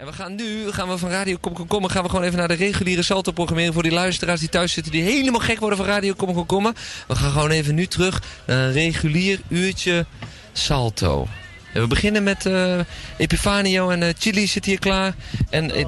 En 0.00 0.06
we 0.06 0.12
gaan 0.12 0.34
nu, 0.34 0.72
gaan 0.72 0.88
we 0.88 0.98
van 0.98 1.10
Radio 1.10 1.36
Kom 1.68 1.88
gaan 1.88 2.02
we 2.02 2.08
gewoon 2.08 2.24
even 2.24 2.38
naar 2.38 2.48
de 2.48 2.54
reguliere 2.54 3.02
salto-programmering 3.02 3.74
voor 3.74 3.82
die 3.82 3.92
luisteraars 3.92 4.40
die 4.40 4.48
thuis 4.48 4.72
zitten, 4.72 4.92
die 4.92 5.02
helemaal 5.02 5.40
gek 5.40 5.58
worden 5.58 5.78
van 5.78 5.86
Radio 5.86 6.14
Kom 6.14 6.46
Komen. 6.46 6.74
We 7.08 7.14
gaan 7.14 7.30
gewoon 7.30 7.50
even 7.50 7.74
nu 7.74 7.86
terug 7.86 8.22
naar 8.46 8.58
een 8.58 8.72
regulier 8.72 9.40
uurtje 9.48 10.06
salto. 10.52 11.28
En 11.72 11.80
we 11.80 11.86
beginnen 11.86 12.22
met 12.22 12.46
uh, 12.46 12.78
Epifanio 13.16 13.90
en 13.90 14.02
uh, 14.02 14.08
Chili 14.18 14.46
zit 14.46 14.64
hier 14.64 14.78
klaar. 14.78 15.14
En 15.50 15.70
uh, 15.70 15.86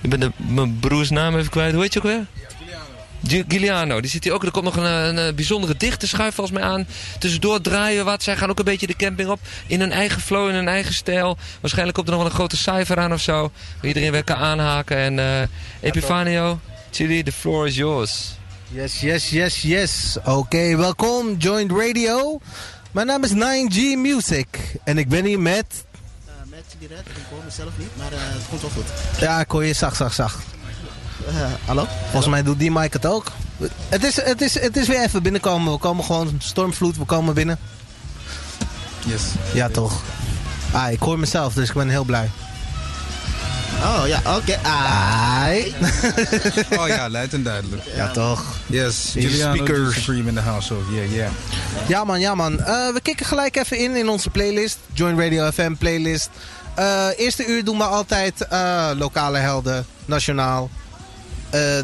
ik 0.00 0.10
ben 0.10 0.20
de, 0.20 0.30
mijn 0.36 0.78
broers 0.78 1.10
naam 1.10 1.36
even 1.36 1.50
kwijt. 1.50 1.72
Hoe 1.72 1.82
heet 1.82 1.92
je 1.92 1.98
ook 1.98 2.06
weer? 2.06 2.26
Giuliano, 3.26 4.00
die 4.00 4.10
zit 4.10 4.24
hier 4.24 4.32
ook. 4.32 4.44
Er 4.44 4.50
komt 4.50 4.64
nog 4.64 4.76
een, 4.76 5.16
een, 5.16 5.34
bijzondere 5.34 5.76
dichte 5.76 6.06
schuif 6.06 6.34
volgens 6.34 6.58
mij 6.58 6.68
aan. 6.68 6.86
Tussendoor 7.18 7.60
draaien 7.60 7.98
we 7.98 8.04
wat. 8.04 8.22
Zij 8.22 8.36
gaan 8.36 8.50
ook 8.50 8.58
een 8.58 8.64
beetje 8.64 8.86
de 8.86 8.96
camping 8.96 9.28
op. 9.28 9.40
In 9.66 9.80
hun 9.80 9.92
eigen 9.92 10.20
flow, 10.20 10.48
in 10.48 10.54
hun 10.54 10.68
eigen 10.68 10.94
stijl. 10.94 11.36
Waarschijnlijk 11.60 11.96
komt 11.96 12.08
er 12.08 12.14
nog 12.14 12.22
wel 12.22 12.30
een 12.30 12.38
grote 12.38 12.56
cijfer 12.56 12.98
aan 12.98 13.12
of 13.12 13.20
zo. 13.20 13.50
Iedereen 13.82 14.12
weer 14.12 14.24
kan 14.24 14.36
aanhaken. 14.36 14.96
En 14.96 15.18
uh, 15.18 15.40
Epifanio, 15.80 16.60
Chili, 16.90 17.22
the 17.22 17.32
floor 17.32 17.66
is 17.66 17.76
yours. 17.76 18.32
Yes, 18.68 19.00
yes, 19.00 19.30
yes, 19.30 19.62
yes. 19.62 20.16
Oké, 20.18 20.30
okay, 20.30 20.76
welkom. 20.76 21.36
Joint 21.38 21.72
Radio. 21.72 22.40
Mijn 22.92 23.06
naam 23.06 23.24
is 23.24 23.32
9G 23.32 23.78
Music. 23.96 24.46
En 24.84 24.98
ik 24.98 25.08
ben 25.08 25.24
hier 25.24 25.40
met... 25.40 25.64
Uh, 26.26 26.32
met 26.50 26.64
Chili 26.68 26.94
Red. 26.94 26.98
Ik 26.98 27.24
hoor 27.30 27.44
mezelf 27.44 27.70
niet, 27.76 27.96
maar 27.96 28.12
uh, 28.12 28.18
het 28.18 28.42
komt 28.48 28.60
wel 28.60 28.70
goed. 28.70 29.20
Ja, 29.20 29.40
ik 29.40 29.50
hoor 29.50 29.64
je 29.64 29.72
zacht, 29.72 29.96
zacht, 29.96 30.14
zacht. 30.14 30.53
Uh, 31.28 31.34
hallo? 31.64 31.86
Volgens 32.02 32.26
mij 32.26 32.42
doet 32.42 32.58
die 32.58 32.70
mic 32.70 32.92
het 32.92 33.06
ook. 33.06 33.32
Het 33.88 34.04
is, 34.04 34.22
het, 34.22 34.40
is, 34.40 34.60
het 34.60 34.76
is 34.76 34.88
weer 34.88 35.02
even 35.02 35.22
binnenkomen. 35.22 35.72
We 35.72 35.78
komen 35.78 36.04
gewoon 36.04 36.34
stormvloed, 36.38 36.96
we 36.96 37.04
komen 37.04 37.34
binnen. 37.34 37.58
Yes. 39.06 39.22
Ja, 39.52 39.68
toch. 39.68 40.02
Ah, 40.72 40.90
ik 40.90 41.00
hoor 41.00 41.18
mezelf, 41.18 41.54
dus 41.54 41.68
ik 41.68 41.74
ben 41.74 41.88
heel 41.88 42.04
blij. 42.04 42.30
Oh 43.82 44.02
ja, 44.06 44.18
oké. 44.18 44.58
Okay. 44.58 45.74
oh 46.78 46.88
ja, 46.88 47.08
luid 47.08 47.32
en 47.34 47.42
duidelijk. 47.42 47.82
Ja, 47.96 48.10
toch. 48.10 48.44
Yes, 48.66 49.12
Juliano 49.14 49.54
speakers. 49.54 49.94
Supreme 49.94 50.28
in 50.28 50.34
the 50.34 50.40
house, 50.40 50.74
yeah, 50.90 51.12
yeah. 51.12 51.30
Ja 51.86 52.04
man, 52.04 52.20
ja 52.20 52.34
man. 52.34 52.52
Uh, 52.52 52.92
we 52.92 53.00
kicken 53.02 53.26
gelijk 53.26 53.56
even 53.56 53.78
in 53.78 53.96
in 53.96 54.08
onze 54.08 54.30
playlist. 54.30 54.78
Join 54.92 55.20
Radio 55.20 55.50
FM 55.50 55.74
playlist. 55.74 56.30
Uh, 56.78 57.06
eerste 57.16 57.46
uur 57.46 57.64
doen 57.64 57.78
we 57.78 57.84
altijd 57.84 58.46
uh, 58.52 58.90
lokale 58.96 59.38
helden, 59.38 59.86
nationaal. 60.04 60.70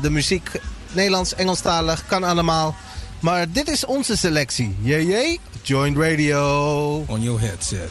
De 0.01 0.11
muziek, 0.11 0.51
Nederlands, 0.93 1.35
Engelstalig, 1.35 2.07
kan 2.07 2.25
allemaal. 2.25 2.75
Maar 3.21 3.47
dit 3.53 3.69
is 3.69 3.85
onze 3.85 4.17
selectie. 4.17 4.77
Jee, 4.81 5.07
jee. 5.07 5.41
Join 5.63 6.03
Radio. 6.03 7.05
On 7.07 7.23
your 7.23 7.41
headset. 7.41 7.91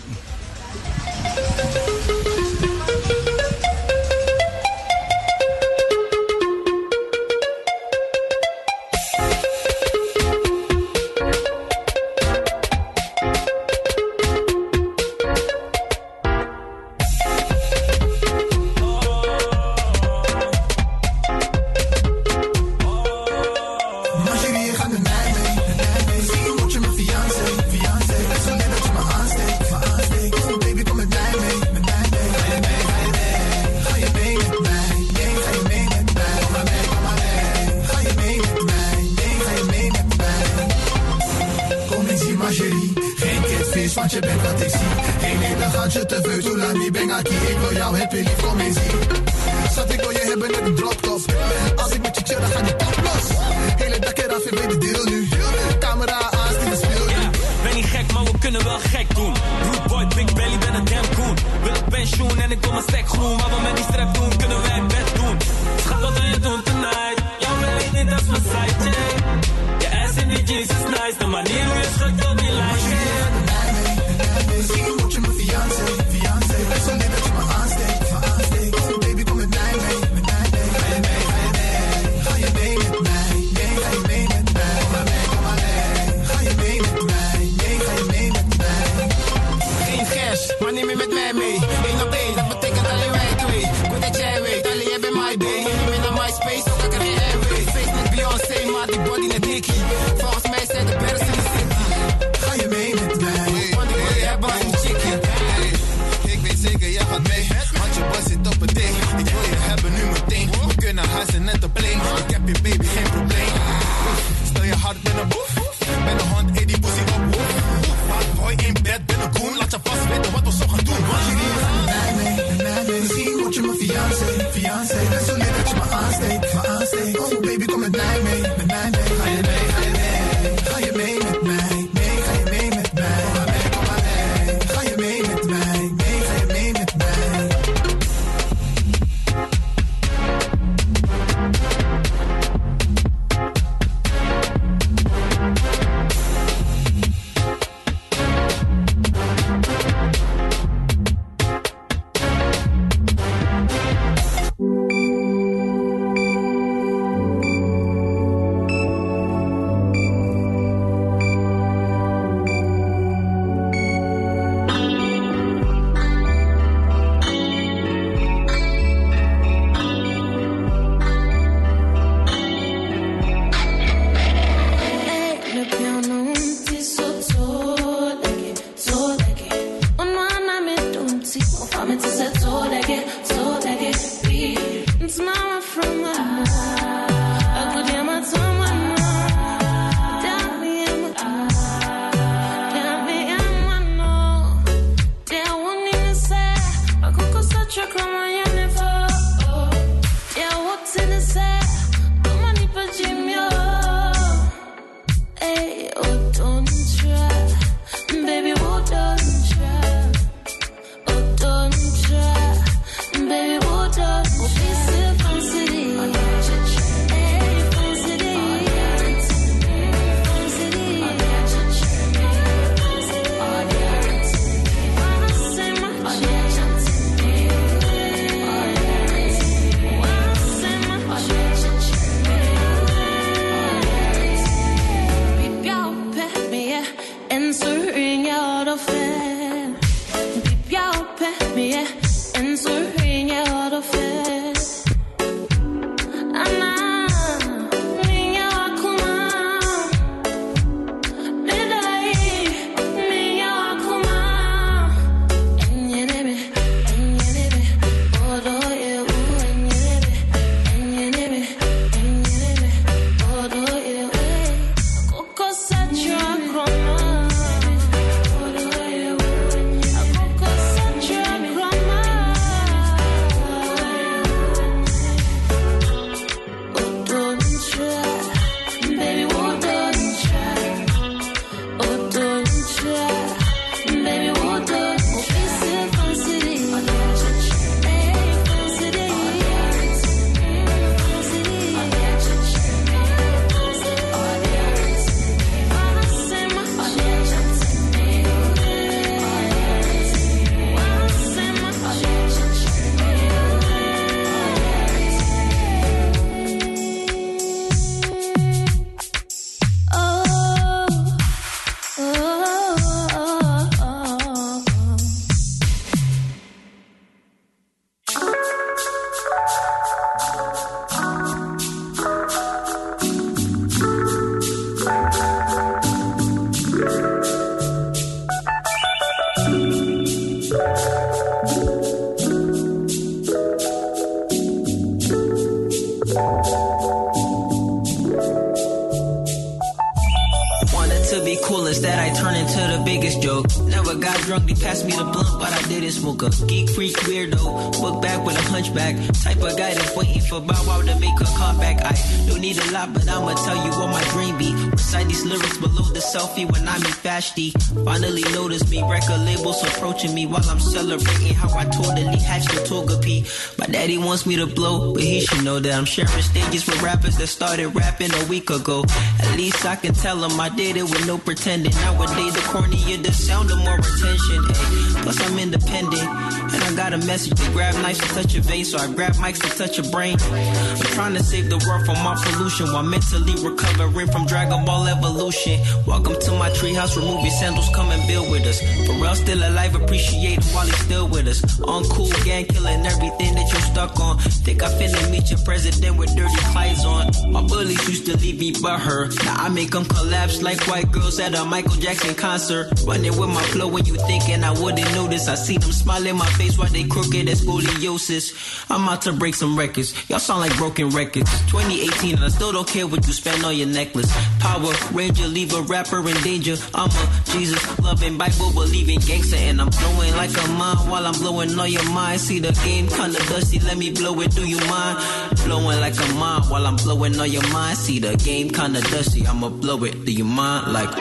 Wants 364.09 364.25
me 364.25 364.35
to 364.35 364.47
blow, 364.47 364.91
but 364.95 365.03
he 365.03 365.21
should 365.21 365.43
know 365.43 365.59
that 365.59 365.71
I'm 365.71 365.85
sharing 365.85 366.09
stages 366.23 366.65
with 366.65 366.81
rappers 366.81 367.15
that 367.19 367.27
started 367.27 367.67
rapping 367.75 368.11
a 368.11 368.25
week 368.25 368.49
ago. 368.49 368.83
At 369.19 369.37
least 369.37 369.63
I 369.67 369.75
can 369.75 369.93
tell 369.93 370.17
him 370.23 370.39
I 370.39 370.49
did 370.49 370.77
it 370.77 370.81
with 370.81 371.05
no 371.05 371.19
pretending. 371.19 371.71
Nowadays, 371.75 372.33
the 372.33 372.41
cornier 372.49 373.03
the 373.03 373.13
sound, 373.13 373.49
the 373.49 373.55
more 373.57 373.77
attention. 373.77 374.41
Ay. 374.49 375.03
Plus, 375.03 375.21
I'm 375.21 375.37
independent, 375.37 376.01
and 376.01 376.63
I 376.63 376.73
got 376.75 376.93
a 376.93 376.97
message 376.97 377.37
to 377.39 377.51
grab 377.51 377.75
knives 377.83 377.99
to 377.99 378.07
touch 378.07 378.35
a 378.35 378.41
vein, 378.41 378.65
so 378.65 378.79
I 378.79 378.91
grab 378.91 379.13
mics 379.13 379.41
to 379.45 379.49
touch 379.55 379.77
a 379.77 379.83
brain. 379.91 380.17
I'm 380.21 380.89
trying 380.97 381.13
to 381.13 381.23
save 381.23 381.51
the 381.51 381.59
world 381.67 381.85
from 381.85 382.01
my 382.03 382.15
pollution 382.25 382.73
while 382.73 382.81
mentally 382.81 383.35
recovering 383.47 384.07
from 384.07 384.25
Dragon 384.25 384.65
Ball 384.65 384.87
evolution. 384.87 385.61
Welcome 385.85 386.19
to 386.19 386.31
my 386.31 386.49
treehouse, 386.49 386.97
remove 386.97 387.21
your 387.21 387.31
sandals, 387.31 387.69
come 387.75 387.91
and 387.91 388.01
build 388.07 388.31
with 388.31 388.45
us. 388.47 388.59
Pharrell 388.89 389.15
still 389.15 389.37
alive, 389.37 389.75
appreciate 389.75 390.41
him 390.43 390.53
while 390.55 390.65
he's 390.65 390.79
still 390.79 391.07
with 391.07 391.27
us. 391.27 391.39
On 391.61 391.83
cool 391.93 392.09
gang, 392.25 392.45
killing 392.45 392.85
everything 392.87 393.35
that 393.35 393.47
you're 393.53 393.61
stuck 393.61 393.98
on. 393.99 394.17
Think 394.19 394.63
I 394.63 394.69
finna 394.69 395.11
meet 395.11 395.29
your 395.29 395.39
president 395.45 395.97
with 395.97 396.15
dirty 396.15 396.35
clothes 396.51 396.85
on. 396.85 397.31
My 397.31 397.41
bullies 397.41 397.87
used 397.87 398.05
to 398.07 398.17
leave 398.17 398.39
me 398.39 398.53
but 398.61 398.79
her. 398.79 399.07
Now 399.25 399.35
I 399.45 399.49
make 399.49 399.71
them 399.71 399.85
collapse 399.85 400.41
like 400.41 400.59
white 400.67 400.91
girls 400.91 401.19
at 401.19 401.35
a 401.35 401.45
Michael 401.45 401.75
Jackson 401.75 402.15
concert. 402.15 402.71
Running 402.85 403.17
with 403.17 403.29
my 403.29 403.43
flow 403.43 403.67
when 403.67 403.85
you 403.85 403.95
thinking 403.95 404.43
I 404.43 404.51
wouldn't 404.51 404.91
notice. 404.93 405.27
I 405.27 405.35
see 405.35 405.57
them 405.57 405.71
smile 405.71 406.05
in 406.05 406.17
my 406.17 406.29
face 406.31 406.57
while 406.57 406.69
they 406.69 406.83
crooked 406.83 407.27
as 407.29 407.41
scoliosis. 407.41 408.65
I'm 408.69 408.87
out 408.87 409.01
to 409.03 409.13
break 409.13 409.35
some 409.35 409.57
records. 409.57 409.93
Y'all 410.09 410.19
sound 410.19 410.41
like 410.41 410.55
broken 410.57 410.89
records. 410.89 411.29
2018 411.51 412.15
and 412.15 412.23
I 412.23 412.29
still 412.29 412.51
don't 412.51 412.67
care 412.67 412.87
what 412.87 413.05
you 413.05 413.13
spend 413.13 413.43
on 413.43 413.55
your 413.55 413.67
necklace. 413.67 414.11
Power 414.39 414.73
Ranger, 414.93 415.27
leave 415.27 415.53
a 415.53 415.61
rapper 415.61 416.07
in 416.07 416.15
danger. 416.21 416.55
I'm 416.73 416.89
a 416.89 417.21
Jesus 417.25 417.79
loving 417.79 418.17
Bible 418.17 418.51
believing 418.53 418.99
gangster 418.99 419.37
and 419.37 419.61
I'm 419.61 419.71
flowing 419.71 420.15
like 420.15 420.31
a 420.31 420.47
mine 420.51 420.89
while 420.89 421.05
I'm 421.05 421.13
blowing 421.19 421.57
all 421.57 421.67
your 421.67 421.87
mind. 421.91 422.21
See 422.21 422.39
the 422.39 422.51
game 422.63 422.87
kinda 422.87 423.19
dusty, 423.29 423.59
let 423.59 423.77
me 423.77 423.88
blow 423.91 424.19
it. 424.21 424.31
Do 424.35 424.47
you 424.47 424.59
mind? 424.67 424.97
Flowing 425.39 425.79
like 425.79 425.97
a 425.97 426.07
mine 426.15 426.43
while 426.49 426.65
I'm 426.65 426.75
blowing 426.75 427.19
all 427.19 427.25
your 427.25 427.47
mind. 427.49 427.77
See 427.77 427.99
the 427.99 428.15
game 428.17 428.49
kinda 428.49 428.81
dusty, 428.81 429.25
I'ma 429.25 429.49
blow 429.49 429.83
it. 429.83 430.05
Do 430.05 430.11
you 430.11 430.25
mind? 430.25 430.73
Like, 430.73 430.93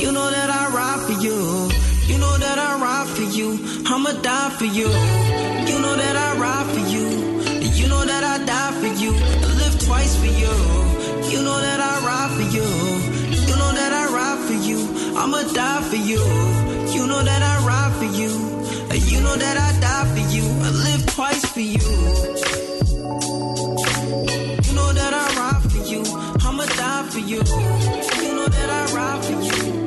you 0.00 0.12
know 0.12 0.30
that 0.30 0.50
I 0.50 0.62
ride 0.74 1.00
for 1.06 1.16
you. 1.22 1.36
You 2.10 2.18
know 2.18 2.36
that 2.38 2.58
I 2.58 2.70
ride 2.80 3.08
for 3.16 3.22
you. 3.36 3.58
I'ma 3.86 4.12
die 4.22 4.50
for 4.58 4.64
you. 4.64 4.88
You 5.70 5.78
know 5.84 5.94
that 6.02 6.16
I 6.16 6.36
ride 6.38 6.66
for 6.74 6.84
you. 6.94 7.06
You 7.78 7.86
know 7.88 8.04
that 8.04 8.24
I 8.24 8.44
die 8.44 8.72
for 8.80 8.92
you. 9.02 9.12
I 9.14 9.48
live 9.62 9.78
twice 9.86 10.16
for 10.16 10.26
you. 10.42 10.54
You 11.30 11.42
know 11.42 11.58
that 11.60 11.80
I 11.80 11.94
ride 12.08 12.32
for 12.36 12.46
you. 12.56 13.19
I'ma 15.16 15.42
die 15.52 15.82
for 15.82 15.96
you. 15.96 16.20
You 16.94 17.06
know 17.06 17.22
that 17.22 17.42
I 17.42 17.66
ride 17.66 17.94
for 17.98 18.04
you. 18.04 18.30
You 19.10 19.20
know 19.22 19.36
that 19.36 19.56
I 19.56 19.70
die 19.80 20.06
for 20.14 20.24
you. 20.34 20.44
I 20.66 20.70
live 20.70 21.06
twice 21.06 21.44
for 21.44 21.60
you. 21.60 21.88
You 24.66 24.72
know 24.78 24.92
that 24.92 25.12
I 25.14 25.26
ride 25.40 25.62
for 25.70 25.82
you. 25.90 26.02
I'ma 26.46 26.64
die 26.66 27.08
for 27.10 27.18
you. 27.18 27.42
You 28.24 28.34
know 28.36 28.48
that 28.48 28.70
I 28.70 28.94
ride 28.94 29.24
for 29.24 29.40
you. 29.42 29.79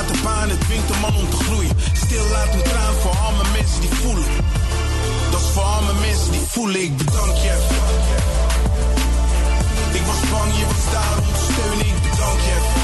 Wildwaterbaan, 0.00 0.48
het 0.48 0.60
dwingt 0.60 0.90
een 0.90 1.00
man 1.00 1.16
om 1.16 1.30
te 1.30 1.36
groeien. 1.36 1.70
Stil 1.92 2.24
laat 2.30 2.54
een 2.54 2.62
traan 2.62 2.94
voor 2.94 3.16
al 3.16 3.32
mensen 3.52 3.80
die 3.80 3.90
voelen. 3.90 4.24
Dat 5.30 5.40
is 5.40 5.46
voor 5.46 5.62
al 5.62 5.82
mensen 6.00 6.32
die 6.32 6.40
voelen, 6.40 6.82
ik 6.82 6.96
bedank 6.96 7.36
je. 7.36 7.56
Ik 9.92 10.02
was 10.06 10.30
bang, 10.30 10.56
je 10.58 10.66
was 10.66 10.92
daar 10.92 11.18
om 11.18 11.32
te 11.32 11.52
steunen, 11.52 11.86
ik 11.86 12.02
bedank 12.02 12.40
je. 12.40 12.79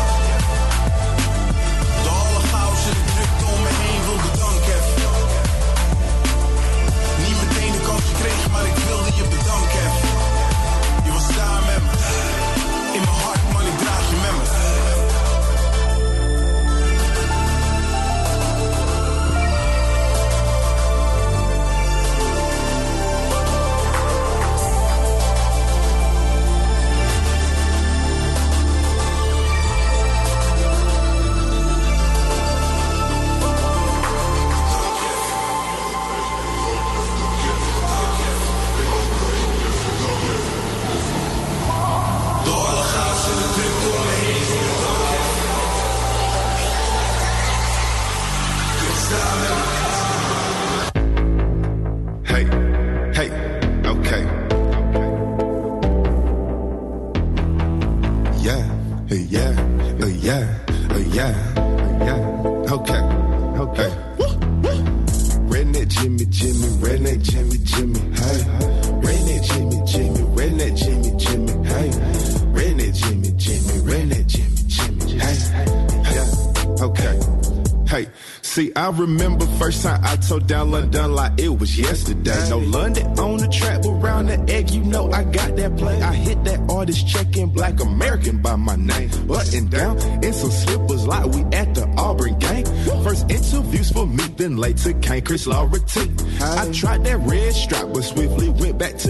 First 79.67 79.83
time 79.83 80.01
I 80.05 80.15
told 80.15 80.47
down 80.47 80.71
London 80.71 81.13
like 81.13 81.41
it 81.41 81.49
was 81.49 81.77
yesterday. 81.77 82.51
No 82.51 82.59
London 82.59 83.07
on 83.19 83.39
the 83.39 83.49
track, 83.49 83.83
but 83.83 83.95
round 83.95 84.29
the 84.29 84.39
egg, 84.53 84.71
you 84.71 84.85
know 84.85 85.11
I 85.11 85.25
got 85.25 85.57
that 85.57 85.77
play. 85.77 86.01
I 86.01 86.15
hit 86.15 86.45
that 86.45 86.61
artist 86.71 87.09
check-in, 87.09 87.49
black 87.51 87.81
American 87.81 88.41
by 88.41 88.55
my 88.55 88.77
name. 88.77 89.11
Button 89.27 89.67
down 89.67 89.99
in 90.23 90.33
some 90.33 90.53
slippers 90.53 91.05
like 91.09 91.27
we 91.35 91.41
at 91.53 91.75
the 91.75 91.85
Auburn 91.99 92.39
game. 92.39 92.65
First 93.03 93.29
interviews 93.29 93.91
for 93.91 94.07
me, 94.07 94.25
then 94.37 94.57
later 94.57 94.93
came 95.01 95.23
Chris 95.23 95.47
Laurenti. 95.49 96.07
I 96.41 96.71
tried 96.73 97.03
that 97.05 97.19
red 97.19 97.53
strap, 97.53 97.87
but 97.93 98.03
swiftly 98.03 98.51
went 98.51 98.79
back 98.79 98.97
to 98.99 99.06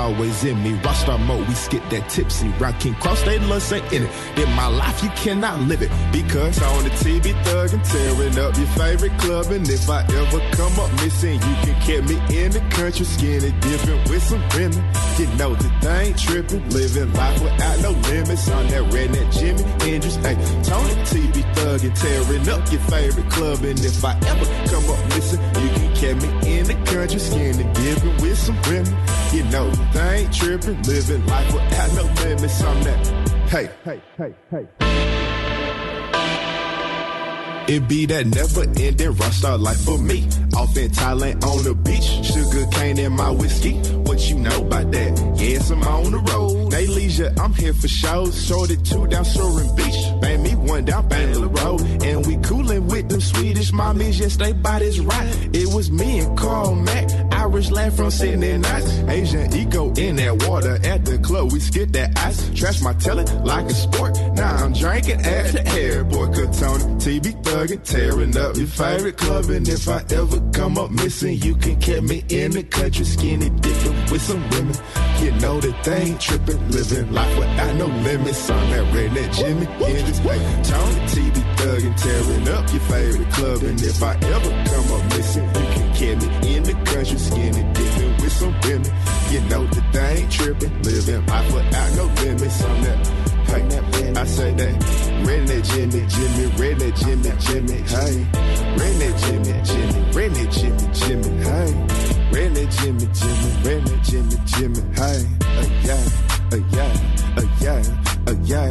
always 0.00 0.44
in 0.44 0.62
me. 0.62 0.72
Rockstar 0.84 1.20
mode, 1.26 1.46
we 1.46 1.54
skip 1.54 1.82
that 1.90 2.08
tipsy. 2.08 2.48
Rockin' 2.58 2.94
cross, 2.94 3.22
they 3.22 3.38
love 3.38 3.62
say 3.62 3.80
in 3.94 4.02
it. 4.04 4.10
In 4.38 4.50
my 4.54 4.66
life, 4.66 5.02
you 5.02 5.10
cannot 5.10 5.60
live 5.68 5.82
it, 5.82 5.92
because 6.12 6.60
on 6.62 6.84
the 6.84 6.90
TV 6.90 7.34
thug 7.44 7.72
and 7.72 7.84
tearing 7.84 8.38
up 8.38 8.56
your 8.56 8.72
favorite 8.80 9.16
club. 9.18 9.46
And 9.46 9.68
if 9.68 9.88
I 9.88 10.00
ever 10.02 10.40
come 10.56 10.78
up 10.80 10.90
missing, 11.02 11.34
you 11.34 11.54
can 11.64 11.76
catch 11.86 12.04
me 12.08 12.16
in 12.36 12.50
the 12.52 12.60
country, 12.70 13.04
skinny 13.04 13.52
dipping 13.60 14.02
with 14.08 14.22
some 14.22 14.42
women. 14.56 14.82
You 15.18 15.26
know 15.36 15.54
the 15.54 15.68
thing 15.84 16.14
tripping, 16.14 16.68
living 16.70 17.12
life 17.12 17.42
without 17.42 17.78
no 17.80 17.90
limits. 18.08 18.48
On 18.50 18.66
that 18.68 18.84
redneck 18.92 19.28
Jimmy 19.38 19.62
Hendrix, 19.84 20.16
hey, 20.16 20.36
Tony 20.64 20.94
TV 21.12 21.54
thug 21.54 21.84
and 21.84 21.96
tearing 21.96 22.48
up 22.48 22.62
your 22.72 22.80
favorite 22.88 23.30
club. 23.30 23.62
And 23.64 23.78
if 23.80 24.04
I 24.04 24.16
ever 24.32 24.46
come 24.70 24.86
up 24.88 25.02
missing, 25.12 25.40
you 25.60 25.68
can 25.76 25.89
catch 26.00 26.16
me 26.22 26.58
in 26.58 26.66
the 26.66 26.74
country, 26.86 27.20
skinny 27.20 27.64
dipping 27.74 28.16
with 28.22 28.38
some 28.38 28.56
women. 28.62 28.96
You 29.32 29.44
know 29.44 29.70
the 29.70 30.10
ain't 30.12 30.32
tripping, 30.32 30.82
living 30.82 31.26
life 31.26 31.52
without 31.52 31.92
no 31.94 32.04
limits. 32.24 32.62
On 32.62 32.80
that, 32.82 33.06
hey, 33.48 33.70
hey, 33.84 34.02
hey, 34.16 34.34
hey. 34.50 34.66
It 37.68 37.86
be 37.86 38.04
that 38.06 38.26
never 38.26 38.62
ending 38.62 39.12
rockstar 39.12 39.60
life 39.60 39.80
for 39.84 39.98
me. 39.98 40.26
Off 40.56 40.76
in 40.76 40.90
Thailand 40.90 41.44
on 41.44 41.62
the 41.62 41.74
beach, 41.74 42.26
sugar 42.26 42.66
cane 42.72 42.98
in 42.98 43.12
my 43.12 43.30
whiskey. 43.30 43.74
What 44.08 44.28
you 44.28 44.40
know 44.40 44.66
about 44.66 44.90
that? 44.90 45.34
Yes, 45.36 45.70
I'm 45.70 45.82
on 45.84 46.10
the 46.10 46.18
road. 46.18 46.72
Nay 46.72 46.86
leisure, 46.86 47.32
I'm 47.38 47.52
here 47.54 47.74
for 47.74 47.86
shows. 47.86 48.44
Shorty 48.44 48.76
two 48.76 49.06
down 49.06 49.24
Soaring 49.24 49.72
Beach, 49.76 50.00
bang 50.20 50.42
me 50.42 50.49
one 50.70 50.84
down 50.84 51.08
Bangla 51.08 51.48
Road. 51.58 51.80
And 52.04 52.26
we 52.26 52.36
coolin' 52.38 52.86
with 52.86 53.08
them 53.08 53.20
Swedish 53.20 53.72
mommies, 53.72 54.20
yes, 54.20 54.36
they 54.36 54.52
bodies 54.52 55.00
right. 55.00 55.28
It 55.52 55.66
was 55.74 55.90
me 55.90 56.20
and 56.20 56.38
Carl 56.38 56.74
Mack, 56.74 57.08
Irish 57.50 57.70
lad 57.72 57.92
from 57.94 58.10
Sydney 58.12 58.58
nights. 58.58 58.90
Asian 59.08 59.52
ego 59.52 59.92
in 59.94 60.14
that 60.16 60.46
water 60.46 60.78
at 60.84 61.04
the 61.04 61.18
club, 61.18 61.50
we 61.50 61.58
skip 61.58 61.88
that 61.90 62.16
ice. 62.16 62.48
Trash 62.54 62.80
my 62.80 62.92
telly 62.92 63.24
like 63.42 63.66
a 63.66 63.74
sport. 63.74 64.16
Now 64.34 64.54
I'm 64.54 64.72
drinking 64.72 65.20
at 65.22 65.52
the 65.52 65.66
airport. 65.66 66.30
Katona, 66.30 66.86
TB 67.02 67.42
thuggin', 67.42 67.82
tearing 67.82 68.36
up 68.36 68.56
your 68.56 68.68
favorite 68.68 69.16
club. 69.16 69.50
And 69.50 69.68
if 69.68 69.88
I 69.88 70.04
ever 70.10 70.40
come 70.52 70.78
up 70.78 70.92
missing, 70.92 71.38
you 71.42 71.56
can 71.56 71.74
catch 71.80 72.02
me 72.02 72.22
in 72.28 72.52
the 72.52 72.62
country, 72.62 73.04
skinny 73.04 73.50
dipping 73.50 73.98
with 74.12 74.22
some 74.22 74.48
women. 74.50 74.76
You 75.18 75.32
know 75.42 75.60
that 75.60 75.84
they 75.84 76.02
ain't 76.02 76.20
tripping, 76.20 76.70
living 76.70 77.12
life 77.12 77.36
without 77.36 77.74
no 77.74 77.86
limits. 77.86 78.48
On 78.48 78.70
that 78.70 78.94
redneck 78.94 79.34
Jimmy 79.34 79.66
Hendrix, 79.66 80.18
hey, 80.18 80.62
Tony 80.62 81.00
TB 81.10 81.56
thuggin', 81.56 81.96
tearing 82.00 82.48
up 82.48 82.72
your 82.72 82.82
favorite 82.82 83.32
club. 83.32 83.62
And 83.64 83.82
if 83.82 84.02
I 84.04 84.14
ever 84.14 84.50
come 84.70 84.92
up 84.92 85.04
missing, 85.16 85.50
you 86.00 86.16
me 86.16 86.56
in 86.56 86.62
the 86.62 86.72
country, 86.84 87.18
skinny. 87.18 87.62
Dipping 87.74 88.16
with 88.22 88.32
some 88.32 88.54
women. 88.62 88.92
You 89.30 89.40
know 89.50 89.66
that 89.66 89.92
they 89.92 90.22
ain't 90.22 90.32
tripping, 90.32 90.82
living 90.82 91.26
life 91.26 91.54
without 91.54 91.90
no 91.96 92.04
limits. 92.22 92.64
On 92.64 92.80
that. 92.82 93.30
Hey, 93.50 94.12
I 94.16 94.24
say 94.24 94.54
that. 94.54 95.10
Redneck 95.26 95.64
Jimmy, 95.72 96.06
Jimmy, 96.06 96.46
redneck 96.56 96.96
Jimmy, 96.98 97.30
Jimmy, 97.40 97.78
hey, 97.82 98.26
redneck 98.78 99.14
Jimmy, 99.24 99.52
Jimmy, 99.64 100.00
redneck 100.12 100.50
Jimmy, 100.52 100.86
Jimmy, 100.94 101.30
hey, 101.44 101.70
redneck 102.32 102.70
Jimmy, 102.80 103.06
Jimmy, 103.12 103.50
redneck 103.64 104.00
Jimmy, 104.04 104.36
Jimmy, 104.46 104.80
hey, 104.94 105.26
uh, 105.44 105.66
yeah, 105.82 106.08
uh, 106.52 106.60
yeah, 106.70 106.92
uh, 107.36 107.44
yeah, 107.60 107.82
uh, 108.26 108.34
yeah, 108.44 108.70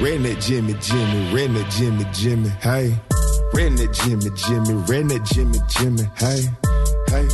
redneck 0.00 0.40
Jimmy, 0.40 0.74
Jimmy, 0.74 1.32
redneck 1.32 1.70
Jimmy, 1.70 2.06
Jimmy, 2.12 2.48
hey, 2.62 2.94
redneck 3.54 3.94
Jimmy, 3.94 4.30
Jimmy, 4.34 4.74
redneck 4.86 5.24
Jimmy, 5.32 5.58
Jimmy, 5.68 6.10
hey, 6.16 6.42
hey. 7.08 7.28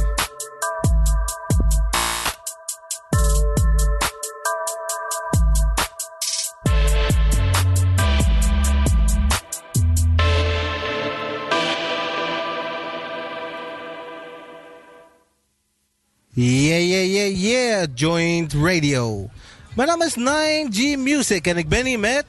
Yeah, 16.35 16.79
yeah, 16.79 17.03
yeah, 17.03 17.27
yeah. 17.27 17.87
Joint 17.95 18.53
Radio. 18.53 19.31
Mijn 19.75 19.89
naam 19.89 20.03
is 20.03 20.17
9G 20.19 20.99
Music 20.99 21.47
en 21.47 21.57
ik 21.57 21.69
ben 21.69 21.87
hier 21.87 21.99
met... 21.99 22.25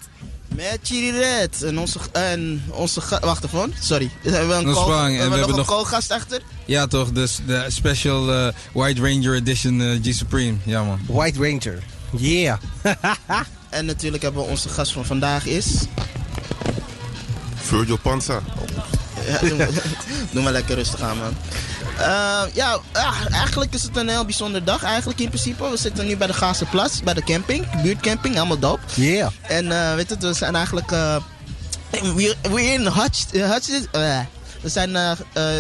Met 0.56 0.80
Chiri 0.84 1.12
Red. 1.18 1.64
En 1.64 1.80
onze, 1.80 2.00
en 2.12 2.64
onze 2.70 3.02
Wacht 3.22 3.44
even, 3.44 3.74
sorry. 3.80 4.10
We 4.24 4.30
hebben 4.30 4.58
een 4.58 4.74
call- 4.74 4.88
bang. 4.88 5.16
we 5.18 5.24
En 5.24 5.30
we 5.30 5.38
hebben 5.38 5.58
nog 5.58 5.58
een 5.58 5.76
co-gast 5.76 6.12
achter. 6.12 6.42
Ja, 6.66 6.88
toch? 6.88 7.12
Dus 7.12 7.40
de 7.46 7.66
special 7.68 8.34
eh, 8.34 8.48
White 8.74 9.02
Ranger 9.02 9.36
Edition 9.36 9.82
eh, 9.82 10.00
G 10.02 10.16
Supreme. 10.16 10.58
Ja, 10.64 10.84
man. 10.84 11.00
White 11.08 11.40
Ranger. 11.40 11.84
Yeah. 12.18 12.58
En 13.70 13.86
natuurlijk 13.86 14.24
hebben 14.24 14.44
we 14.44 14.50
onze 14.50 14.70
gast 14.70 14.92
van 14.92 15.06
vandaag 15.06 15.46
is... 15.46 15.66
Virgil 17.56 17.98
Panza. 17.98 18.42
Ja, 19.28 19.40
doe, 19.48 19.56
maar, 19.58 19.68
doe 20.32 20.44
maar 20.44 20.52
lekker 20.52 20.76
rustig 20.76 21.02
aan, 21.02 21.18
man. 21.18 21.34
Eh, 21.98 22.42
ja, 22.54 22.80
ah, 22.92 23.16
eigenlijk 23.32 23.74
is 23.74 23.84
het 23.84 23.98
een 23.98 24.10
heel 24.10 24.26
bijzonder 24.26 24.64
dag 24.64 24.84
eigenlijk 24.84 25.20
in 25.20 25.28
principe. 25.28 25.70
We 25.70 25.78
zitten 25.78 26.06
nu 26.06 26.18
bij 26.18 26.28
de 26.28 26.34
Gazeplas, 26.34 27.04
bij 27.04 27.14
de 27.14 27.24
camping, 27.24 27.82
buurtcamping, 27.82 28.34
helemaal 28.34 28.60
dope. 28.60 28.82
Yeah. 28.96 29.30
En 29.42 29.72
eh, 29.72 29.96
weet 29.96 30.10
het, 30.10 30.24
we 30.24 30.34
zijn 30.34 30.56
eigenlijk... 30.56 30.92
eh 30.92 31.16
we 31.92 32.36
we're 32.42 32.74
in 32.74 32.88
Hutch... 32.88 33.32
Hutch 33.32 33.68
we 34.62 34.70
zijn 34.70 34.96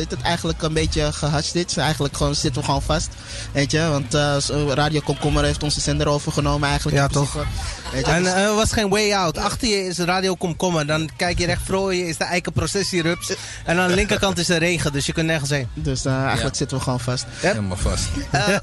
het 0.09 0.21
eigenlijk 0.23 0.61
een 0.61 0.73
beetje 0.73 1.13
gehutched. 1.13 1.53
dit. 1.53 1.77
Eigenlijk 1.77 2.17
gewoon, 2.17 2.35
zitten 2.35 2.61
we 2.61 2.67
gewoon 2.67 2.81
vast. 2.81 3.09
Weet 3.51 3.71
je, 3.71 3.87
want 3.87 4.13
Radio 4.73 4.99
Komkommer 4.99 5.43
heeft 5.43 5.63
onze 5.63 5.79
zender 5.79 6.07
overgenomen 6.07 6.69
eigenlijk. 6.69 6.97
Ja, 6.97 7.07
principe. 7.07 7.45
Weet 7.91 8.05
je, 8.05 8.11
En 8.11 8.23
dus- 8.23 8.31
eh, 8.33 8.43
er 8.43 8.55
was 8.55 8.71
geen 8.71 8.89
way 8.89 9.13
out. 9.13 9.37
Achter 9.37 9.67
je 9.67 9.85
is 9.85 9.97
Radio 9.97 10.35
Komkommer. 10.35 10.85
Dan 10.87 11.09
kijk 11.15 11.39
je 11.39 11.45
recht 11.45 11.61
voor 11.65 11.93
je 11.95 12.07
is 12.07 12.17
de 12.17 12.23
eikenprocessierups. 12.23 13.33
En 13.65 13.79
aan 13.79 13.87
de 13.87 13.93
linkerkant 13.95 14.37
is 14.37 14.45
de 14.47 14.57
regen, 14.57 14.91
dus 14.91 15.05
je 15.05 15.13
kunt 15.13 15.25
nergens 15.27 15.49
heen. 15.49 15.67
dus 15.73 16.05
eh, 16.05 16.23
eigenlijk 16.23 16.55
zitten 16.55 16.77
we 16.77 16.83
gewoon 16.83 16.99
vast. 16.99 17.25
Helemaal 17.35 17.77
vast. 17.77 18.07
Eh, 18.31 18.47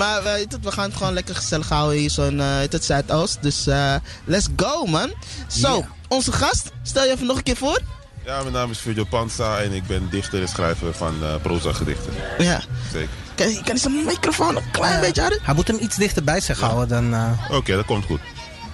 maar 0.00 0.22
we, 0.22 0.30
weet 0.30 0.52
het, 0.52 0.64
we 0.64 0.72
gaan 0.72 0.84
het 0.88 0.96
gewoon 0.96 1.12
lekker 1.12 1.34
gezellig 1.34 1.68
houden 1.68 1.98
hier 1.98 2.10
zo'n 2.10 2.38
uh, 2.38 2.58
het 2.70 2.84
Zuidoost. 2.84 3.38
Dus 3.40 3.66
eh, 3.66 3.94
let's 4.24 4.46
go 4.56 4.84
man. 4.86 5.12
Zo, 5.46 5.84
onze 6.08 6.32
gast, 6.32 6.70
stel 6.82 7.04
je 7.04 7.10
even 7.10 7.26
nog 7.26 7.36
een 7.36 7.42
keer 7.42 7.56
voor. 7.56 7.80
Ja, 8.24 8.40
mijn 8.40 8.52
naam 8.52 8.70
is 8.70 8.78
Virgil 8.78 9.06
Panza 9.06 9.58
en 9.58 9.72
ik 9.72 9.86
ben 9.86 10.08
dichter 10.10 10.40
en 10.40 10.48
schrijver 10.48 10.94
van 10.94 11.14
eh 11.22 11.34
proza 11.42 11.72
gedichten. 11.72 12.12
Ja. 12.38 12.60
Zeker. 12.92 13.08
Kan, 13.34 13.62
kan 13.64 13.74
je 13.74 13.80
zijn 13.80 14.04
microfoon 14.04 14.56
een 14.56 14.70
klein 14.70 15.00
beetje 15.00 15.20
harder? 15.20 15.38
Hij 15.42 15.54
moet 15.54 15.66
hem 15.66 15.78
iets 15.80 15.96
dichter 15.96 16.24
bij 16.24 16.40
zich 16.40 16.60
houden 16.60 16.88
dan... 16.88 17.14
eh, 17.14 17.56
Oké, 17.56 17.74
dat 17.76 17.84
komt 17.84 18.04
goed. 18.04 18.20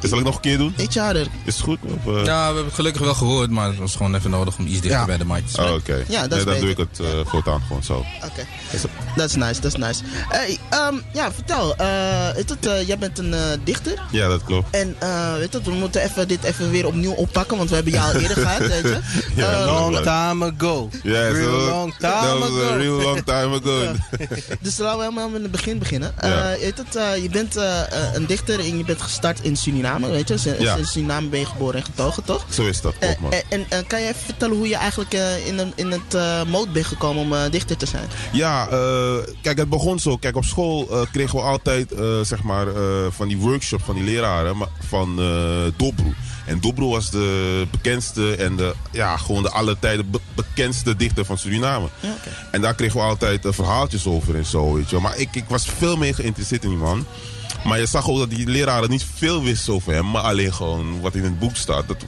Dus 0.02 0.10
zal 0.10 0.18
ik 0.20 0.24
nog 0.26 0.34
een 0.34 0.40
keer 0.40 0.58
doen? 0.58 0.74
Ietsje 0.76 1.00
harder. 1.00 1.26
Is 1.44 1.54
het 1.54 1.64
goed? 1.64 1.78
Of, 1.82 2.14
eh? 2.16 2.24
Ja, 2.24 2.38
we 2.38 2.44
hebben 2.44 2.64
het 2.64 2.74
gelukkig 2.74 3.02
wel 3.02 3.14
gehoord, 3.14 3.50
maar 3.50 3.68
het 3.68 3.78
was 3.78 3.96
gewoon 3.96 4.14
even 4.14 4.30
nodig 4.30 4.58
om 4.58 4.66
iets 4.66 4.80
dichter 4.80 5.00
Ja. 5.00 5.04
bij 5.06 5.16
de 5.16 5.24
mic 5.24 5.46
te 5.46 5.58
Oh, 5.60 5.64
zijn. 5.64 5.74
Oké. 5.74 6.04
Ja, 6.08 6.20
dat 6.20 6.30
nee, 6.30 6.38
is 6.38 6.44
dan 6.44 6.60
doe 6.60 6.70
ik 6.70 6.76
het 6.76 7.00
eh, 7.00 7.06
voortaan 7.24 7.60
gewoon 7.66 7.82
zo. 7.82 8.04
Oké. 8.24 8.46
Dat 9.16 9.28
is 9.28 9.34
nice, 9.34 9.60
dat 9.60 9.72
is 9.74 9.78
nice. 9.78 10.02
Hey, 10.28 10.58
ehm, 10.70 10.94
ja, 11.12 11.32
vertel. 11.32 11.76
eh, 11.76 12.30
weet 12.34 12.48
het, 12.48 12.66
eh, 12.66 12.86
jij 12.86 12.98
bent 12.98 13.18
een 13.18 13.34
eh, 13.34 13.40
dichter. 13.64 14.02
Ja, 14.10 14.28
dat 14.28 14.44
klopt. 14.44 14.76
En 14.76 14.96
eh, 14.98 15.34
weet 15.36 15.52
het, 15.52 15.64
we 15.64 15.70
moeten 15.72 16.02
even, 16.02 16.28
dit 16.28 16.42
even 16.44 16.70
weer 16.70 16.86
opnieuw 16.86 17.12
oppakken, 17.12 17.56
want 17.56 17.68
we 17.68 17.74
hebben 17.74 17.92
jou 17.92 18.14
al 18.14 18.20
eerder 18.20 18.36
gehad, 18.46 18.58
weet 18.58 18.82
je. 18.82 18.98
Ja, 19.34 19.50
Eh, 19.52 19.66
long 19.66 19.96
time 19.96 20.52
ago. 20.56 20.88
Ja, 21.02 21.28
Real 21.28 21.50
long 21.50 21.94
dat 21.98 22.10
time 22.22 22.38
was 22.38 22.48
ago. 22.48 22.72
a 22.72 22.76
real 22.76 23.00
long 23.00 23.22
time 23.24 23.60
ago. 23.60 23.92
Dus 24.60 24.78
laten 24.78 24.98
we 24.98 25.04
helemaal 25.04 25.34
in 25.36 25.42
het 25.42 25.50
begin 25.50 25.78
beginnen. 25.78 26.14
Ja. 26.20 26.52
Eh, 26.52 26.58
weet 26.60 26.78
het, 26.78 26.96
eh, 26.96 27.22
je 27.22 27.28
bent 27.28 27.56
een 28.14 28.26
dichter 28.26 28.58
en 28.58 28.78
je 28.78 28.84
bent 28.84 29.02
gestart 29.02 29.40
in 29.42 29.56
Suriname. 29.56 29.91
Suriname, 30.00 30.08
weet 30.24 30.28
je. 30.42 30.56
In, 30.56 30.62
Ja. 30.64 30.76
in 30.76 30.84
Suriname 30.86 31.28
ben 31.28 31.40
je 31.40 31.46
geboren 31.46 31.74
en 31.80 31.84
getogen, 31.84 32.24
toch? 32.24 32.44
Zo 32.50 32.66
is 32.66 32.80
dat, 32.80 32.92
Eh, 32.98 32.98
klopt 33.08 33.20
man. 33.20 33.32
en 33.32 33.42
en 33.48 33.66
eh, 33.68 33.78
kan 33.86 34.00
je 34.00 34.06
even 34.08 34.20
vertellen 34.20 34.56
hoe 34.56 34.68
je 34.68 34.76
eigenlijk 34.76 35.12
eh, 35.14 35.46
in, 35.46 35.58
een, 35.58 35.72
in 35.74 35.90
het 35.90 36.14
eh 36.14 36.42
mode 36.44 36.70
bent 36.70 36.86
gekomen 36.86 37.22
om 37.22 37.32
eh, 37.34 37.40
dichter 37.50 37.76
te 37.76 37.86
zijn? 37.86 38.08
Ja, 38.32 38.68
eh, 38.68 39.14
kijk, 39.42 39.58
het 39.58 39.68
begon 39.68 39.98
zo. 39.98 40.16
Kijk, 40.16 40.36
op 40.36 40.44
school 40.44 40.88
eh, 40.90 41.00
kregen 41.12 41.36
we 41.38 41.44
altijd 41.44 41.92
eh, 41.92 42.20
zeg 42.22 42.42
maar, 42.42 42.66
eh, 42.68 42.74
van 43.10 43.28
die 43.28 43.36
workshops 43.38 43.84
van 43.84 43.94
die 43.94 44.04
leraren 44.04 44.56
van 44.88 45.18
eh 45.20 45.72
Dobro. 45.76 46.12
En 46.46 46.60
Dobro 46.60 46.88
was 46.88 47.10
de 47.10 47.66
bekendste 47.70 48.34
en 48.36 48.56
de, 48.56 48.74
ja, 48.90 49.16
gewoon 49.16 49.42
de 49.42 49.50
alle 49.50 49.76
tijden 49.78 50.10
be- 50.10 50.18
bekendste 50.34 50.96
dichter 50.96 51.24
van 51.24 51.38
Suriname. 51.38 51.88
Ja. 52.00 52.14
En 52.50 52.60
daar 52.60 52.74
kregen 52.74 53.00
we 53.00 53.06
altijd 53.06 53.44
eh, 53.46 53.52
verhaaltjes 53.52 54.06
over 54.06 54.34
en 54.36 54.44
zo, 54.46 54.74
weet 54.74 54.90
je. 54.90 54.98
Maar 54.98 55.18
ik, 55.18 55.28
ik 55.34 55.44
was 55.48 55.66
veel 55.78 55.96
meer 55.96 56.14
geïnteresseerd 56.14 56.62
in 56.64 56.68
die 56.68 56.78
man. 56.78 57.06
Maar 57.64 57.78
je 57.78 57.86
zag 57.86 58.08
ook 58.08 58.18
dat 58.18 58.30
die 58.30 58.46
leraren 58.46 58.90
niet 58.90 59.06
veel 59.14 59.42
wisten 59.42 59.74
over 59.74 59.92
hem, 59.92 60.10
maar 60.10 60.22
alleen 60.22 60.54
gewoon 60.54 61.00
wat 61.00 61.14
in 61.14 61.24
het 61.24 61.38
boek 61.38 61.56
staat. 61.56 61.88
Dat, 61.88 62.04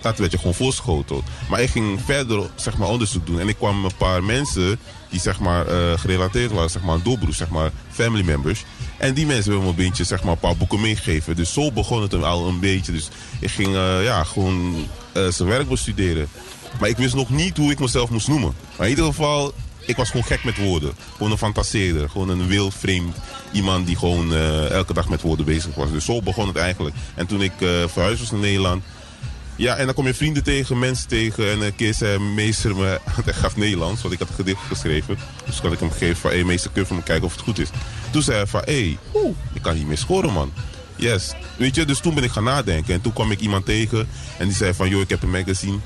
dat, 0.00 0.18
werd 0.18 0.32
je 0.32 0.38
gewoon 0.38 0.54
voorschoteld. 0.54 1.24
Maar 1.48 1.60
ik 1.60 1.70
ging 1.70 2.00
verder 2.04 2.50
zeg 2.54 2.76
maar, 2.76 2.88
onderzoek 2.88 3.26
doen 3.26 3.40
en 3.40 3.48
ik 3.48 3.56
kwam 3.56 3.84
een 3.84 3.96
paar 3.96 4.24
mensen 4.24 4.78
die 5.08 5.20
zeg 5.20 5.40
maar, 5.40 5.66
eh, 5.66 5.98
gerelateerd 5.98 6.52
waren, 6.52 6.70
zeg 6.70 6.82
maar, 6.82 6.94
aan 6.94 7.00
Dobro, 7.04 7.32
zeg 7.32 7.48
maar, 7.48 7.70
family 7.90 8.24
members. 8.24 8.64
En 8.98 9.14
die 9.14 9.26
mensen 9.26 9.52
hebben 9.52 9.62
me 9.62 9.68
een 9.68 9.88
beetje, 9.88 10.04
zeg 10.04 10.22
maar, 10.22 10.32
een 10.32 10.38
paar 10.38 10.56
boeken 10.56 10.80
meegegeven. 10.80 11.36
Dus 11.36 11.52
zo 11.52 11.72
begon 11.72 12.02
het 12.02 12.14
al 12.14 12.48
een 12.48 12.60
beetje. 12.60 12.92
Dus 12.92 13.08
ik 13.40 13.50
ging 13.50 13.74
eh, 13.74 14.04
ja, 14.04 14.24
gewoon 14.24 14.86
eh, 15.12 15.28
zijn 15.28 15.48
werk 15.48 15.68
bestuderen. 15.68 16.28
Maar 16.80 16.88
ik 16.88 16.96
wist 16.96 17.14
nog 17.14 17.30
niet 17.30 17.56
hoe 17.56 17.70
ik 17.70 17.78
mezelf 17.78 18.10
moest 18.10 18.28
noemen. 18.28 18.54
Maar 18.76 18.86
in 18.86 18.92
ieder 18.92 19.04
geval, 19.04 19.54
ik 19.86 19.96
was 19.96 20.10
gewoon 20.10 20.24
gek 20.24 20.44
met 20.44 20.56
woorden. 20.56 20.92
Gewoon 21.12 21.32
een 21.32 21.38
fantaseerder. 21.38 22.10
Gewoon 22.10 22.28
een 22.28 22.46
wild 22.46 22.74
vreemd 22.74 23.16
iemand 23.52 23.86
die 23.86 23.96
gewoon 23.96 24.32
eh, 24.32 24.70
elke 24.70 24.94
dag 24.94 25.08
met 25.08 25.20
woorden 25.20 25.46
bezig 25.46 25.74
was. 25.74 25.90
Dus 25.90 26.04
zo 26.04 26.22
begon 26.22 26.46
het 26.46 26.56
eigenlijk. 26.56 26.96
En 27.14 27.26
toen 27.26 27.42
ik 27.42 27.52
eh 27.60 27.68
verhuisd 27.86 28.20
was 28.20 28.30
naar 28.30 28.40
Nederland. 28.40 28.84
Ja, 29.56 29.76
en 29.76 29.84
dan 29.84 29.94
kom 29.94 30.06
je 30.06 30.14
vrienden 30.14 30.42
tegen, 30.42 30.78
mensen 30.78 31.08
tegen. 31.08 31.50
En 31.50 31.60
een 31.60 31.74
keer 31.74 31.94
zei 31.94 32.18
meester 32.18 32.76
me, 32.76 33.00
hij 33.24 33.32
gaf 33.32 33.56
Nederlands, 33.56 34.02
want 34.02 34.14
ik 34.14 34.20
had 34.20 34.28
een 34.28 34.34
gedicht 34.34 34.60
geschreven. 34.68 35.18
Dus 35.46 35.60
had 35.60 35.72
ik 35.72 35.78
hem 35.78 35.90
gegeven 35.90 36.16
van, 36.16 36.30
hé 36.30 36.36
hey, 36.36 36.44
meester, 36.44 36.70
kun 36.70 36.80
je 36.82 36.86
voor 36.86 36.96
me 36.96 37.02
kijken 37.02 37.24
of 37.24 37.32
het 37.32 37.40
goed 37.40 37.58
is. 37.58 37.68
Toen 38.10 38.22
zei 38.22 38.36
hij 38.36 38.46
van, 38.46 38.62
hé, 38.64 38.96
hey, 39.12 39.32
ik 39.52 39.62
kan 39.62 39.74
niet 39.74 39.86
meer 39.86 39.98
scoren 39.98 40.32
man. 40.32 40.52
Yes. 40.96 41.32
Weet 41.56 41.74
je, 41.74 41.84
dus 41.84 42.00
toen 42.00 42.14
ben 42.14 42.24
ik 42.24 42.30
gaan 42.30 42.44
nadenken. 42.44 42.94
En 42.94 43.00
toen 43.00 43.12
kwam 43.12 43.30
ik 43.30 43.40
iemand 43.40 43.64
tegen 43.64 44.08
en 44.38 44.46
die 44.46 44.56
zei 44.56 44.74
van, 44.74 44.88
joh, 44.88 45.00
ik 45.00 45.08
heb 45.08 45.22
een 45.22 45.30
magazine. 45.30 45.78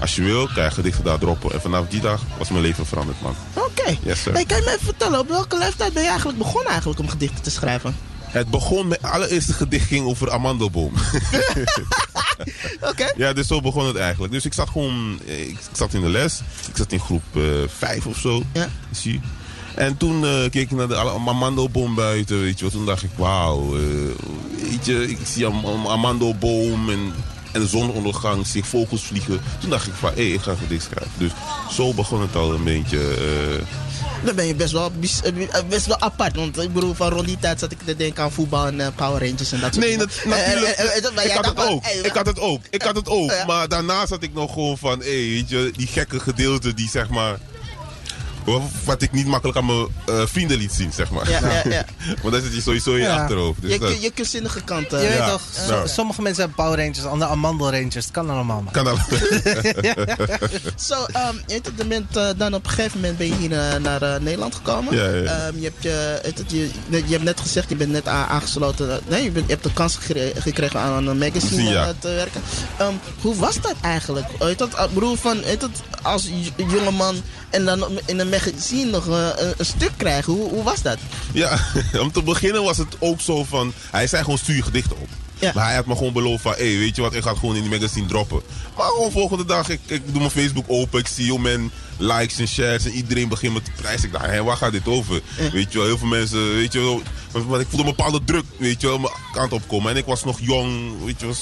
Als 0.00 0.16
je 0.16 0.22
wil, 0.22 0.48
kan 0.54 0.64
je 0.64 0.70
gedichten 0.70 1.04
daar 1.04 1.18
droppen. 1.18 1.52
En 1.52 1.60
vanaf 1.60 1.88
die 1.88 2.00
dag 2.00 2.22
was 2.38 2.48
mijn 2.48 2.62
leven 2.62 2.86
veranderd, 2.86 3.20
man. 3.20 3.34
Oké. 3.52 3.96
Yes, 4.02 4.22
sir. 4.22 4.32
Hey, 4.32 4.44
kan 4.44 4.56
je 4.56 4.62
me 4.62 4.70
even 4.70 4.84
vertellen, 4.84 5.18
op 5.18 5.28
welke 5.28 5.58
leeftijd 5.58 5.92
ben 5.92 6.02
je 6.02 6.08
eigenlijk 6.08 6.38
begonnen 6.38 6.70
eigenlijk 6.70 7.00
om 7.00 7.08
gedichten 7.08 7.42
te 7.42 7.50
schrijven? 7.50 7.96
Het 8.20 8.50
begon, 8.50 8.88
mijn 8.88 9.00
allereerste 9.02 9.52
gedicht 9.52 9.86
ging 9.86 10.06
over 10.06 10.30
amandelboom. 10.30 10.92
Oké. 12.90 13.12
Ja, 13.16 13.32
dus 13.32 13.46
zo 13.46 13.60
begon 13.60 13.86
het 13.86 13.96
eigenlijk. 13.96 14.32
Dus 14.32 14.44
ik 14.44 14.52
zat 14.52 14.68
gewoon, 14.68 15.20
eh, 15.26 15.48
ik, 15.48 15.58
zat 15.72 15.94
in 15.94 16.00
de 16.00 16.08
les. 16.08 16.40
Ik 16.68 16.76
zat 16.76 16.92
in 16.92 17.00
groep 17.00 17.22
5 17.66 18.06
of 18.06 18.18
zo. 18.18 18.42
Ja. 18.52 18.68
Zie 18.90 19.12
je. 19.12 19.20
En 19.78 19.96
toen 19.96 20.24
eh, 20.24 20.50
keek 20.50 20.54
ik 20.54 20.70
naar 20.70 20.88
de 20.88 20.96
amandelboom 20.96 21.94
buiten, 21.94 22.40
weet 22.40 22.58
je 22.58 22.64
wel. 22.64 22.70
Toen 22.70 22.86
dacht 22.86 23.02
ik, 23.02 23.10
wauw, 23.16 23.76
eh, 23.76 23.82
weet 24.70 24.86
je, 24.86 25.08
ik 25.08 25.18
zie 25.24 25.46
een 25.46 25.64
een 25.64 25.86
amandelboom 25.86 26.90
en, 26.90 27.12
en 27.52 27.60
de 27.60 27.66
zonsondergang, 27.66 28.46
zie 28.46 28.60
ik 28.60 28.66
vogels 28.68 29.02
vliegen. 29.02 29.40
Toen 29.60 29.70
dacht 29.70 29.86
ik 29.86 29.92
van, 29.98 30.12
hé, 30.14 30.20
ik 30.20 30.40
ga 30.40 30.54
gedicht 30.54 30.84
schrijven. 30.84 31.12
Dus 31.18 31.30
zo 31.72 31.94
begon 31.94 32.20
het 32.20 32.36
al 32.36 32.52
een 32.54 32.64
beetje. 32.64 32.98
eh, 32.98 33.64
Dan 34.24 34.34
ben 34.34 34.46
je 34.46 34.54
best 34.54 34.72
wel, 34.72 34.90
bis- 34.90 35.22
eh, 35.22 35.32
best 35.68 35.86
wel 35.86 36.00
apart. 36.00 36.36
Want 36.36 36.58
ik 36.60 36.72
bedoel, 36.72 36.94
van 36.94 37.08
rond 37.10 37.26
die 37.26 37.38
tijd 37.38 37.58
zat 37.60 37.72
ik 37.72 37.78
te 37.84 37.96
denken 37.96 38.22
aan 38.22 38.32
voetbal 38.32 38.66
en 38.66 38.80
eh, 38.80 38.86
Power 38.94 39.20
Rangers 39.28 39.52
en 39.52 39.60
dat 39.60 39.74
soort 39.74 39.84
Nee, 39.86 39.90
dingen. 39.90 39.98
dat, 40.08 40.24
natuurlijk. 40.24 40.76
Eh, 40.76 40.84
eh, 40.96 41.04
eh, 41.16 41.24
ik 41.24 41.30
had 41.30 41.44
het 41.46 41.58
ook. 41.68 41.84
Ik 42.02 42.12
had 42.12 42.26
het 42.26 42.40
ook. 42.40 42.60
Ik 42.70 42.82
had 42.82 42.96
het 42.96 43.08
ook. 43.08 43.32
Maar 43.46 43.68
daarna 43.68 44.06
zat 44.06 44.22
ik 44.22 44.34
nog 44.34 44.52
gewoon 44.52 44.78
van, 44.78 44.98
hé, 44.98 45.04
weet 45.30 45.48
je, 45.48 45.72
die 45.76 45.86
gekke 45.86 46.20
gedeelte 46.20 46.74
die 46.74 46.88
zeg 46.90 47.08
maar. 47.08 47.38
Wat 48.84 49.02
ik 49.02 49.12
niet 49.12 49.26
makkelijk 49.26 49.58
aan 49.58 49.66
mijn 49.66 49.86
eh, 50.06 50.22
vrienden 50.26 50.58
liet 50.58 50.72
zien, 50.72 50.92
zeg 50.92 51.10
maar. 51.10 51.30
Ja, 51.30 51.40
ja, 51.40 51.62
ja. 51.70 51.84
maar 52.22 52.32
dat 52.32 52.42
zit 52.42 52.54
je 52.54 52.60
sowieso 52.60 52.92
in 52.94 53.00
je 53.00 53.10
achterhoofd. 53.12 53.60
Dus 53.62 53.72
Je, 53.72 53.78
dat 53.78 53.90
je, 53.92 54.00
je 54.00 54.10
kunstzinnige 54.10 54.60
kant. 54.64 54.92
eh, 54.92 55.02
Je 55.02 55.08
weet 55.08 55.16
Ja. 55.16 55.28
toch, 55.30 55.42
so- 55.68 55.86
sommige 55.86 56.22
mensen 56.22 56.44
hebben 56.44 56.64
Power 56.64 56.78
Rangers, 56.78 57.04
andere 57.04 57.30
Amandel 57.30 57.70
Rangers. 57.70 57.94
Het 57.94 58.10
kan 58.10 58.30
allemaal. 58.30 58.62
man. 58.62 58.72
kan 58.72 58.86
al. 58.86 58.96
Zo, 60.76 61.04
ehm, 61.12 61.34
je, 61.46 61.54
het, 61.54 61.70
je 61.76 61.84
bent, 61.86 62.16
eh, 62.16 62.28
dan 62.36 62.54
op 62.54 62.64
een 62.64 62.70
gegeven 62.70 63.00
moment 63.00 63.18
ben 63.18 63.26
je 63.26 63.34
hier 63.34 63.80
naar 63.80 64.02
eh, 64.02 64.20
Nederland 64.20 64.54
gekomen. 64.54 64.94
Ja, 64.96 65.04
ja, 65.08 65.22
ja. 65.22 65.46
Ehm, 65.46 65.56
je, 65.58 65.64
hebt, 65.64 65.82
je, 65.82 66.18
het, 66.22 66.42
je, 66.46 66.70
je 66.90 67.12
hebt 67.12 67.22
net 67.24 67.40
gezegd, 67.40 67.68
je 67.68 67.76
bent 67.76 67.90
net 67.90 68.06
aangesloten. 68.08 69.00
nee, 69.08 69.22
je, 69.24 69.30
bent, 69.30 69.46
je 69.46 69.52
hebt 69.52 69.64
de 69.64 69.72
kans 69.72 69.98
gekregen 70.38 70.80
aan 70.80 71.06
een 71.06 71.18
magazine 71.18 71.62
Ja. 71.70 71.92
te 71.98 72.08
werken. 72.08 72.40
Ehm, 72.78 72.92
hoe 73.20 73.36
was 73.36 73.60
dat 73.60 73.74
eigenlijk? 73.80 74.26
Dat, 74.56 74.68
ik 74.78 74.94
bedoel, 74.94 75.16
van, 75.16 75.38
het, 75.44 75.66
als 76.02 76.28
jongeman 76.56 77.16
en 77.50 77.64
dan 77.64 77.84
in 78.06 78.18
een 78.18 78.28
magazine 78.28 78.36
nog 78.90 79.08
eh, 79.08 79.28
een, 79.36 79.54
een 79.56 79.64
stuk 79.64 79.92
krijgen. 79.96 80.32
Hoe, 80.32 80.48
hoe 80.50 80.62
was 80.62 80.82
dat? 80.82 80.98
Ja, 81.32 81.58
om 82.02 82.12
te 82.12 82.22
beginnen 82.22 82.62
was 82.62 82.76
het 82.76 82.96
ook 82.98 83.20
zo 83.20 83.44
van... 83.44 83.72
Hij 83.90 84.06
zei 84.06 84.22
gewoon 84.22 84.38
stuur 84.38 84.62
gedichten 84.62 84.96
op. 85.00 85.08
Ja. 85.38 85.52
Maar 85.54 85.64
hij 85.64 85.74
had 85.74 85.86
me 85.86 85.96
gewoon 85.96 86.12
beloofd 86.12 86.42
van... 86.42 86.52
Hé, 86.52 86.78
weet 86.78 86.96
je 86.96 87.02
wat, 87.02 87.14
ik 87.14 87.22
ga 87.22 87.30
het 87.30 87.38
gewoon 87.38 87.56
in 87.56 87.62
die 87.62 87.70
magazine 87.70 88.06
droppen. 88.06 88.40
Maar 88.76 88.86
gewoon 88.86 89.10
volgende 89.10 89.44
dag, 89.44 89.68
ik, 89.68 89.80
ik 89.86 90.02
doe 90.06 90.18
mijn 90.18 90.30
Facebook 90.30 90.64
open. 90.68 91.00
Ik 91.00 91.06
zie 91.06 91.30
hoe 91.30 91.40
men 91.40 91.70
likes 91.96 92.38
en 92.38 92.48
shares 92.48 92.84
en 92.84 92.92
iedereen 92.92 93.28
begint 93.28 93.52
me 93.52 93.62
te 93.62 93.70
prijzen. 93.76 94.06
Ik 94.06 94.12
dacht, 94.12 94.26
hé, 94.26 94.42
waar 94.42 94.56
gaat 94.56 94.72
dit 94.72 94.88
over? 94.88 95.20
Weet 95.52 95.72
je 95.72 95.78
wel, 95.78 95.86
heel 95.86 95.98
veel 95.98 96.08
mensen, 96.08 96.54
weet 96.54 96.72
je 96.72 96.78
wel... 96.78 97.02
Want, 97.30 97.46
want 97.46 97.62
ik 97.62 97.68
voelde 97.68 97.88
een 97.88 97.94
bepaalde 97.96 98.20
druk, 98.24 98.44
weet 98.56 98.80
je 98.80 98.86
wel, 98.86 98.98
mijn 98.98 99.12
kant 99.32 99.52
opkomen. 99.52 99.90
En 99.90 99.96
ik 99.96 100.04
was 100.04 100.24
nog 100.24 100.38
jong, 100.40 101.04
weet 101.04 101.20
je 101.20 101.26
wel... 101.26 101.34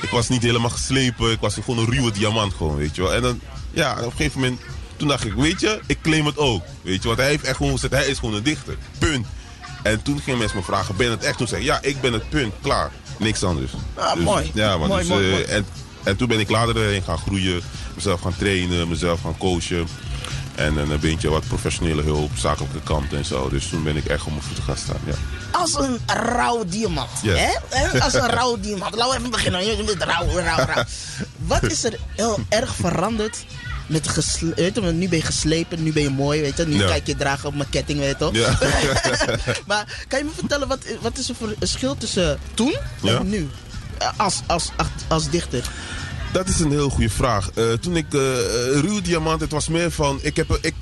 Ik 0.00 0.10
was 0.10 0.28
niet 0.28 0.42
helemaal 0.42 0.70
geslepen. 0.70 1.30
Ik 1.30 1.40
was 1.40 1.54
gewoon 1.54 1.78
een 1.78 1.90
ruwe 1.90 2.12
diamant 2.12 2.54
gewoon, 2.54 2.76
weet 2.76 2.96
je 2.96 3.02
wel. 3.02 3.14
En 3.14 3.22
dan, 3.22 3.40
ja, 3.70 3.92
op 3.92 4.04
een 4.04 4.10
gegeven 4.10 4.40
moment... 4.40 4.60
Toen 5.00 5.08
dacht 5.08 5.24
ik, 5.24 5.34
weet 5.34 5.60
je, 5.60 5.80
ik 5.86 5.98
claim 6.02 6.26
het 6.26 6.38
ook. 6.38 6.62
Weet 6.82 7.02
je, 7.02 7.08
want 7.08 7.20
hij 7.20 7.28
heeft 7.28 7.44
echt 7.44 7.56
gewoon 7.56 7.72
gezegd, 7.72 7.92
hij 7.92 8.06
is 8.06 8.18
gewoon 8.18 8.34
een 8.34 8.42
dichter. 8.42 8.76
Punt. 8.98 9.26
En 9.82 10.02
toen 10.02 10.20
gingen 10.20 10.38
mensen 10.38 10.56
me 10.58 10.64
vragen, 10.64 10.96
ben 10.96 11.06
je 11.06 11.12
het 11.12 11.24
echt? 11.24 11.38
Toen 11.38 11.46
zei 11.46 11.60
ik, 11.60 11.66
ja, 11.66 11.78
ik 11.82 12.00
ben 12.00 12.12
het, 12.12 12.28
punt, 12.28 12.54
klaar. 12.62 12.90
Niks 13.18 13.42
anders. 13.44 13.72
Ah, 13.94 14.14
mooi. 14.14 14.50
Ja, 14.54 14.76
Mooi, 14.76 15.00
dus, 15.00 15.08
mooi, 15.08 15.24
eh, 15.24 15.30
mooi. 15.30 15.42
En, 15.44 15.66
en 16.02 16.16
toen 16.16 16.28
ben 16.28 16.40
ik 16.40 16.50
later 16.50 16.76
erin 16.76 17.02
gaan 17.02 17.18
groeien. 17.18 17.60
Mezelf 17.94 18.20
gaan 18.20 18.36
trainen, 18.36 18.88
mezelf 18.88 19.20
gaan 19.20 19.38
coachen. 19.38 19.88
En 20.54 20.76
een 20.76 21.00
beetje 21.00 21.30
wat 21.30 21.46
professionele 21.46 22.02
hulp, 22.02 22.30
zakelijke 22.36 22.80
kant 22.82 23.12
en 23.12 23.24
zo. 23.24 23.48
Dus 23.48 23.68
toen 23.68 23.82
ben 23.82 23.96
ik 23.96 24.04
echt 24.04 24.24
op 24.24 24.30
mijn 24.30 24.42
voeten 24.42 24.64
gaan 24.64 24.76
staan, 24.76 25.00
ja. 25.06 25.14
Als 25.50 25.74
een 25.74 25.98
rauw 26.06 26.64
diamant. 26.64 27.10
Yes. 27.22 27.40
Hè? 27.68 28.00
Als 28.04 28.14
een 28.14 28.30
rauw 28.30 28.60
diamant. 28.60 28.94
Laten 28.94 29.12
we 29.12 29.18
even 29.18 29.30
beginnen. 29.30 29.66
Je 29.66 29.84
bent 29.84 30.02
rauw, 30.02 30.26
rauw, 30.26 30.66
rauw. 30.66 30.84
Wat 31.52 31.62
is 31.62 31.84
er 31.84 31.98
heel 32.16 32.38
erg 32.48 32.74
veranderd? 32.74 33.44
Met 33.90 34.08
gesle- 34.08 34.54
weet 34.54 34.74
je, 34.74 34.80
want 34.80 34.96
nu 34.96 35.08
ben 35.08 35.18
je 35.18 35.24
geslepen, 35.24 35.82
nu 35.82 35.92
ben 35.92 36.02
je 36.02 36.10
mooi, 36.10 36.40
weet 36.40 36.56
je. 36.56 36.66
Nu 36.66 36.76
Ja. 36.78 36.86
kijk 36.86 37.06
je 37.06 37.16
dragen 37.16 37.48
op 37.48 37.54
mijn 37.54 37.68
ketting, 37.68 37.98
weet 37.98 38.08
je 38.08 38.16
toch? 38.16 38.34
Ja. 38.34 38.58
maar 39.66 40.04
kan 40.08 40.18
je 40.18 40.24
me 40.24 40.30
vertellen, 40.38 40.68
wat, 40.68 40.78
wat 41.00 41.18
is 41.18 41.28
er 41.28 41.34
voor 41.34 41.54
verschil 41.58 41.96
tussen 41.96 42.38
toen 42.54 42.74
Ja. 43.02 43.18
en 43.18 43.28
nu? 43.28 43.48
Als, 44.16 44.40
als, 44.46 44.70
als, 44.76 44.88
als 45.08 45.30
dichter. 45.30 45.70
Dat 46.32 46.48
is 46.48 46.60
een 46.60 46.70
heel 46.70 46.90
goede 46.90 47.10
vraag. 47.10 47.50
Eh, 47.50 47.72
toen 47.72 47.96
ik 47.96 48.14
eh, 48.14 48.20
Ruw 48.72 49.00
Diamant, 49.00 49.40
het 49.40 49.50
was 49.50 49.68
meer 49.68 49.90
van... 49.90 50.18
Ik, 50.22 50.36
heb, 50.36 50.58
ik, 50.62 50.74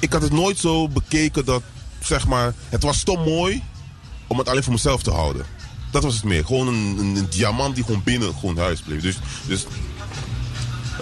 ik 0.00 0.12
had 0.12 0.22
het 0.22 0.32
nooit 0.32 0.58
zo 0.58 0.88
bekeken 0.88 1.44
dat, 1.44 1.62
zeg 2.02 2.26
maar... 2.26 2.52
Het 2.68 2.82
was 2.82 3.02
te 3.02 3.18
mooi 3.24 3.62
om 4.26 4.38
het 4.38 4.48
alleen 4.48 4.62
voor 4.62 4.72
mezelf 4.72 5.02
te 5.02 5.10
houden. 5.10 5.46
Dat 5.92 6.02
was 6.02 6.14
het 6.14 6.24
meer. 6.24 6.44
Gewoon 6.44 6.68
een, 6.68 6.96
een, 6.98 7.16
een 7.16 7.26
diamant 7.30 7.74
die 7.74 7.84
gewoon 7.84 8.02
binnen 8.04 8.34
gewoon 8.40 8.58
huis 8.58 8.80
bleef. 8.80 9.00
Dus, 9.02 9.16
dus, 9.46 9.66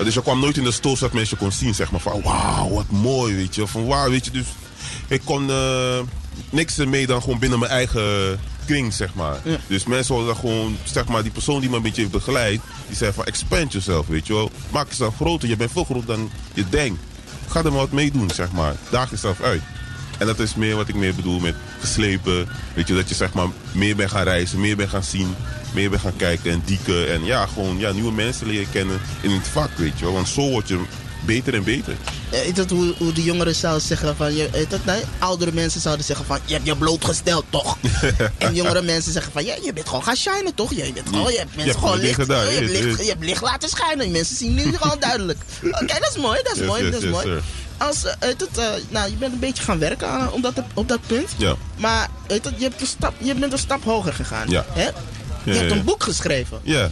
dus 0.02 0.14
je 0.14 0.22
kwam 0.22 0.40
nooit 0.40 0.56
in 0.56 0.64
de 0.64 0.72
stoel 0.72 0.98
dat 0.98 1.12
mensen 1.12 1.36
kon 1.36 1.52
zien, 1.52 1.74
zeg 1.74 1.90
maar. 1.90 2.00
Van 2.00 2.22
wauw, 2.22 2.68
wat 2.68 2.90
mooi, 2.90 3.34
weet 3.34 3.54
je. 3.54 3.66
Van 3.66 3.86
wauw, 3.86 4.10
weet 4.10 4.24
je. 4.24 4.30
Dus 4.30 4.46
ik 5.08 5.20
kon 5.24 5.50
eh, 5.50 5.98
niks 6.50 6.78
ermee 6.78 7.06
dan 7.06 7.22
gewoon 7.22 7.38
binnen 7.38 7.58
mijn 7.58 7.70
eigen 7.70 8.38
kring, 8.66 8.92
zeg 8.92 9.14
maar. 9.14 9.40
Ja. 9.44 9.56
Dus 9.66 9.84
mensen 9.84 10.14
hadden 10.14 10.36
gewoon, 10.36 10.76
zeg 10.84 11.06
maar, 11.06 11.22
die 11.22 11.32
persoon 11.32 11.60
die 11.60 11.70
me 11.70 11.76
een 11.76 11.82
beetje 11.82 12.00
heeft 12.00 12.12
begeleid, 12.12 12.60
die 12.86 12.96
zei 12.96 13.12
van 13.12 13.24
expand 13.24 13.72
jezelf, 13.72 14.06
weet 14.06 14.26
je 14.26 14.32
wel. 14.32 14.50
Maak 14.70 14.88
jezelf 14.88 15.14
groter, 15.14 15.48
je 15.48 15.56
bent 15.56 15.72
veel 15.72 15.84
groter 15.84 16.06
dan 16.06 16.30
je 16.54 16.68
denkt. 16.68 17.00
Ga 17.48 17.58
er 17.58 17.64
maar 17.64 17.80
wat 17.80 17.90
mee 17.90 18.10
doen, 18.10 18.30
zeg 18.30 18.52
maar. 18.52 18.74
Daag 18.90 19.10
jezelf 19.10 19.40
uit. 19.40 19.62
En 20.18 20.26
dat 20.26 20.38
is 20.38 20.54
meer 20.54 20.76
wat 20.76 20.88
ik 20.88 20.94
meer 20.94 21.14
bedoel 21.14 21.38
met 21.38 21.54
geslepen. 21.80 22.48
Weet 22.74 22.88
je, 22.88 22.94
dat 22.94 23.08
je 23.08 23.14
zeg 23.14 23.32
maar 23.32 23.48
meer 23.72 23.96
bent 23.96 24.10
gaan 24.10 24.24
reizen, 24.24 24.60
meer 24.60 24.76
bent 24.76 24.90
gaan 24.90 25.04
zien, 25.04 25.34
meer 25.72 25.90
bent 25.90 26.02
gaan 26.02 26.16
kijken 26.16 26.50
en 26.52 26.62
dieken. 26.64 27.12
En 27.12 27.24
ja, 27.24 27.46
gewoon 27.46 27.78
ja, 27.78 27.92
nieuwe 27.92 28.12
mensen 28.12 28.46
leren 28.46 28.70
kennen 28.70 29.00
in 29.20 29.30
het 29.30 29.48
vak, 29.48 29.70
weet 29.76 29.98
je 29.98 30.04
wel. 30.04 30.14
Want 30.14 30.28
zo 30.28 30.48
word 30.48 30.68
je 30.68 30.80
beter 31.24 31.54
en 31.54 31.64
beter. 31.64 31.94
Is 32.30 32.54
dat 32.54 32.70
hoe, 32.70 32.94
hoe 32.98 33.12
de 33.12 33.22
jongeren 33.22 33.54
zouden 33.54 33.82
zeggen 33.82 34.16
van, 34.16 34.34
je, 34.34 34.66
dat, 34.68 34.84
nee, 34.84 35.02
oudere 35.18 35.52
mensen 35.52 35.80
zouden 35.80 36.04
zeggen 36.04 36.26
van, 36.26 36.38
je 36.44 36.52
hebt 36.52 36.66
je 36.66 36.76
blootgesteld 36.76 37.44
toch? 37.50 37.78
en 38.38 38.54
jongere 38.54 38.82
mensen 38.82 39.12
zeggen 39.12 39.32
van, 39.32 39.44
ja, 39.44 39.54
je 39.62 39.72
bent 39.72 39.88
gewoon 39.88 40.04
gaan 40.04 40.16
shinen 40.16 40.54
toch? 40.54 40.74
Je, 40.74 40.92
bent 40.94 41.08
gewoon, 41.08 41.32
je 41.32 41.38
hebt 41.38 41.56
mensen 41.56 41.72
hebt 41.72 41.84
gewoon 41.84 41.98
licht, 42.00 42.14
gedaan, 42.14 42.44
je, 42.44 42.52
hebt 42.52 42.70
licht, 42.70 43.00
je 43.00 43.08
hebt 43.08 43.24
licht 43.24 43.42
laten 43.42 43.68
schijnen. 43.68 44.10
Mensen 44.10 44.36
zien 44.36 44.54
nu 44.54 44.76
gewoon 44.76 45.00
duidelijk. 45.00 45.38
Oké, 45.62 45.86
dat 45.86 46.10
is 46.10 46.22
mooi, 46.22 46.40
dat 46.42 46.52
is 46.52 46.58
Yes, 46.58 46.68
mooi, 46.68 46.82
yes, 46.82 46.92
dat 46.92 47.02
is 47.02 47.08
yes, 47.08 47.16
mooi. 47.16 47.26
sir. 47.26 47.42
Als, 47.76 48.04
eh, 48.04 48.12
het, 48.18 48.58
eh, 48.58 48.66
nou, 48.88 49.10
je 49.10 49.16
bent 49.16 49.32
een 49.32 49.38
beetje 49.38 49.62
gaan 49.62 49.78
werken 49.78 50.08
aan, 50.08 50.32
op, 50.32 50.42
dat, 50.42 50.54
op 50.74 50.88
dat 50.88 51.00
punt. 51.06 51.30
Ja. 51.36 51.54
Maar 51.76 52.08
het, 52.26 52.50
je, 52.56 52.62
hebt 52.62 52.80
een 52.80 52.86
stap, 52.86 53.14
je 53.18 53.34
bent 53.34 53.52
een 53.52 53.58
stap 53.58 53.84
hoger 53.84 54.12
gegaan. 54.12 54.48
Ja. 54.48 54.64
Hè? 54.68 54.84
Je 54.84 55.52
Ja, 55.52 55.52
hebt 55.54 55.70
een 55.70 55.84
boek 55.84 56.02
geschreven. 56.02 56.60
Ja. 56.62 56.90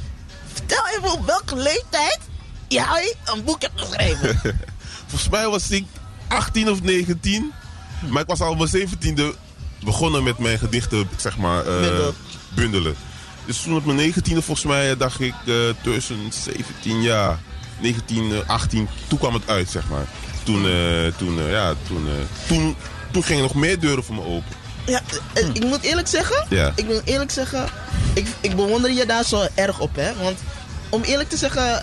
Vertel 0.52 0.82
even 0.98 1.12
op 1.12 1.26
welke 1.26 1.56
leeftijd 1.56 2.18
jij 2.68 3.14
een 3.24 3.44
boek 3.44 3.62
hebt 3.62 3.80
geschreven. 3.80 4.40
Volgens 5.08 5.30
mij 5.30 5.48
was 5.48 5.70
ik 5.70 5.84
18 6.28 6.70
of 6.70 6.82
19. 6.82 7.52
Maar 8.08 8.22
ik 8.22 8.28
was 8.28 8.40
al 8.40 8.50
op 8.50 8.58
mijn 8.58 8.88
17e 8.88 9.22
begonnen 9.84 10.22
met 10.22 10.38
mijn 10.38 10.58
gedichten, 10.58 11.08
zeg 11.16 11.36
maar, 11.36 11.64
Bundel. 11.64 12.14
bundelen. 12.54 12.94
Dus 13.46 13.62
toen 13.62 13.76
op 13.76 13.84
mijn 13.84 14.12
19e, 14.12 14.22
volgens 14.22 14.64
mij, 14.64 14.96
dacht 14.96 15.20
ik 15.20 15.34
tussen 15.82 16.32
17 16.44 17.02
jaar, 17.02 17.38
19, 17.82 18.32
eh, 18.32 18.48
18, 18.48 18.88
toen 19.08 19.18
kwam 19.18 19.34
het 19.34 19.42
uit, 19.48 19.70
zeg 19.70 19.88
maar. 19.88 20.06
Toen, 20.42 20.66
eh, 20.66 21.12
toen, 21.16 21.38
eh, 21.40 21.50
ja, 21.50 21.74
toen, 21.86 22.06
eh, 22.08 22.46
toen, 22.48 22.76
toen 23.12 23.24
gingen 23.24 23.42
nog 23.42 23.54
meer 23.54 23.80
deuren 23.80 24.04
voor 24.04 24.14
me 24.14 24.24
open. 24.24 24.60
Ja, 24.86 25.00
ik 25.52 25.64
moet 25.64 25.82
eerlijk 25.82 26.08
zeggen, 26.08 26.46
Ja. 26.48 26.72
ik 26.76 26.84
moet 26.86 27.00
eerlijk 27.04 27.30
zeggen, 27.30 27.64
ik, 28.14 28.26
ik 28.40 28.56
bewonder 28.56 28.90
je 28.92 29.06
daar 29.06 29.24
zo 29.24 29.46
erg 29.54 29.78
op, 29.80 29.96
hè. 29.96 30.14
Want 30.22 30.38
om 30.88 31.02
eerlijk 31.02 31.28
te 31.28 31.36
zeggen, 31.36 31.82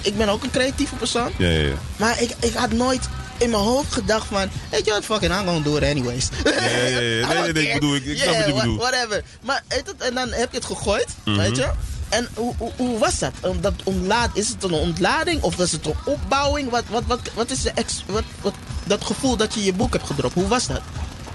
ik 0.00 0.16
ben 0.16 0.28
ook 0.28 0.42
een 0.42 0.50
creatieve 0.50 0.94
persoon. 0.94 1.30
Ja, 1.38 1.48
ja, 1.48 1.58
ja. 1.60 1.74
Maar 1.96 2.22
ik, 2.22 2.30
ik 2.40 2.54
had 2.54 2.72
nooit 2.72 3.08
in 3.38 3.50
mijn 3.50 3.62
hoofd 3.62 3.92
gedacht 3.92 4.26
van, 4.26 4.48
weet 4.70 4.84
je 4.84 4.90
wat, 4.90 5.04
fucking, 5.04 5.32
I'm 5.32 5.44
gonna 5.46 5.60
do 5.64 5.76
it 5.76 5.82
anyways. 5.82 6.28
ja, 6.44 6.50
ja, 6.50 6.66
ja. 6.98 7.26
Nee, 7.28 7.42
nee, 7.42 7.52
nee, 7.52 7.66
ik 7.68 7.72
bedoel, 7.80 7.94
ik- 7.94 8.04
ik 8.04 8.18
snap 8.18 8.34
wat 8.54 8.62
je. 8.62 8.76
Whatever. 8.76 9.22
Maar 9.42 9.62
en 9.98 10.14
dan 10.14 10.28
heb 10.32 10.50
je 10.50 10.56
het 10.56 10.66
gegooid, 10.66 11.06
Mhm. 11.24 11.36
weet 11.36 11.56
je. 11.56 11.68
En 12.10 12.28
hoe, 12.34 12.54
hoe, 12.58 12.72
hoe 12.76 12.98
was 12.98 13.18
dat? 13.18 13.32
Dat 13.60 13.74
ontlaat, 13.84 14.30
is 14.36 14.48
het 14.48 14.62
een 14.64 14.72
ontlading 14.72 15.42
of 15.42 15.56
was 15.56 15.72
het 15.72 15.86
een 15.86 15.94
opbouwing? 16.04 16.70
Wat, 16.70 16.82
wat, 16.90 17.02
wat, 17.06 17.20
wat 17.34 17.50
is 17.50 17.62
de 17.62 17.70
ex, 17.70 18.04
wat, 18.06 18.22
wat, 18.40 18.54
dat 18.86 19.04
gevoel 19.04 19.36
dat 19.36 19.54
je 19.54 19.64
je 19.64 19.72
boek 19.72 19.92
hebt 19.92 20.06
gedropt, 20.06 20.34
hoe 20.34 20.48
was 20.48 20.66
dat? 20.66 20.80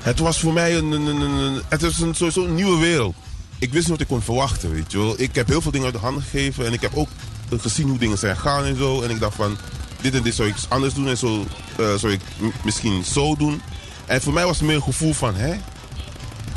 Het 0.01 0.19
was 0.19 0.39
voor 0.39 0.53
mij 0.53 0.77
een, 0.77 0.91
een, 0.91 1.05
een, 1.05 1.21
een- 1.21 1.61
het 1.69 1.83
is 1.83 1.99
een, 1.99 2.15
sowieso 2.15 2.43
een 2.45 2.55
nieuwe 2.55 2.79
wereld. 2.79 3.15
Ik 3.59 3.71
wist 3.71 3.81
niet 3.87 3.91
wat 3.91 4.01
ik 4.01 4.07
kon 4.07 4.21
verwachten, 4.21 4.71
weet 4.71 4.91
je 4.91 4.97
wel. 4.97 5.13
Ik 5.17 5.35
heb 5.35 5.47
heel 5.47 5.61
veel 5.61 5.71
dingen 5.71 5.85
uit 5.85 5.95
de 5.95 6.01
hand 6.01 6.21
gegeven 6.23 6.65
en 6.65 6.73
ik 6.73 6.81
heb 6.81 6.91
ook 6.95 7.09
gezien 7.57 7.87
hoe 7.89 7.97
dingen 7.97 8.17
zijn 8.17 8.35
gegaan 8.35 8.65
en 8.65 8.77
zo. 8.77 9.01
En 9.01 9.09
ik 9.09 9.19
dacht 9.19 9.35
van, 9.35 9.57
dit 10.01 10.13
en 10.13 10.23
dit 10.23 10.35
zou 10.35 10.47
ik 10.47 10.55
anders 10.67 10.93
doen 10.93 11.07
en 11.07 11.17
zo 11.17 11.45
eh, 11.77 11.93
zou 11.95 12.11
ik 12.13 12.19
misschien 12.63 13.03
zo 13.03 13.35
doen. 13.35 13.61
En 14.05 14.21
voor 14.21 14.33
mij 14.33 14.45
was 14.45 14.57
het 14.57 14.65
meer 14.65 14.75
een 14.75 14.81
gevoel 14.83 15.13
van, 15.13 15.35
hè? 15.35 15.53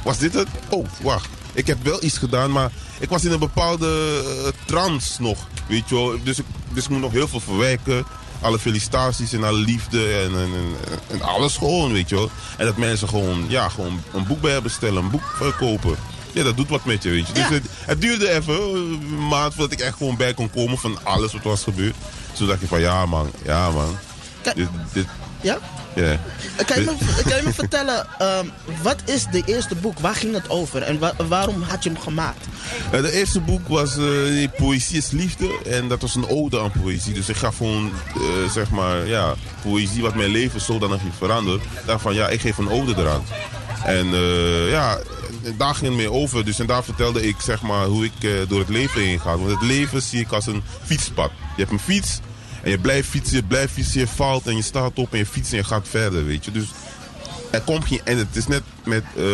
Was 0.05 0.19
dit 0.19 0.35
het? 0.35 0.49
Oh, 0.69 0.87
wacht. 1.03 1.29
Ik 1.53 1.67
heb 1.67 1.83
wel 1.85 2.05
iets 2.05 2.19
gedaan, 2.19 2.51
maar 2.53 2.71
ik 2.99 3.09
was 3.09 3.25
in 3.25 3.33
een 3.33 3.39
bepaalde 3.39 4.23
eh, 4.45 4.53
trance 4.67 5.23
nog, 5.23 5.39
weet 5.67 5.89
je 5.89 5.95
wel. 5.95 6.19
Dus 6.23 6.39
ik, 6.39 6.45
dus 6.73 6.85
ik 6.85 6.91
moet 6.91 7.01
nog 7.01 7.13
heel 7.13 7.29
veel 7.29 7.41
verwerken. 7.41 8.05
Alle 8.41 8.59
felicitaties 8.59 9.33
en 9.33 9.45
alle 9.45 9.59
liefde 9.59 10.13
en, 10.15 10.31
en, 10.35 10.51
en, 10.55 10.75
en 11.09 11.23
alles 11.23 11.57
gewoon, 11.57 11.93
weet 11.93 12.09
je 12.09 12.15
wel. 12.15 12.31
En 12.57 12.67
dat 12.67 12.77
mensen 12.77 13.09
gewoon, 13.09 13.45
ja, 13.49 13.69
gewoon 13.69 14.03
een 14.13 14.27
boek 14.27 14.41
bij 14.41 14.53
hebben 14.53 14.71
bestellen, 14.71 15.03
een 15.05 15.11
boek 15.11 15.35
verkopen. 15.37 15.97
Ja, 16.33 16.43
dat 16.45 16.57
doet 16.57 16.69
wat 16.69 16.85
met 16.85 17.03
je, 17.03 17.11
weet 17.11 17.27
je. 17.27 17.33
Dus 17.33 17.43
Ja. 17.43 17.53
het, 17.53 17.65
het 17.85 18.01
duurde 18.01 18.31
even, 18.31 18.55
een 18.75 19.27
maand, 19.29 19.55
voordat 19.55 19.73
ik 19.73 19.81
echt 19.81 19.97
gewoon 19.97 20.17
bij 20.17 20.35
kon 20.35 20.51
komen 20.51 20.79
van 20.79 20.99
alles 21.05 21.33
wat 21.33 21.43
was 21.43 21.63
gebeurd. 21.63 21.95
Toen 22.33 22.47
dacht 22.47 22.63
ik 22.63 22.69
van, 22.69 22.81
ja 22.81 23.07
man, 23.07 23.31
ja 23.45 23.71
man. 23.71 23.97
Dit, 24.93 25.07
Ja? 25.41 25.59
Ja. 26.03 26.17
Kan 26.67 26.79
je 26.81 26.85
me, 26.85 27.23
kan 27.29 27.37
je 27.37 27.43
me 27.45 27.53
vertellen, 27.53 28.07
ehm, 28.19 28.47
wat 28.83 28.97
is 29.05 29.25
de 29.31 29.43
eerste 29.45 29.75
boek? 29.75 29.99
Waar 29.99 30.15
ging 30.15 30.35
het 30.35 30.51
over? 30.51 30.83
En 30.83 30.99
wa- 30.99 31.15
waarom 31.29 31.63
had 31.63 31.85
je 31.85 31.91
hem 31.91 32.01
gemaakt? 32.01 32.47
Uh, 32.95 33.01
de 33.03 33.13
eerste 33.13 33.41
boek 33.41 33.69
was 33.69 33.97
eh, 33.97 34.49
Poëzie 34.57 34.97
is 34.97 35.11
Liefde. 35.11 35.59
En 35.71 35.89
dat 35.89 36.01
was 36.01 36.15
een 36.15 36.29
ode 36.29 36.61
aan 36.61 36.73
poëzie. 36.83 37.15
Dus 37.15 37.29
ik 37.29 37.37
gaf 37.37 37.57
gewoon, 37.57 37.93
eh, 38.15 38.51
zeg 38.53 38.71
maar, 38.71 39.07
ja, 39.07 39.35
poëzie 39.63 40.03
wat 40.03 40.15
mijn 40.15 40.31
leven 40.31 40.61
zodanig 40.61 41.01
heeft 41.03 41.17
veranderd. 41.19 41.63
Daarvan, 41.87 42.15
ja, 42.15 42.29
ik 42.29 42.41
geef 42.41 42.59
een 42.59 42.71
ode 42.71 42.95
eraan. 42.97 43.25
En 43.85 44.15
eh, 44.15 44.71
ja, 44.71 44.99
daar 45.57 45.75
ging 45.75 45.87
het 45.87 45.97
mee 45.97 46.13
over. 46.13 46.45
Dus 46.45 46.59
en 46.59 46.67
daar 46.67 46.85
vertelde 46.85 47.27
ik, 47.29 47.37
zeg 47.41 47.63
maar, 47.63 47.85
hoe 47.87 48.05
ik 48.05 48.13
eh, 48.21 48.31
door 48.49 48.59
het 48.59 48.69
leven 48.69 49.01
heen 49.01 49.21
ga. 49.21 49.37
Want 49.39 49.51
het 49.51 49.63
leven 49.63 50.03
zie 50.03 50.21
ik 50.21 50.33
als 50.33 50.47
een 50.47 50.63
fietspad. 50.85 51.31
Je 51.57 51.63
hebt 51.63 51.71
een 51.73 51.81
fiets 51.81 52.21
en 52.63 52.71
je 52.71 52.79
blijft 52.79 53.09
fietsen, 53.09 53.37
je 53.37 53.43
blijft 53.43 53.73
fietsen, 53.73 54.01
je 54.01 54.07
valt 54.09 54.47
en 54.47 54.57
je 54.57 54.63
staat 54.63 54.99
op 54.99 55.13
en 55.13 55.19
je 55.19 55.27
fietst 55.27 55.53
en 55.53 55.59
je 55.59 55.65
gaat 55.65 55.89
verder, 55.89 56.25
weet 56.25 56.45
je. 56.45 56.51
Dus 56.51 56.69
er 57.51 57.61
komt 57.61 57.85
geen 57.85 58.01
en 58.05 58.19
het 58.19 58.37
is 58.37 58.47
net 58.47 58.63
met 58.85 59.05
eh, 59.17 59.25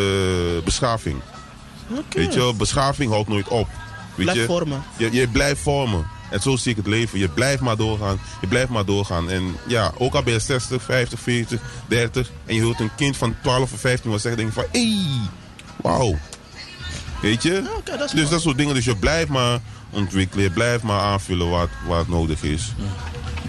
beschaving. 0.65 1.21
Weet 2.09 2.35
je 2.35 2.55
beschaving 2.57 3.11
houdt 3.11 3.29
nooit 3.29 3.49
op. 3.49 3.69
Weet 4.15 4.27
Blijf 4.27 4.39
je? 4.39 4.45
vormen. 4.45 4.83
Je, 4.97 5.13
je 5.13 5.29
blijft 5.29 5.61
vormen. 5.61 6.07
En 6.31 6.41
zo 6.41 6.57
zie 6.57 6.71
ik 6.71 6.77
het 6.77 6.87
leven. 6.87 7.19
Je 7.19 7.29
blijft 7.29 7.63
maar 7.63 7.77
doorgaan. 7.77 8.21
Je 8.41 8.47
blijft 8.47 8.71
maar 8.71 8.85
doorgaan. 8.85 9.31
En 9.31 9.57
ja, 9.67 9.93
ook 9.99 10.15
al 10.15 10.23
ben 10.23 10.33
je 10.33 10.39
60, 10.39 10.83
50, 10.83 11.21
40, 11.21 11.61
30. 11.89 12.31
En 12.47 12.55
je 12.55 12.63
hoort 12.63 12.81
een 12.81 12.95
kind 12.97 13.17
van 13.17 13.37
12 13.43 13.73
of 13.73 13.81
15 13.81 14.11
wat 14.11 14.21
zeggen. 14.21 14.41
denk 14.41 14.55
je 14.55 14.61
van, 14.61 14.71
hé, 14.73 14.89
hey, 14.89 15.29
wauw. 15.77 16.19
Weet 17.21 17.43
je? 17.43 17.63
dat 17.85 17.99
dus 17.99 18.13
mooi. 18.13 18.29
dat 18.29 18.41
soort 18.41 18.57
dingen. 18.57 18.75
Dus 18.75 18.85
je 18.85 18.97
blijft 18.97 19.29
maar 19.29 19.61
ontwikkelen. 19.95 20.45
Je 20.45 20.51
blijft 20.51 20.83
maar 20.83 21.01
aanvullen 21.01 21.51
wat, 21.51 21.69
wat 21.87 22.09
nodig 22.09 22.43
is. 22.43 22.73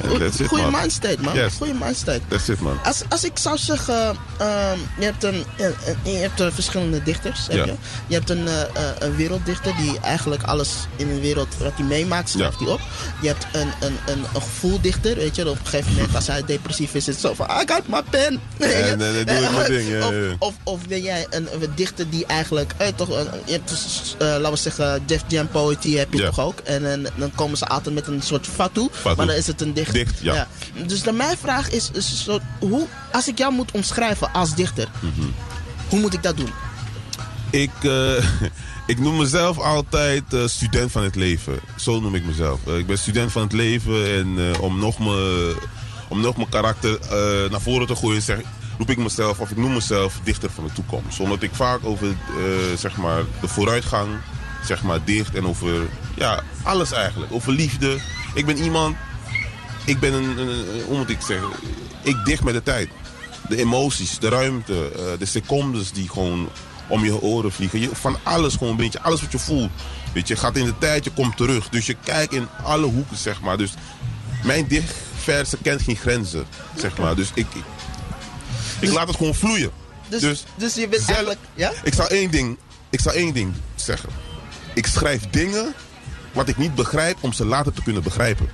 En 0.02 0.22
it, 0.22 0.42
Goeie 0.48 0.64
man. 0.64 0.80
mindstate, 0.82 1.18
man. 1.22 1.34
Yes. 1.36 1.54
Goeie 1.58 1.74
mindstate. 1.74 2.22
That's 2.28 2.48
it, 2.48 2.60
man. 2.60 2.80
Als, 2.84 3.02
als 3.10 3.24
ik 3.24 3.38
zou 3.38 3.58
zeggen, 3.58 4.16
ehm, 4.38 4.78
je 5.00 5.06
hebt, 5.06 5.24
een, 5.24 5.44
een- 5.58 5.76
een- 6.04 6.12
je 6.12 6.18
hebt 6.18 6.40
eh, 6.40 6.48
verschillende 6.52 7.04
dichters. 7.04 7.48
Heb 7.48 7.66
je? 7.66 7.74
je 8.08 8.14
hebt 8.16 8.30
een, 8.30 8.48
eh, 8.48 8.62
eh, 8.62 8.68
een 9.00 9.16
werelddichter 9.16 9.76
die 9.78 10.00
eigenlijk 10.00 10.44
alles 10.44 10.70
in 10.96 11.08
de 11.08 11.20
wereld 11.20 11.48
wat 11.60 11.72
hij 11.76 11.86
meemaakt, 11.86 12.30
schrijft 12.30 12.60
hij 12.60 12.68
op. 12.68 12.80
Je 13.22 13.28
hebt 13.28 13.46
een, 13.54 13.68
een, 13.80 13.98
een, 14.06 14.20
een 14.34 14.42
gevoeldichter, 14.42 15.16
weet 15.16 15.36
je. 15.36 15.50
Op 15.50 15.60
een 15.60 15.66
gegeven 15.66 15.94
moment, 15.94 16.16
als 16.16 16.28
hij 16.28 16.44
depressief 16.46 16.90
is, 16.94 16.96
is 16.96 17.06
het 17.06 17.20
zo 17.20 17.34
van, 17.34 17.46
I 17.50 17.64
got 17.66 17.88
my 17.88 18.02
pen. 18.10 18.40
nee, 18.60 18.96
nee, 18.96 19.24
doe 19.24 19.36
ik 19.36 19.52
mijn 19.52 19.72
ding, 19.72 20.04
of. 20.04 20.14
Of, 20.40 20.54
of 20.64 20.88
ben 20.88 21.02
jij 21.02 21.28
een, 21.30 21.48
een 21.62 21.72
dichter 21.76 22.10
die 22.10 22.26
eigenlijk, 22.26 22.74
eh, 22.78 22.88
toch, 22.96 23.08
je 23.46 23.52
hebt, 23.52 23.72
eh, 24.18 24.28
laten 24.28 24.52
we 24.52 24.58
zeggen, 24.58 25.04
Def 25.06 25.22
Jam 25.28 25.48
Poetry 25.48 25.98
heb 25.98 26.14
je. 26.14 26.18
Ook. 26.40 26.60
En, 26.60 26.92
en 26.92 27.06
dan 27.16 27.32
komen 27.36 27.58
ze 27.58 27.66
altijd 27.68 27.96
met 27.96 28.08
een 28.08 28.22
soort 28.22 28.48
fatu, 28.48 28.88
Fatu. 28.92 29.16
maar 29.16 29.26
dan 29.26 29.36
is 29.36 29.48
het 29.48 29.62
een 29.62 29.74
dicht. 29.74 29.94
Dicht, 29.94 30.20
ja. 30.22 30.48
Dus 30.88 31.04
dan 31.04 31.16
mijn 31.16 31.38
vraag 31.38 31.70
is, 31.70 31.92
hoe, 32.60 32.88
als 33.12 33.28
ik 33.28 33.38
jou 33.38 33.54
moet 33.54 33.72
omschrijven 33.72 34.34
als 34.34 34.56
dichter, 34.56 34.88
Mhm. 35.00 35.28
hoe 35.90 36.00
moet 36.00 36.14
ik 36.14 36.24
dat 36.24 36.38
doen? 36.38 36.50
Ik, 37.50 37.72
eh, 37.82 38.24
ik 38.92 39.00
noem 39.00 39.18
mezelf 39.18 39.60
altijd 39.60 40.34
eh, 40.34 40.46
student 40.46 40.92
van 40.92 41.04
het 41.04 41.16
leven. 41.16 41.60
Zo 41.76 42.00
noem 42.00 42.16
ik 42.16 42.26
mezelf. 42.26 42.60
Eh, 42.68 42.78
ik 42.78 42.88
ben 42.88 42.98
student 42.98 43.32
van 43.32 43.42
het 43.42 43.54
leven 43.54 44.14
en 44.14 44.60
om, 44.60 44.80
nog 44.80 45.00
me, 45.00 45.56
om 46.08 46.22
nog 46.22 46.36
mijn 46.38 46.50
karakter 46.50 47.00
naar 47.52 47.62
voren 47.62 47.88
te 47.88 47.96
gooien, 47.96 48.22
zeg, 48.22 48.40
roep 48.78 48.90
ik 48.90 48.98
mezelf, 48.98 49.40
of 49.40 49.52
ik 49.52 49.58
noem 49.58 49.74
mezelf 49.74 50.20
dichter 50.24 50.50
van 50.52 50.64
de 50.64 50.74
toekomst. 50.74 51.20
Omdat 51.20 51.42
ik 51.42 51.50
vaak 51.54 51.80
over 51.86 52.08
zeg 52.78 52.98
maar, 52.98 53.24
de 53.42 53.48
vooruitgang 53.48 54.10
zeg 54.66 54.84
maar, 54.84 55.04
dicht 55.04 55.36
en 55.36 55.48
over 55.48 55.88
ja, 56.16 56.44
alles 56.64 56.92
eigenlijk. 56.92 57.34
Over 57.34 57.52
liefde. 57.52 57.98
Ik 58.34 58.46
ben 58.46 58.58
iemand, 58.58 58.96
ik 59.86 60.00
ben 60.00 60.14
een, 60.14 60.38
hoe 60.86 60.98
moet 60.98 61.10
ik 61.10 61.22
zeggen, 61.22 61.50
ik 62.02 62.26
dicht 62.26 62.44
met 62.44 62.54
de 62.54 62.64
tijd. 62.64 62.90
De 63.50 63.58
emoties, 63.58 64.20
de 64.20 64.30
ruimte, 64.30 64.92
eh, 64.96 65.20
de 65.20 65.26
secondes 65.26 65.92
die 65.92 66.10
gewoon 66.10 66.50
om 66.88 67.04
je 67.04 67.22
oren 67.22 67.52
vliegen. 67.52 67.80
Je, 67.80 67.90
van 67.94 68.18
alles 68.24 68.54
gewoon 68.54 68.70
een 68.70 68.78
beetje, 68.78 69.02
alles 69.02 69.22
wat 69.22 69.32
je 69.32 69.40
voelt. 69.40 69.72
Weet 70.14 70.28
je, 70.28 70.34
je 70.34 70.40
gaat 70.40 70.56
in 70.58 70.66
de 70.66 70.78
tijd, 70.78 71.04
je 71.04 71.12
komt 71.12 71.38
terug. 71.38 71.70
Dus 71.70 71.86
je 71.86 71.96
kijkt 72.04 72.34
in 72.34 72.48
alle 72.64 72.86
hoeken, 72.86 73.18
zeg 73.18 73.42
maar. 73.42 73.58
Dus 73.58 73.74
mijn 74.44 74.68
dichtverse 74.68 75.58
kent 75.62 75.82
geen 75.82 75.96
grenzen, 75.96 76.46
zeg 76.78 76.98
maar. 76.98 77.16
Dus 77.16 77.32
ik, 77.34 77.46
ik, 77.54 77.64
ik 78.80 78.92
laat 78.94 79.08
het 79.08 79.18
gewoon 79.18 79.36
vloeien. 79.36 79.72
Dus, 80.10 80.22
Dus, 80.22 80.44
dus, 80.56 80.74
je 80.74 80.88
bent 80.88 81.02
zelf- 81.02 81.16
eigenlijk, 81.16 81.40
ja? 81.54 81.72
ik 81.84 81.94
zal 81.94 82.08
één 82.08 82.32
ding, 82.32 82.58
ik 82.90 83.00
zal 83.00 83.12
één 83.12 83.34
ding 83.34 83.54
zeggen. 83.76 84.10
Ik 84.76 84.88
schrijf 84.88 85.30
dingen 85.30 85.74
wat 86.32 86.48
ik 86.48 86.58
niet 86.58 86.76
begrijp 86.76 87.18
om 87.20 87.34
ze 87.34 87.46
later 87.46 87.74
te 87.74 87.84
kunnen 87.84 88.04
begrijpen. 88.04 88.50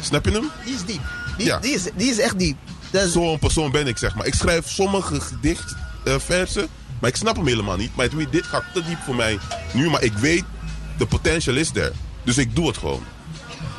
Snap 0.00 0.24
je 0.24 0.30
hem? 0.30 0.50
Die 0.64 0.74
is 0.74 0.84
diep. 0.84 1.00
Die, 1.36 1.46
Ja. 1.46 1.58
die, 1.58 1.74
is, 1.74 1.82
die 1.96 2.10
is 2.10 2.18
echt 2.18 2.38
diep. 2.38 2.56
Is- 2.90 3.12
Zo'n 3.12 3.38
persoon 3.38 3.70
ben 3.70 3.86
ik, 3.86 3.98
zeg 3.98 4.14
maar. 4.14 4.26
Ik 4.26 4.34
schrijf 4.34 4.68
sommige 4.70 5.20
gedichtversen, 5.20 6.68
maar 7.00 7.10
ik 7.10 7.16
snap 7.16 7.36
hem 7.36 7.46
helemaal 7.46 7.76
niet. 7.76 7.96
Maar 7.96 8.08
dit 8.30 8.46
gaat 8.46 8.64
te 8.74 8.84
diep 8.84 8.98
voor 9.04 9.14
mij 9.14 9.38
nu, 9.72 9.90
maar 9.90 10.02
ik 10.02 10.12
weet, 10.12 10.44
de 10.98 11.06
potential 11.06 11.56
is 11.56 11.70
there. 11.70 11.92
Dus 12.24 12.38
ik 12.38 12.54
doe 12.56 12.66
het 12.66 12.76
gewoon. 12.76 13.02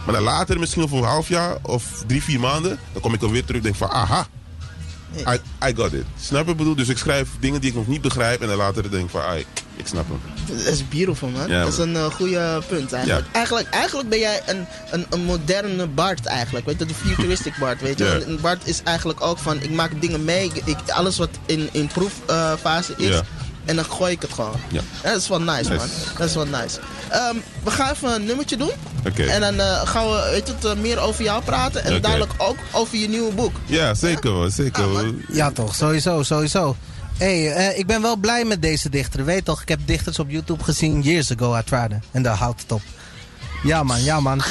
Maar 0.05 0.13
dan 0.15 0.23
later, 0.23 0.59
misschien 0.59 0.83
over 0.83 0.97
een 0.97 1.03
half 1.03 1.27
jaar 1.27 1.57
of 1.61 2.03
drie, 2.07 2.23
vier 2.23 2.39
maanden, 2.39 2.79
dan 2.93 3.01
kom 3.01 3.13
ik 3.13 3.21
er 3.21 3.31
weer 3.31 3.41
terug 3.45 3.57
en 3.57 3.63
denk 3.63 3.75
van, 3.75 3.89
aha, 3.89 4.27
I, 5.17 5.39
I 5.69 5.75
got 5.75 5.93
it. 5.93 6.05
Snap 6.21 6.47
je 6.47 6.55
bedoel? 6.55 6.75
Dus 6.75 6.87
ik 6.87 6.97
schrijf 6.97 7.29
dingen 7.39 7.61
die 7.61 7.69
ik 7.69 7.75
nog 7.75 7.87
niet 7.87 8.01
begrijp 8.01 8.41
en 8.41 8.47
dan 8.47 8.57
later 8.57 8.91
denk 8.91 9.03
ik 9.03 9.09
van, 9.09 9.21
ik 9.75 9.87
snap 9.87 10.05
hem. 10.07 10.19
Dat 10.57 10.73
is 10.73 10.87
beautiful, 10.87 11.29
man. 11.29 11.47
Ja, 11.47 11.63
dat 11.63 11.73
is 11.73 11.77
een 11.77 11.93
uh, 11.93 12.05
goede 12.05 12.61
punt, 12.67 12.93
eigenlijk. 12.93 13.25
Ja. 13.25 13.33
Eigenlijk, 13.33 13.69
eigenlijk 13.69 14.09
ben 14.09 14.19
jij 14.19 14.41
een, 14.45 14.65
een, 14.91 15.05
een 15.09 15.23
moderne 15.23 15.87
Bart, 15.87 16.25
eigenlijk. 16.25 16.65
Weet 16.65 16.79
je, 16.79 16.85
de 16.85 16.93
futuristic 16.93 17.57
Bart, 17.59 17.81
weet 17.81 17.97
je. 17.97 18.05
Ja. 18.05 18.13
Een 18.27 18.39
Bart 18.41 18.67
is 18.67 18.83
eigenlijk 18.83 19.21
ook 19.21 19.37
van, 19.37 19.61
ik 19.61 19.71
maak 19.71 20.01
dingen 20.01 20.23
mee. 20.23 20.51
Ik, 20.65 20.77
alles 20.87 21.17
wat 21.17 21.29
in, 21.45 21.69
in 21.71 21.87
proeffase 21.87 22.93
is. 22.97 23.21
En 23.65 23.75
dan 23.75 23.85
gooi 23.85 24.11
ik 24.11 24.21
het 24.21 24.33
gewoon. 24.33 24.59
Ja. 24.71 24.81
Dat 25.03 25.15
is 25.15 25.27
wel 25.27 25.41
nice, 25.41 25.73
man. 25.73 25.87
Dat 26.17 26.27
is 26.27 26.35
wel 26.35 26.45
nice. 26.45 26.79
Ehm, 27.09 27.35
we 27.63 27.71
gaan 27.71 27.91
even 27.91 28.13
een 28.15 28.25
nummertje 28.25 28.57
doen. 28.57 28.71
Oké. 29.07 29.23
En 29.23 29.41
dan 29.41 29.59
eh, 29.59 29.87
gaan 29.87 30.05
we 30.05 30.29
weet 30.31 30.47
je, 30.47 30.53
het, 30.53 30.65
eh, 30.65 30.81
meer 30.81 30.99
over 30.99 31.23
jou 31.23 31.43
praten. 31.43 31.83
En 31.83 32.01
dadelijk 32.01 32.33
ook 32.37 32.57
over 32.71 32.97
je 32.97 33.09
nieuwe 33.09 33.33
boek. 33.33 33.55
Ja, 33.65 33.93
zeker 33.93 34.29
hoor, 34.29 34.51
zeker 34.51 34.83
Ah. 34.83 35.01
Ja 35.31 35.51
toch, 35.51 35.75
sowieso, 35.75 36.23
sowieso. 36.23 36.75
hey, 37.17 37.53
eh, 37.53 37.77
ik 37.77 37.87
ben 37.87 38.01
wel 38.01 38.15
blij 38.15 38.45
met 38.45 38.61
deze 38.61 38.89
dichter. 38.89 39.25
Weet 39.25 39.45
toch, 39.45 39.61
ik 39.61 39.67
heb 39.69 39.79
dichters 39.85 40.19
op 40.19 40.29
YouTube 40.29 40.63
gezien 40.63 41.01
years 41.01 41.31
ago, 41.31 41.57
I 41.57 41.63
tried 41.63 41.91
it. 41.91 41.97
En 42.11 42.23
daar 42.23 42.35
houdt 42.35 42.61
het 42.61 42.71
op. 42.71 42.81
Ja 43.63 43.83
man, 43.83 44.03
ja 44.03 44.19
man. 44.19 44.37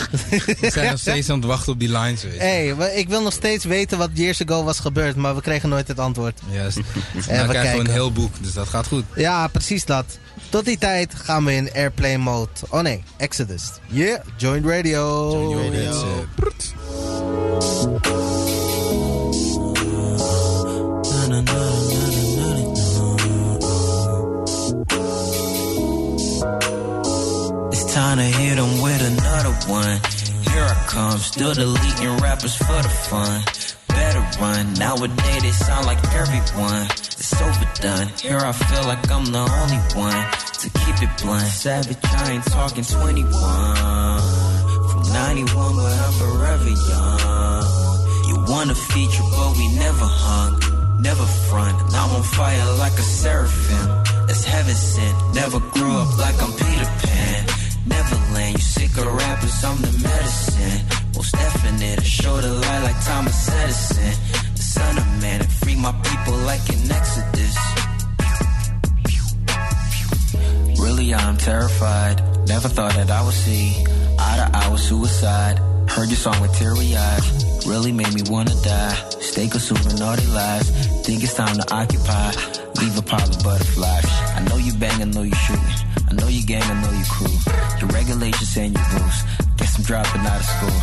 We 0.61 0.71
zijn 0.73 0.90
nog 0.90 0.99
steeds 1.01 1.31
aan 1.31 1.37
het 1.38 1.44
wachten 1.47 1.73
op 1.73 1.79
die 1.81 1.92
lines, 1.99 2.23
je. 2.23 2.29
hey, 2.29 2.77
we- 2.77 2.94
ik 2.97 3.09
wil 3.09 3.23
nog 3.23 3.33
steeds 3.33 3.64
weten 3.64 3.99
wat 3.99 4.11
years 4.12 4.42
ago 4.47 4.64
was 4.64 4.79
gebeurd, 4.79 5.16
maar 5.16 5.35
we 5.35 5.40
kregen 5.40 5.68
nooit 5.68 5.88
het 5.88 5.99
antwoord. 5.99 6.40
Juist. 6.51 6.77
we 6.77 6.83
Nou 7.14 7.23
krijgen 7.27 7.47
we 7.49 7.53
kijken. 7.53 7.81
een 7.81 7.90
heel 7.90 8.12
boek, 8.12 8.33
dus 8.40 8.53
dat 8.53 8.68
gaat 8.68 8.87
goed. 8.87 9.05
Ja, 9.14 9.47
precies 9.49 9.85
dat. 9.85 10.18
Tot 10.49 10.64
die 10.64 10.79
tijd 10.79 11.14
gaan 11.14 11.44
we 11.44 11.55
in 11.55 11.71
airplane 11.75 12.16
mode. 12.18 12.51
Oh 12.68 12.81
nee, 12.81 13.03
Exodus. 13.16 13.62
Yeah, 13.87 14.21
Joint 14.37 14.66
Radio. 14.66 15.71
It. 15.73 15.75
It's 15.75 16.03
time 27.98 28.18
to 28.18 28.22
hit 28.22 28.34
hit 28.38 28.58
'em 28.58 28.80
with 28.80 29.02
another 29.12 29.54
one. 29.78 29.96
Here 30.50 30.66
I 30.74 30.76
come, 30.94 31.18
still 31.18 31.54
deleting 31.62 32.14
rappers 32.24 32.54
for 32.66 32.80
the 32.87 32.92
fun. 33.08 33.38
Better 33.88 34.24
run, 34.40 34.64
nowadays 34.84 35.42
they 35.44 35.54
sound 35.66 35.84
like 35.90 36.00
everyone. 36.22 36.87
It's 37.20 37.34
overdone, 37.46 38.08
here 38.24 38.42
I 38.50 38.52
feel 38.52 38.84
like 38.90 39.02
I'm 39.14 39.26
the 39.37 39.44
only 39.61 39.82
one. 40.08 40.22
To 40.62 40.66
keep 40.80 40.96
it 41.06 41.12
blunt, 41.20 41.50
savage, 41.64 41.98
I 42.20 42.24
ain't 42.34 42.46
talking 42.58 42.84
21. 42.84 44.22
From 44.88 45.02
91, 45.24 45.74
but 45.82 45.96
I'm 46.04 46.14
forever 46.22 46.72
young. 46.92 47.64
You 48.28 48.37
want 48.52 48.70
a 48.76 48.78
feature, 48.92 49.26
but 49.34 49.50
we 49.58 49.66
never 49.84 50.08
hung. 50.24 50.52
Never 51.08 51.26
front, 51.48 51.76
now 51.92 52.04
I'm 52.04 52.16
on 52.18 52.22
fire 52.38 52.68
like 52.84 52.96
a 53.04 53.06
seraphim. 53.20 53.87
That's 54.26 54.44
heaven 54.44 54.76
sent. 54.92 55.16
Never 55.40 55.58
grew 55.74 55.94
up 56.02 56.11
like 56.24 56.38
I'm 56.44 56.52
Peter 56.62 56.90
Pan. 57.02 57.58
Neverland, 57.88 58.55
you 58.55 58.61
sick 58.61 58.96
of 58.98 59.07
rappers, 59.07 59.64
I'm 59.64 59.77
the 59.83 59.92
medicine. 60.03 60.81
Most 61.14 61.33
definite, 61.33 61.98
I 62.01 62.03
show 62.03 62.37
the 62.40 62.53
light 62.53 62.83
like 62.85 63.05
Thomas 63.05 63.48
Edison. 63.48 64.12
The 64.55 64.62
son 64.62 64.98
of 64.98 65.07
man, 65.22 65.40
and 65.40 65.53
free 65.53 65.77
my 65.77 65.92
people 66.09 66.37
like 66.51 66.64
an 66.68 66.90
Exodus. 66.90 67.57
Really, 70.79 71.14
I'm 71.14 71.37
terrified. 71.37 72.16
Never 72.48 72.68
thought 72.68 72.94
that 72.94 73.11
I 73.11 73.24
would 73.24 73.35
see 73.35 73.85
eye 74.18 74.37
to 74.40 74.57
eye 74.57 74.68
with 74.70 74.81
suicide. 74.81 75.59
Heard 75.88 76.09
your 76.09 76.16
song 76.16 76.40
with 76.40 76.55
teary 76.55 76.96
eyes. 76.96 77.66
Really 77.66 77.92
made 77.92 78.12
me 78.14 78.22
wanna 78.31 78.55
die. 78.62 78.94
Stay 79.20 79.48
consuming 79.48 79.96
their 79.96 80.16
lives. 80.33 80.68
Think 81.05 81.22
it's 81.22 81.35
time 81.35 81.57
to 81.57 81.74
occupy. 81.74 82.33
Leave 82.81 82.96
a 82.98 83.03
pile 83.03 83.29
of 83.29 83.42
butterflies. 83.42 84.07
I 84.37 84.40
know 84.48 84.57
you 84.57 84.72
bang, 84.74 85.01
I 85.03 85.05
know 85.05 85.22
you 85.22 85.35
shooting. 85.35 85.88
I 86.09 86.14
know 86.14 86.29
you 86.29 86.44
gang, 86.47 86.62
I 86.62 86.81
know 86.81 86.92
you 86.92 87.05
crew. 87.05 87.37
Your 87.81 87.90
regulations 87.90 88.57
and 88.57 88.75
your 88.75 88.85
rules. 88.94 89.18
Guess 89.59 89.77
I'm 89.77 89.85
dropping 89.85 90.23
out 90.23 90.40
of 90.40 90.47
school. 90.47 90.81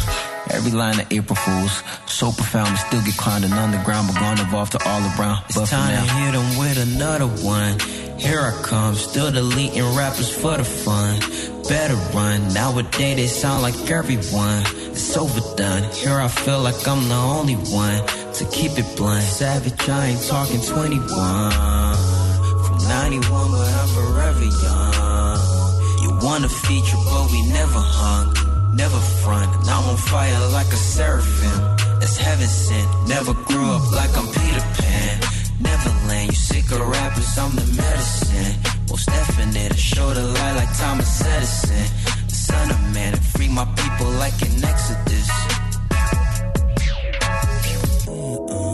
Every 0.52 0.72
line 0.72 1.00
of 1.00 1.12
April 1.12 1.36
Fools. 1.36 1.82
So 2.06 2.32
profound, 2.32 2.70
but 2.70 2.82
still 2.88 3.02
get 3.02 3.18
climbing 3.18 3.52
underground. 3.54 4.08
But 4.08 4.20
gone 4.20 4.40
evolve 4.40 4.70
to 4.72 4.80
all 4.88 5.02
around. 5.02 5.44
It's 5.50 5.58
But 5.58 5.68
time 5.70 5.96
to 5.96 6.14
hit 6.14 6.36
'em 6.36 6.58
with 6.58 6.78
another 6.78 7.26
one. 7.26 7.80
Here 8.18 8.40
I 8.40 8.54
come, 8.62 8.96
still 8.96 9.32
deleting 9.32 9.96
rappers 9.96 10.30
for 10.30 10.58
the 10.58 10.64
fun. 10.64 11.20
Better 11.68 11.96
run, 12.14 12.54
nowadays 12.54 13.16
they 13.18 13.28
sound 13.28 13.64
like 13.64 13.76
everyone. 13.90 14.64
It's 14.94 15.18
overdone, 15.18 15.84
here 15.92 16.20
I 16.20 16.28
feel 16.28 16.62
like 16.62 16.88
I'm 16.88 17.10
the 17.10 17.16
only 17.16 17.56
one. 17.56 18.02
To 18.38 18.46
keep 18.46 18.78
it 18.78 18.86
blunt, 18.96 19.24
savage, 19.24 19.90
I 19.90 20.08
ain't 20.08 20.24
talking 20.28 20.62
21. 20.62 21.95
From 22.96 23.12
91, 23.12 23.52
but 23.52 23.74
I'm 23.82 23.88
forever 23.90 24.46
young. 24.64 25.40
You 26.02 26.10
want 26.26 26.46
a 26.46 26.50
feature, 26.50 26.98
but 27.04 27.30
we 27.30 27.42
never 27.52 27.80
hung. 27.80 28.34
Never 28.74 29.00
front, 29.22 29.52
now 29.66 29.82
I'm 29.82 29.90
on 29.90 29.98
fire 29.98 30.40
like 30.54 30.68
a 30.68 30.78
seraphim. 30.78 31.60
That's 32.00 32.16
heaven 32.16 32.48
sent, 32.48 32.88
never 33.08 33.34
grew 33.34 33.66
up 33.76 33.92
like 33.92 34.16
I'm 34.18 34.28
Peter 34.28 34.66
Pan. 34.80 35.20
Neverland, 35.60 36.30
you 36.32 36.36
sick 36.36 36.72
of 36.72 36.88
rappers, 36.88 37.38
I'm 37.38 37.52
the 37.56 37.68
medicine. 37.76 38.56
Most 38.90 39.08
definite, 39.08 39.74
I 39.74 39.76
show 39.76 40.14
the 40.14 40.24
light 40.24 40.56
like 40.56 40.78
Thomas 40.78 41.22
Edison. 41.22 41.86
The 42.30 42.36
son 42.36 42.72
of 42.72 42.80
man, 42.94 43.14
and 43.14 43.26
free 43.26 43.50
my 43.50 43.66
people 43.76 44.10
like 44.12 44.42
an 44.42 44.64
Exodus. 44.64 45.56
Zeven 48.36 48.65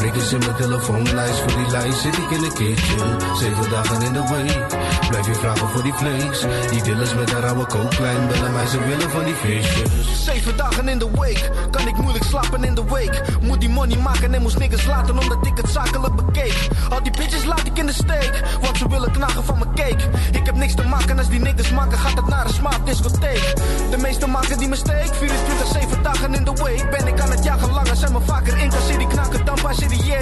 Ik 0.00 0.06
heb 0.06 0.14
prikkers 0.14 0.32
in 0.32 0.38
mijn 0.38 0.62
telefoonlijst, 0.62 1.38
voor 1.38 1.62
die 1.62 1.70
lijst 1.70 2.00
zit 2.00 2.16
ik 2.16 2.30
in 2.30 2.40
de 2.40 2.52
kitchen. 2.52 3.36
Zeven 3.36 3.70
dagen 3.70 4.02
in 4.02 4.12
de 4.12 4.28
week, 4.28 4.66
blijf 5.10 5.26
je 5.26 5.34
vragen 5.34 5.68
voor 5.68 5.82
die 5.82 5.92
vlees. 5.92 6.46
Die 6.70 6.82
dealers 6.82 7.14
met 7.14 7.32
haar 7.32 7.46
oude 7.46 7.66
kooklijn 7.66 8.28
bellen 8.28 8.52
mij, 8.52 8.66
ze 8.66 8.78
willen 8.84 9.10
van 9.10 9.24
die 9.24 9.34
visjes. 9.34 10.24
Zeven 10.24 10.56
dagen 10.56 10.88
in 10.88 10.98
de 10.98 11.10
week, 11.20 11.50
kan 11.70 11.88
ik 11.88 11.96
moeilijk 11.96 12.24
slapen 12.24 12.64
in 12.64 12.74
de 12.74 12.84
week. 12.84 13.22
Moet 13.40 13.60
die 13.60 13.68
money 13.68 13.96
maken 13.96 14.34
en 14.34 14.42
moest 14.42 14.58
niggas 14.58 14.86
laten 14.86 15.18
omdat 15.18 15.46
ik 15.46 15.56
het 15.56 15.68
zakelijk 15.68 16.14
bekeek. 16.16 16.68
Al 16.90 17.02
die 17.02 17.12
bitches 17.12 17.44
laat 17.44 17.66
ik 17.66 17.78
in 17.78 17.86
de 17.86 17.92
steek, 17.92 18.42
want 18.60 18.76
ze 18.76 18.88
willen 18.88 19.12
knagen 19.12 19.44
van 19.44 19.58
mijn 19.58 19.74
cake. 19.74 20.04
Ik 20.32 20.46
heb 20.46 20.54
niks 20.54 20.74
te 20.74 20.82
maken 20.82 21.18
als 21.18 21.28
die 21.28 21.40
niggas 21.40 21.70
maken, 21.70 21.98
gaat 21.98 22.16
het 22.16 22.28
naar 22.28 22.46
een 22.46 22.54
smart 22.54 22.86
discotheek. 22.86 23.54
De 23.90 23.96
meeste 23.96 24.26
maken 24.26 24.58
die 24.58 24.68
mistake, 24.68 25.14
24, 25.14 25.66
7 25.66 26.02
dagen 26.02 26.34
in 26.34 26.44
de 26.44 26.52
week. 26.64 26.90
Ben 26.90 27.06
ik 27.06 27.20
aan 27.20 27.30
het 27.30 27.44
jagen 27.44 27.72
langer, 27.72 27.96
zijn 27.96 28.12
me 28.12 28.20
vaker 28.20 28.58
in 28.58 28.72
City 28.88 29.06
knaken 29.06 29.44
dan 29.44 29.58
bij 29.62 29.74
City 29.74 29.94
J. 29.94 30.12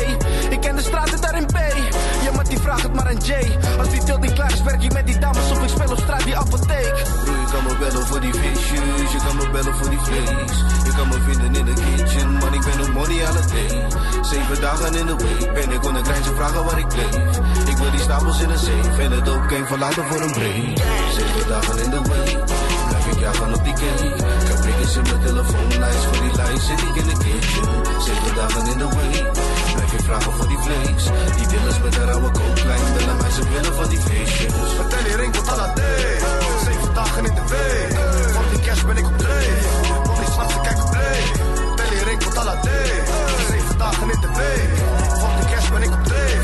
Ik 0.51 0.61
ken 0.61 0.77
de 0.77 0.83
straten 0.83 1.21
daar 1.21 1.37
in 1.37 1.47
B, 1.47 1.59
ja 2.25 2.33
maar 2.35 2.49
die 2.49 2.59
vraagt 2.59 2.83
het 2.83 2.95
maar 2.95 3.09
aan 3.09 3.19
die 3.19 3.98
niet 3.98 3.98
klaar 4.39 4.65
werk 4.65 4.83
ik 4.83 4.93
met 4.93 5.07
die 5.07 5.19
dames 5.19 5.51
of 5.51 5.63
ik 5.63 5.69
speel 5.69 5.91
op 5.91 5.99
straat 5.99 6.25
die 6.25 6.37
apotheek. 6.37 6.95
Broer, 7.25 7.39
je 7.45 7.49
kan 7.53 7.65
me 7.65 7.77
bellen 7.79 8.07
voor 8.07 8.21
die 8.21 8.35
visjes, 8.35 9.13
je 9.13 9.19
kan 9.27 9.37
me 9.37 9.51
bellen 9.51 9.75
voor 9.75 9.91
die 9.91 9.99
vlees. 9.99 10.57
Je 10.85 10.93
kan 10.97 11.09
me 11.09 11.19
vinden 11.29 11.55
in 11.55 11.65
de 11.65 11.73
kitchen, 11.73 12.33
man, 12.33 12.55
ik 12.55 12.61
ben 12.61 12.81
op 12.81 12.93
money 12.93 13.27
aan 13.27 13.37
het 13.37 13.49
day. 13.49 13.87
Zeven 14.23 14.61
dagen 14.61 14.95
in 14.95 15.07
de 15.07 15.17
week, 15.17 15.53
ben 15.55 15.71
ik 15.71 15.85
onder 15.85 16.05
grijns 16.05 16.27
en 16.27 16.37
vragen 16.37 16.65
waar 16.65 16.79
ik 16.79 16.89
bleef. 16.89 17.39
Ik 17.69 17.77
wil 17.77 17.91
die 17.91 18.01
stapels 18.01 18.41
in 18.41 18.51
een 18.51 18.59
safe 18.59 19.03
en 19.03 19.11
het 19.11 19.29
ook 19.29 19.49
geen 19.49 19.67
verlaten 19.67 20.05
voor 20.05 20.21
een 20.21 20.33
break. 20.33 20.79
Zeven 21.17 21.49
dagen 21.49 21.79
in 21.85 21.91
de 21.91 22.03
week, 22.03 22.39
jagen 23.19 23.55
op 23.55 23.65
die 23.65 23.73
cake. 23.73 24.07
Ik 24.43 24.49
heb 24.51 24.61
prikkers 24.61 24.97
in 24.97 25.03
mijn 25.03 25.21
telefoonlijst, 25.21 26.05
voor 26.05 26.21
die 26.25 26.35
lijst 26.41 26.67
zit 26.67 26.81
ik 26.89 26.95
in 27.03 27.07
de 27.11 27.17
kitchen. 27.25 27.69
Zeven 28.07 28.35
dagen 28.35 28.67
in 28.73 28.79
de 28.79 28.89
week, 28.99 29.33
blijf 29.75 29.93
ik 29.93 30.03
vragen 30.09 30.33
voor 30.33 30.49
die 30.49 30.59
vlees. 30.67 31.05
Die 31.37 31.47
dealers 31.47 31.81
met 31.85 31.97
haar 31.97 32.11
oude 32.13 32.31
kooklijn, 32.39 32.85
bellen 32.95 33.17
mij, 33.21 33.31
ze 33.31 33.43
willen 33.53 33.75
van 33.75 33.89
die 33.89 34.01
feestjes. 34.01 34.53
Vertel 34.79 35.05
je 35.11 35.17
ring 35.17 35.33
tot 35.33 35.49
alle 35.53 35.69
day. 35.75 36.19
Zeven 36.65 36.95
dagen 36.95 37.25
in 37.25 37.35
de 37.35 37.45
week. 37.55 37.93
Voor 38.35 38.45
die 38.53 38.61
cash 38.67 38.83
ben 38.89 38.97
ik 38.97 39.07
op 39.07 39.19
dreef. 39.19 39.63
Voor 40.05 40.19
die 40.23 40.31
zwart 40.33 40.51
ze 40.51 40.61
kijk 40.61 40.79
op 40.85 40.91
dreef. 40.91 41.31
Tel 41.77 41.93
je 41.99 42.05
ring 42.05 42.21
tot 42.21 42.37
alle 42.37 42.57
day. 42.63 42.91
Zeven 43.51 43.79
dagen 43.79 44.11
in 44.11 44.21
de 44.21 44.31
week. 44.41 44.73
Voor 45.21 45.35
die 45.41 45.49
cash 45.53 45.69
ben 45.71 45.83
ik 45.83 45.93
op 45.93 46.05
dreef. 46.05 46.43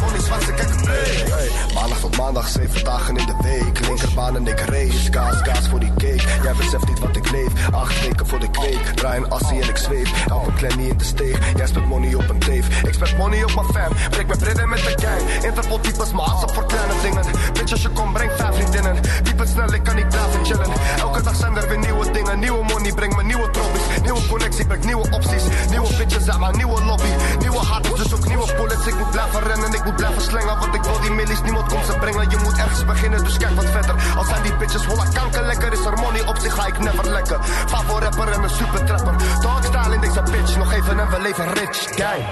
Voor 0.00 0.12
die 0.12 0.22
zwart 0.22 0.42
ze 0.42 0.52
kijk 0.52 0.70
op 0.72 0.82
dreef. 0.88 1.28
Hey, 1.34 1.48
maandag 1.74 1.98
tot 1.98 2.16
maandag, 2.16 2.48
zeven 2.48 2.84
dagen 2.84 3.16
in 3.16 3.26
de 3.26 3.36
week. 3.42 3.86
Linkerbaan 3.86 4.36
en 4.36 4.46
ik 4.46 4.60
race. 4.60 5.12
Gas, 5.12 5.36
gas 5.42 5.68
voor 5.68 5.80
die 5.80 5.92
cake. 5.94 6.22
Jij 6.42 6.54
beseft 6.56 6.88
niet 6.88 6.98
wat 6.98 7.16
ik 7.16 7.30
leef. 7.30 7.70
Acht 7.72 8.00
weken 8.00 8.26
voor 8.26 8.40
de 8.40 8.50
kweek. 8.50 8.78
Draai 8.94 9.18
een 9.18 9.30
assie 9.30 9.60
en 9.60 9.68
ik 9.68 9.76
zweef. 9.76 10.26
Elke 10.26 10.66
niet 10.76 10.90
in 10.90 10.98
de 10.98 11.04
steeg. 11.04 11.56
Jij 11.56 11.66
speelt 11.66 11.88
money 11.88 12.14
op 12.14 12.28
een 12.28 12.38
teef. 12.38 12.82
Ik 12.82 12.94
spend 12.94 13.16
money 13.16 13.44
op 13.44 13.54
mijn 13.54 13.66
fam. 13.66 13.92
Breek 14.10 14.26
mijn 14.26 14.38
bredden 14.38 14.68
met 14.68 14.78
de 14.78 14.94
gang. 15.06 15.44
Interpol 15.44 15.80
types, 15.80 16.12
maar 16.12 16.24
als 16.24 16.52
voor 16.52 16.66
kleine 16.66 16.92
dingen. 17.02 17.24
Bitch, 17.52 17.72
als 17.72 17.82
je 17.82 17.88
komt, 17.88 18.12
breng 18.12 18.30
vijf 18.36 18.54
vriendinnen. 18.54 18.96
Diep 19.22 19.38
het 19.38 19.48
snel, 19.48 19.72
ik 19.72 19.82
kan 19.84 19.96
niet 19.96 20.08
blijven 20.08 20.44
chillen. 20.44 20.70
Elke 20.98 21.22
dag 21.22 21.36
zijn 21.36 21.56
er 21.56 21.68
weer 21.68 21.78
nieuwe 21.78 22.10
dingen. 22.10 22.38
Nieuwe 22.38 22.64
money 22.64 22.92
brengt 22.92 23.16
me 23.16 23.22
nieuwe 23.22 23.50
tropies. 23.50 23.82
Nieuwe 24.02 24.26
connectie 24.26 24.66
brengt 24.66 24.84
nieuwe 24.84 25.06
opties. 25.10 25.42
Nieuwe 25.70 25.96
bitches 25.96 26.30
uit 26.30 26.40
mijn 26.40 26.56
nieuwe 26.56 26.84
lobby. 26.84 27.12
Nieuwe 27.38 27.58
harders, 27.58 28.02
dus 28.02 28.14
ook 28.14 28.26
nieuwe 28.26 28.54
bullets. 28.56 28.86
Ik 28.86 28.96
moet 28.98 29.10
blijven 29.10 29.42
rennen, 29.42 29.72
ik 29.72 29.84
moet 29.84 29.96
blijven 29.96 30.22
slengen. 30.22 30.58
Want 30.58 30.74
ik 30.74 30.82
wil 30.82 31.00
die 31.00 31.10
millies, 31.10 31.42
niemand 31.42 31.63
ze 31.70 31.96
brengen. 32.00 32.30
Je 32.30 32.36
moet 32.42 32.58
ergens 32.58 32.84
beginnen, 32.84 33.24
dus 33.24 33.36
kijk 33.36 33.54
wat 33.54 33.70
verder. 33.70 33.94
Al 34.16 34.24
zijn 34.24 34.42
die 34.42 34.56
bitches 34.56 34.82
volle 34.82 35.08
kanker 35.12 35.44
lekker, 35.44 35.72
is 35.72 35.84
er 35.84 35.98
money 35.98 36.26
op 36.26 36.38
zich. 36.38 36.54
Ga 36.54 36.66
ik 36.66 36.78
never 36.78 37.10
lekker. 37.10 37.38
Favo 37.42 37.98
rapper 37.98 38.28
en 38.28 38.42
een 38.42 38.50
super 38.50 38.84
trapper. 38.84 39.14
Dog 39.40 39.64
style 39.64 39.94
in 39.94 40.00
deze 40.00 40.22
bitch, 40.22 40.56
nog 40.56 40.72
even 40.72 41.00
en 41.00 41.10
we 41.10 41.20
leven 41.20 41.52
rich. 41.54 41.78
Gang. 41.96 42.22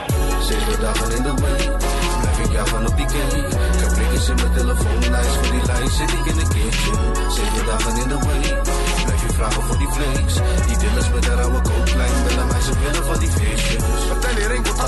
Zeven 0.42 0.80
dagen 0.80 1.10
in 1.16 1.22
de 1.22 1.34
week, 1.34 1.76
blijf 2.20 2.38
ik 2.38 2.52
jagen 2.52 2.86
op 2.86 2.96
die 2.96 3.06
cake. 3.06 3.38
Ik 3.72 3.80
heb 3.80 3.92
blikjes 3.94 4.28
in 4.28 4.34
mijn 4.34 4.52
telefoonlijst, 4.52 5.34
voor 5.36 5.50
die 5.50 5.66
lijst 5.66 5.96
zit 5.96 6.12
ik 6.12 6.24
in 6.24 6.36
de 6.36 6.48
kitchen. 6.54 6.98
Zeven 7.30 7.66
dagen 7.66 7.96
in 7.96 8.08
de 8.08 8.18
week, 8.18 8.62
blijf 9.04 9.22
je 9.26 9.32
vragen 9.32 9.62
voor 9.62 9.78
die 9.78 9.88
flakes. 9.88 10.34
Die 10.66 10.76
dealers 10.78 11.10
met 11.10 11.22
de 11.22 11.34
rauwe 11.34 11.60
kooklijn, 11.60 12.12
bellen 12.26 12.46
mij 12.46 12.60
ze 12.60 12.72
willen 12.78 13.04
van 13.04 13.18
die 13.18 13.30
visjes. 13.30 13.82
Vertel 14.08 14.36
je 14.38 14.46
ring 14.48 14.64
tot 14.64 14.80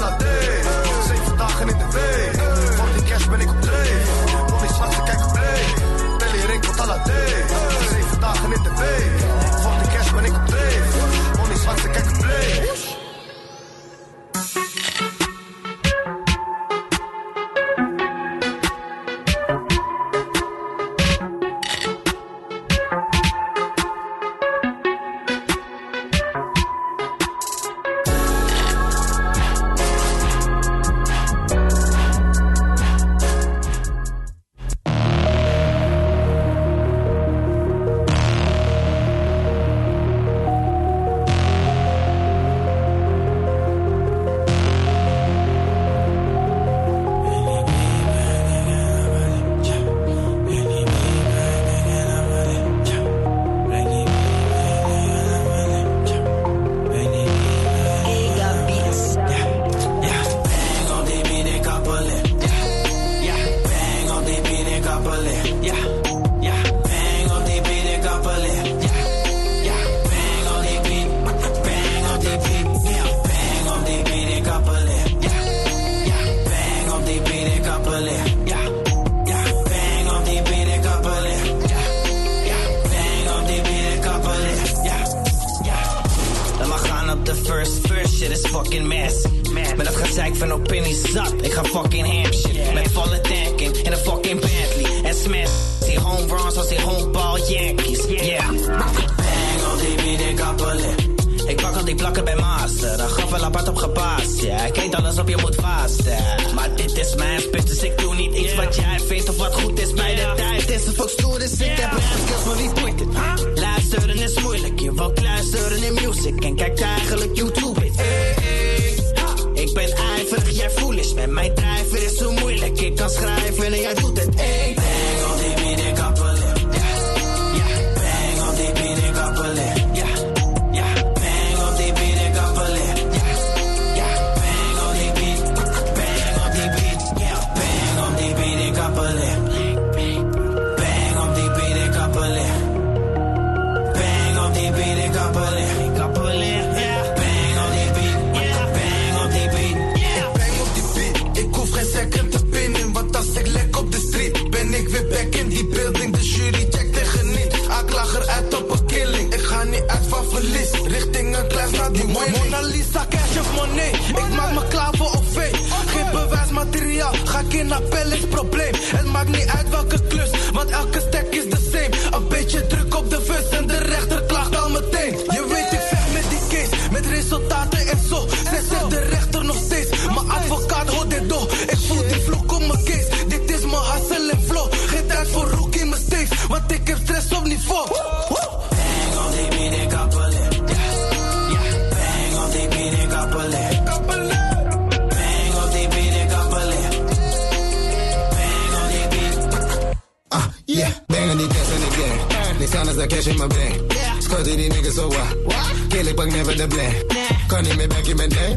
Schat 204.35 204.45
die 204.45 204.69
niggas 204.69 204.95
zo 204.95 205.09
wat. 205.09 205.55
Kill 205.89 206.07
ik 206.07 206.15
pak 206.15 206.31
never 206.31 206.57
the 206.57 206.67
blame. 206.67 207.05
Kan 207.47 207.63
niet 207.63 207.89
back 207.89 208.07
in 208.07 208.17
mijn 208.17 208.29
name. 208.29 208.57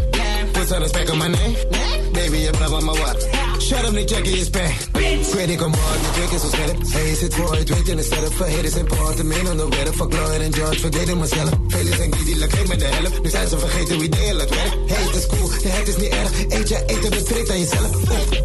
Put 0.52 0.68
some 0.68 0.80
respect 0.80 1.10
on 1.10 1.18
my 1.18 1.28
name. 1.28 1.56
Baby, 2.12 2.38
je 2.38 2.50
blijft 2.50 2.74
aan 2.74 2.86
mijn 2.86 2.98
wat. 2.98 3.28
Shut 3.60 3.84
up, 3.84 3.92
niet 3.92 4.12
checken 4.12 4.32
je 4.38 4.44
spang. 4.44 4.74
Weet 5.34 5.50
ik 5.50 5.62
om 5.62 5.74
hard, 5.74 6.02
niet 6.02 6.14
drinken 6.14 6.40
zo 6.40 6.48
scherp. 6.48 6.78
Hey, 6.90 7.16
zit 7.16 7.34
voor 7.34 7.56
het 7.56 7.70
weet 7.70 7.88
in 7.88 7.98
de 7.98 8.04
setup. 8.04 8.34
For 8.34 8.50
haters 8.50 8.76
en 8.76 8.86
part, 8.86 9.24
min 9.24 9.50
on 9.50 9.58
the 9.58 9.70
weather. 9.70 9.94
Fuck 9.94 10.14
Lloyd 10.14 10.42
en 10.42 10.54
George, 10.54 10.80
verdedig 10.80 11.16
mezelf. 11.16 11.50
Velen 11.68 11.96
zijn 11.96 12.12
die 12.12 12.24
die 12.26 12.50
geef 12.50 12.68
met 12.68 12.80
de 12.80 12.86
helft. 12.86 13.24
Nu 13.24 13.30
zijn 13.30 13.48
ze 13.48 13.60
vergeten 13.60 14.00
wie 14.00 14.10
deel 14.10 14.40
het 14.40 14.50
werk. 14.50 14.74
Hey, 14.88 15.04
het 15.04 15.16
is 15.16 15.26
cool, 15.26 15.50
de 15.62 15.70
het 15.70 15.88
is 15.88 15.96
niet 15.96 16.12
erg. 16.12 16.32
Eet 16.50 16.70
je 16.70 16.84
eten, 16.86 17.10
bestrikt 17.10 17.50
aan 17.50 17.60
jezelf. 17.60 17.90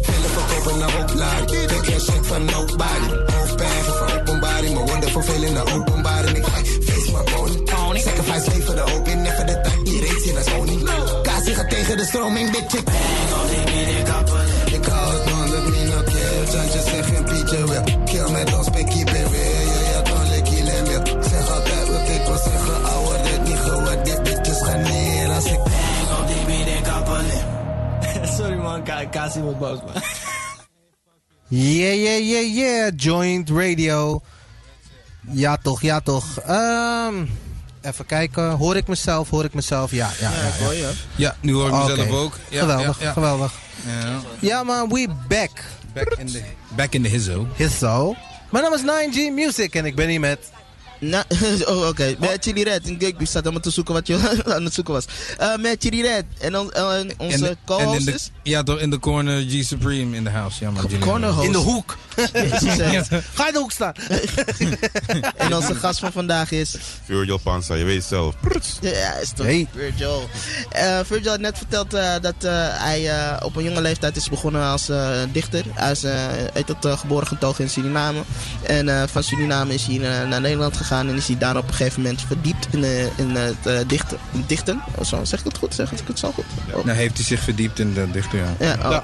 Velen 0.01 0.31
verkopen 0.37 0.79
naar 0.79 1.01
oplaad. 1.01 1.51
Ik 1.51 1.69
geen 1.69 1.99
shit 1.99 2.27
van 2.27 2.45
nobody. 2.45 3.09
Hoofdpijn 3.33 3.83
van 3.83 4.19
openbaring. 4.19 4.73
Maar 4.73 4.85
wonder 4.85 5.09
voor 5.09 5.23
in 5.41 5.53
de 5.53 5.63
openbaring. 5.73 6.37
Ik 6.37 6.45
stroming, 12.05 12.51
bitch. 12.51 12.73
Ik 14.73 14.85
hou 14.85 15.13
het 15.13 15.25
man, 15.31 15.49
weer. 17.67 17.83
Kill 18.05 18.31
met 18.31 18.53
ons. 18.57 18.67
Je 18.67 19.05
ja, 19.93 20.01
dan 20.01 20.27
lem 20.63 20.83
weer. 20.85 21.01
Zeg 21.23 21.47
ik 22.09 22.25
wil 22.25 22.37
zeggen. 22.37 23.23
Dit 23.23 23.43
niet 23.47 23.57
gewaardeerd. 23.57 24.23
Bitches 24.23 24.61
gaan 24.61 24.81
neer 24.81 25.29
als 25.29 25.45
ik... 25.45 25.57
Bang 25.57 26.19
on 26.19 27.25
die. 27.25 27.61
Sorry 28.37 28.57
man, 28.57 28.83
Ka- 28.83 29.05
Kasi 29.09 29.39
boos 29.59 29.79
man. 29.81 30.01
Yeah, 31.47 31.93
yeah, 31.93 32.19
yeah, 32.19 32.55
yeah. 32.55 32.91
Joint 32.95 33.49
Radio. 33.49 34.21
Ja 35.31 35.57
toch, 35.57 35.81
ja 35.81 35.99
toch. 35.99 36.39
Ehm, 36.39 37.25
even 37.85 38.05
kijken. 38.05 38.49
Hoor 38.49 38.75
ik 38.75 38.87
mezelf? 38.87 39.29
Hoor 39.29 39.43
ik 39.43 39.53
mezelf? 39.53 39.91
Ja, 39.91 40.09
ja, 40.19 40.31
ja. 40.31 40.71
ja. 40.71 40.89
Ja, 41.15 41.35
nu 41.39 41.53
hoor 41.53 41.67
ik 41.67 41.87
mezelf 41.87 42.11
ook. 42.11 42.37
Ja, 42.49 42.59
geweldig, 42.59 42.99
ja, 42.99 43.05
ja. 43.05 43.11
geweldig. 43.11 43.53
Ja. 43.85 44.19
Ja 44.39 44.63
man, 44.63 44.89
we 44.89 45.07
back. 45.27 45.51
Back 45.93 46.13
in 46.17 46.25
the, 46.25 46.43
back 46.75 46.93
in 46.93 47.03
the 47.03 47.09
hizzo. 47.09 47.47
Hizzo. 47.55 48.15
Mijn 48.51 48.63
naam 48.63 48.73
is 48.73 48.81
9G 48.81 49.33
Music 49.33 49.75
en 49.75 49.85
ik 49.85 49.95
ben 49.95 50.07
hier 50.07 50.19
met... 50.19 50.51
Na, 51.09 51.23
oh, 51.65 51.87
oké. 51.87 52.15
Met 52.19 52.37
Chili 52.43 52.63
Red. 52.63 52.87
Ik 52.87 53.15
zat 53.19 53.33
helemaal 53.33 53.59
te 53.59 53.69
zoeken 53.69 53.93
wat 53.93 54.07
je 54.07 54.33
aan 54.55 54.63
het 54.63 54.73
zoeken 54.73 54.93
was. 54.93 55.05
Eh 55.37 55.55
met 55.55 55.75
Chili 55.83 56.01
Red. 56.01 56.23
En, 56.39 56.57
on- 56.57 56.71
en 56.71 57.11
onze 57.17 57.57
co-host 57.65 57.99
in 57.99 58.05
de, 58.05 58.13
is... 58.13 58.29
ja, 58.43 58.63
toch 58.63 58.79
in 58.79 58.89
de 58.89 58.99
corner 58.99 59.45
G 59.49 59.63
Supreme 59.65 60.15
in 60.15 60.23
de 60.23 60.29
house. 60.29 60.63
Ja. 60.63 60.71
Jullie- 60.81 60.97
Corner 60.99 61.29
host. 61.29 61.45
In 61.45 61.51
de 61.51 61.57
hoek. 61.57 61.97
Jezus. 62.33 63.07
Ga 63.33 63.47
in 63.47 63.53
de 63.53 63.59
hoek 63.59 63.71
staan. 63.71 63.93
en 65.37 65.55
onze 65.55 65.75
gast 65.75 65.99
van 65.99 66.11
vandaag 66.11 66.51
is... 66.51 66.75
Virgil 67.05 67.37
Panza, 67.37 67.75
je 67.75 67.83
weet 67.83 67.95
het 67.97 68.05
zelf. 68.05 68.35
Ja, 68.81 69.13
is 69.15 69.31
toch 69.35 69.45
Hey. 69.45 69.67
Virgil. 69.75 70.29
Eh, 70.71 70.99
Virgil 71.03 71.29
had 71.31 71.39
net 71.39 71.57
verteld 71.57 71.93
eh, 71.93 72.13
dat 72.21 72.33
eh, 72.39 72.51
hij 72.69 73.09
eh, 73.09 73.45
op 73.45 73.55
een 73.55 73.63
jonge 73.63 73.81
leeftijd 73.81 74.15
is 74.15 74.29
begonnen 74.29 74.63
als 74.63 74.89
eh, 74.89 75.09
dichter. 75.31 75.63
Hij 75.73 75.91
is 75.91 76.03
uh, 76.03 76.11
heet 76.53 76.67
dat, 76.67 76.85
eh, 76.85 76.97
geboren 76.97 77.27
getogen 77.27 77.63
in 77.63 77.69
Suriname. 77.69 78.21
En 78.63 78.89
eh, 78.89 79.03
van 79.07 79.23
Suriname 79.23 79.73
is 79.73 79.85
hij 79.85 79.95
eh, 79.95 80.27
naar 80.27 80.41
Nederland 80.41 80.77
gegaan 80.77 80.91
en 80.99 81.15
is 81.15 81.27
hij 81.27 81.37
daar 81.37 81.57
op 81.57 81.67
een 81.67 81.73
gegeven 81.73 82.01
moment 82.01 82.21
verdiept 82.21 82.67
in, 82.71 82.83
eh, 82.83 83.17
in 83.17 83.29
het 83.35 83.65
eh, 83.65 83.79
dichten. 83.87 84.17
dichten. 84.47 84.81
Oh, 84.95 85.05
zo, 85.05 85.23
zeg 85.23 85.39
ik 85.39 85.45
het 85.45 85.57
goed? 85.57 85.73
Zeg 85.75 85.91
ik 85.91 86.07
het 86.07 86.19
zo 86.19 86.31
goed? 86.31 86.45
Oh. 86.73 86.85
Nou, 86.85 86.97
heeft 86.97 87.15
hij 87.17 87.25
zich 87.25 87.39
verdiept 87.39 87.79
in 87.79 87.93
de 87.93 88.11
dichter, 88.11 88.39
ja. 88.39 88.65
Ja, 88.65 88.89
oh. 88.89 88.97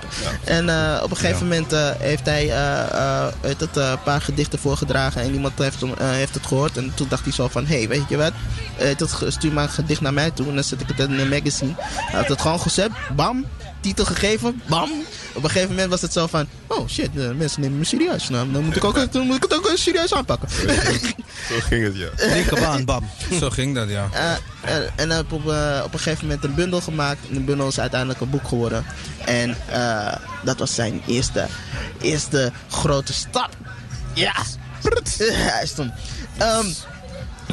En 0.44 0.70
eh, 0.70 1.00
op 1.04 1.12
een 1.12 1.18
gegeven 1.18 1.48
moment 1.48 1.74
eh, 1.74 1.90
heeft 1.98 2.26
hij 2.26 2.50
eh, 2.50 2.80
eh, 2.92 3.28
heeft 3.42 3.60
het, 3.60 3.78
eh, 3.78 3.90
een 3.90 4.04
paar 4.04 4.22
gedichten 4.22 4.60
voorgedragen 4.60 5.22
en 5.22 5.34
iemand 5.34 5.54
heeft, 5.58 5.84
eh, 5.84 5.90
heeft 5.98 6.34
het 6.34 6.46
gehoord. 6.46 6.78
En 6.78 6.92
toen 6.96 7.08
dacht 7.10 7.24
hij 7.24 7.34
zo 7.34 7.48
van, 7.48 7.66
hé, 7.66 7.78
hey, 7.78 7.88
weet 7.88 8.10
je 8.10 8.18
wat, 8.18 8.32
Eh, 8.78 8.98
dat, 8.98 9.24
stuur 9.28 9.54
maar 9.54 9.64
een 9.64 9.70
gedicht 9.70 10.02
naar 10.02 10.14
mij 10.14 10.32
toe 10.32 10.48
en 10.48 10.56
dan 10.56 10.64
zet 10.64 10.82
ik 10.82 10.88
het 10.88 11.00
in 11.00 11.20
een 11.20 11.30
magazine. 11.30 11.72
Hij 11.78 12.20
had 12.20 12.28
het 12.28 12.42
gewoon 12.42 12.60
gezet, 12.60 12.90
bam, 13.16 13.46
titel 13.82 14.06
gegeven, 14.06 14.62
bam. 14.68 14.90
Op 15.34 15.44
een 15.44 15.50
gegeven 15.50 15.70
moment 15.70 15.90
was 15.90 16.02
het 16.02 16.14
zo 16.14 16.28
van, 16.28 16.48
oh 16.68 16.88
shit, 16.88 17.10
eh, 17.16 17.30
mensen 17.32 17.62
nemen 17.62 17.78
me 17.78 17.84
serieus. 17.84 18.30
Nou, 18.30 18.52
dan 18.52 18.64
moet 18.64 18.76
ik, 18.76 18.84
ook, 18.84 19.12
dan 19.12 19.26
moet 19.26 19.36
ik 19.36 19.44
het 19.44 19.54
ook 19.56 19.72
serieus 19.76 20.14
aanpakken. 20.14 20.50
Zo 21.50 21.56
ging 21.60 21.84
het, 21.84 21.96
ja. 21.96 22.34
Linkerbaan, 22.34 22.86
bam. 22.86 23.10
Zo 23.40 23.50
ging 23.50 23.76
dat, 23.76 23.90
ja. 23.90 24.10
Eh, 24.12 24.76
en 24.76 24.90
en 24.96 25.12
heeft 25.12 25.32
op, 25.32 25.50
eh, 25.50 25.82
op 25.84 25.94
een 25.94 26.00
gegeven 26.00 26.26
moment 26.28 26.44
een 26.44 26.56
bundel 26.56 26.82
gemaakt. 26.82 27.20
En 27.28 27.34
de 27.34 27.40
bundel 27.40 27.68
is 27.68 27.80
uiteindelijk 27.80 28.22
een 28.22 28.30
boek 28.30 28.48
geworden. 28.48 28.86
En 29.26 29.58
eh, 29.70 30.16
dat 30.44 30.60
was 30.60 30.76
zijn 30.76 31.02
eerste, 31.08 31.46
eerste 32.02 32.52
grote 32.70 33.14
stap. 33.14 33.50
Ja, 34.14 34.34
hij 35.58 35.68
stond. 35.68 35.92
Ehm, 36.38 36.68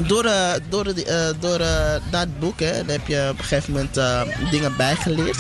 door, 0.07 0.25
eh, 0.25 0.53
door, 0.69 0.85
de, 0.85 1.05
eh, 1.05 1.41
door 1.41 1.61
eh, 1.61 1.95
het 2.11 2.39
boek 2.39 2.61
hè, 2.61 2.73
dan 2.77 2.89
heb 2.89 3.07
je 3.07 3.29
op 3.31 3.39
een 3.39 3.45
gegeven 3.45 3.73
moment 3.73 3.97
eh, 3.97 4.21
dingen 4.51 4.77
bijgeleerd. 4.77 5.37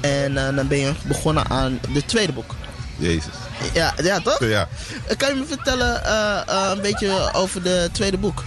En 0.00 0.36
eh, 0.48 0.56
dan 0.56 0.68
ben 0.68 0.78
je 0.78 0.92
begonnen 1.04 1.50
aan 1.50 1.78
het 1.92 2.08
tweede 2.08 2.32
boek. 2.32 2.54
Jezus. 2.96 3.34
Ja, 3.74 3.94
ja 4.02 4.20
toch? 4.20 4.38
Ja. 4.44 4.68
Eh, 5.06 5.16
Kan 5.16 5.28
je 5.28 5.34
me 5.34 5.44
vertellen 5.46 6.04
eh, 6.04 6.70
een 6.74 6.80
beetje 6.80 7.30
over 7.32 7.62
de 7.62 7.88
tweede 7.92 8.18
boek? 8.18 8.44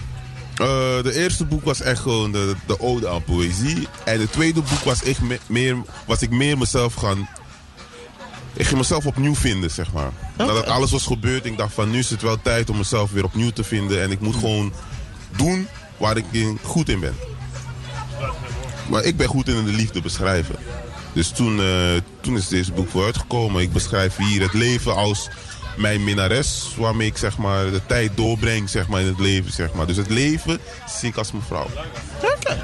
Eh, 0.54 0.66
de 1.02 1.12
eerste 1.14 1.44
boek 1.44 1.64
was 1.64 1.80
echt 1.80 2.00
gewoon 2.00 2.32
de, 2.32 2.54
de 2.66 2.80
ode 2.80 3.08
aan 3.08 3.24
poëzie. 3.24 3.88
En 4.04 4.20
het 4.20 4.32
tweede 4.32 4.60
boek 4.60 4.78
was, 4.84 5.02
echt 5.02 5.20
me- 5.20 5.38
meer, 5.46 5.76
was 6.06 6.22
ik 6.22 6.30
meer 6.30 6.58
mezelf 6.58 6.94
gaan... 6.94 7.28
Ik 8.56 8.66
ging 8.66 8.78
mezelf 8.78 9.06
opnieuw 9.06 9.34
vinden, 9.34 9.70
zeg 9.70 9.92
maar. 9.92 10.10
Nadat 10.36 10.66
alles 10.66 10.90
was 10.90 11.06
gebeurd, 11.06 11.44
ik 11.44 11.56
dacht 11.56 11.74
van 11.74 11.90
nu 11.90 11.98
is 11.98 12.10
het 12.10 12.22
wel 12.22 12.42
tijd 12.42 12.70
om 12.70 12.76
mezelf 12.76 13.10
weer 13.10 13.24
opnieuw 13.24 13.50
te 13.50 13.64
vinden. 13.64 14.02
En 14.02 14.10
ik 14.10 14.20
moet 14.20 14.34
gewoon 14.34 14.72
doen 15.36 15.68
waar 15.96 16.16
ik 16.16 16.24
in, 16.30 16.58
goed 16.62 16.88
in 16.88 17.00
ben. 17.00 17.14
Maar 18.88 19.02
ik 19.02 19.16
ben 19.16 19.28
goed 19.28 19.48
in 19.48 19.64
de 19.64 19.72
liefde 19.72 20.00
beschrijven. 20.00 20.54
Dus 21.14 21.28
toen, 21.28 21.60
eh, 21.60 21.66
toen 22.20 22.36
is 22.36 22.48
deze 22.48 22.72
boek 22.72 22.90
vooruitgekomen. 22.90 23.62
Ik 23.62 23.72
beschrijf 23.72 24.16
hier 24.16 24.42
het 24.42 24.52
leven 24.52 24.94
als 24.94 25.28
mijn 25.76 26.04
minnares. 26.04 26.74
Waarmee 26.76 27.06
ik 27.06 27.16
zeg 27.16 27.38
maar, 27.38 27.70
de 27.70 27.80
tijd 27.86 28.10
doorbreng 28.14 28.70
zeg 28.70 28.88
maar, 28.88 29.00
in 29.00 29.06
het 29.06 29.18
leven. 29.18 29.52
Zeg 29.52 29.72
maar. 29.72 29.86
Dus 29.86 29.96
het 29.96 30.10
leven 30.10 30.58
zie 30.88 31.08
ik 31.08 31.16
als 31.16 31.32
mijn 31.32 31.44
vrouw. 31.44 31.66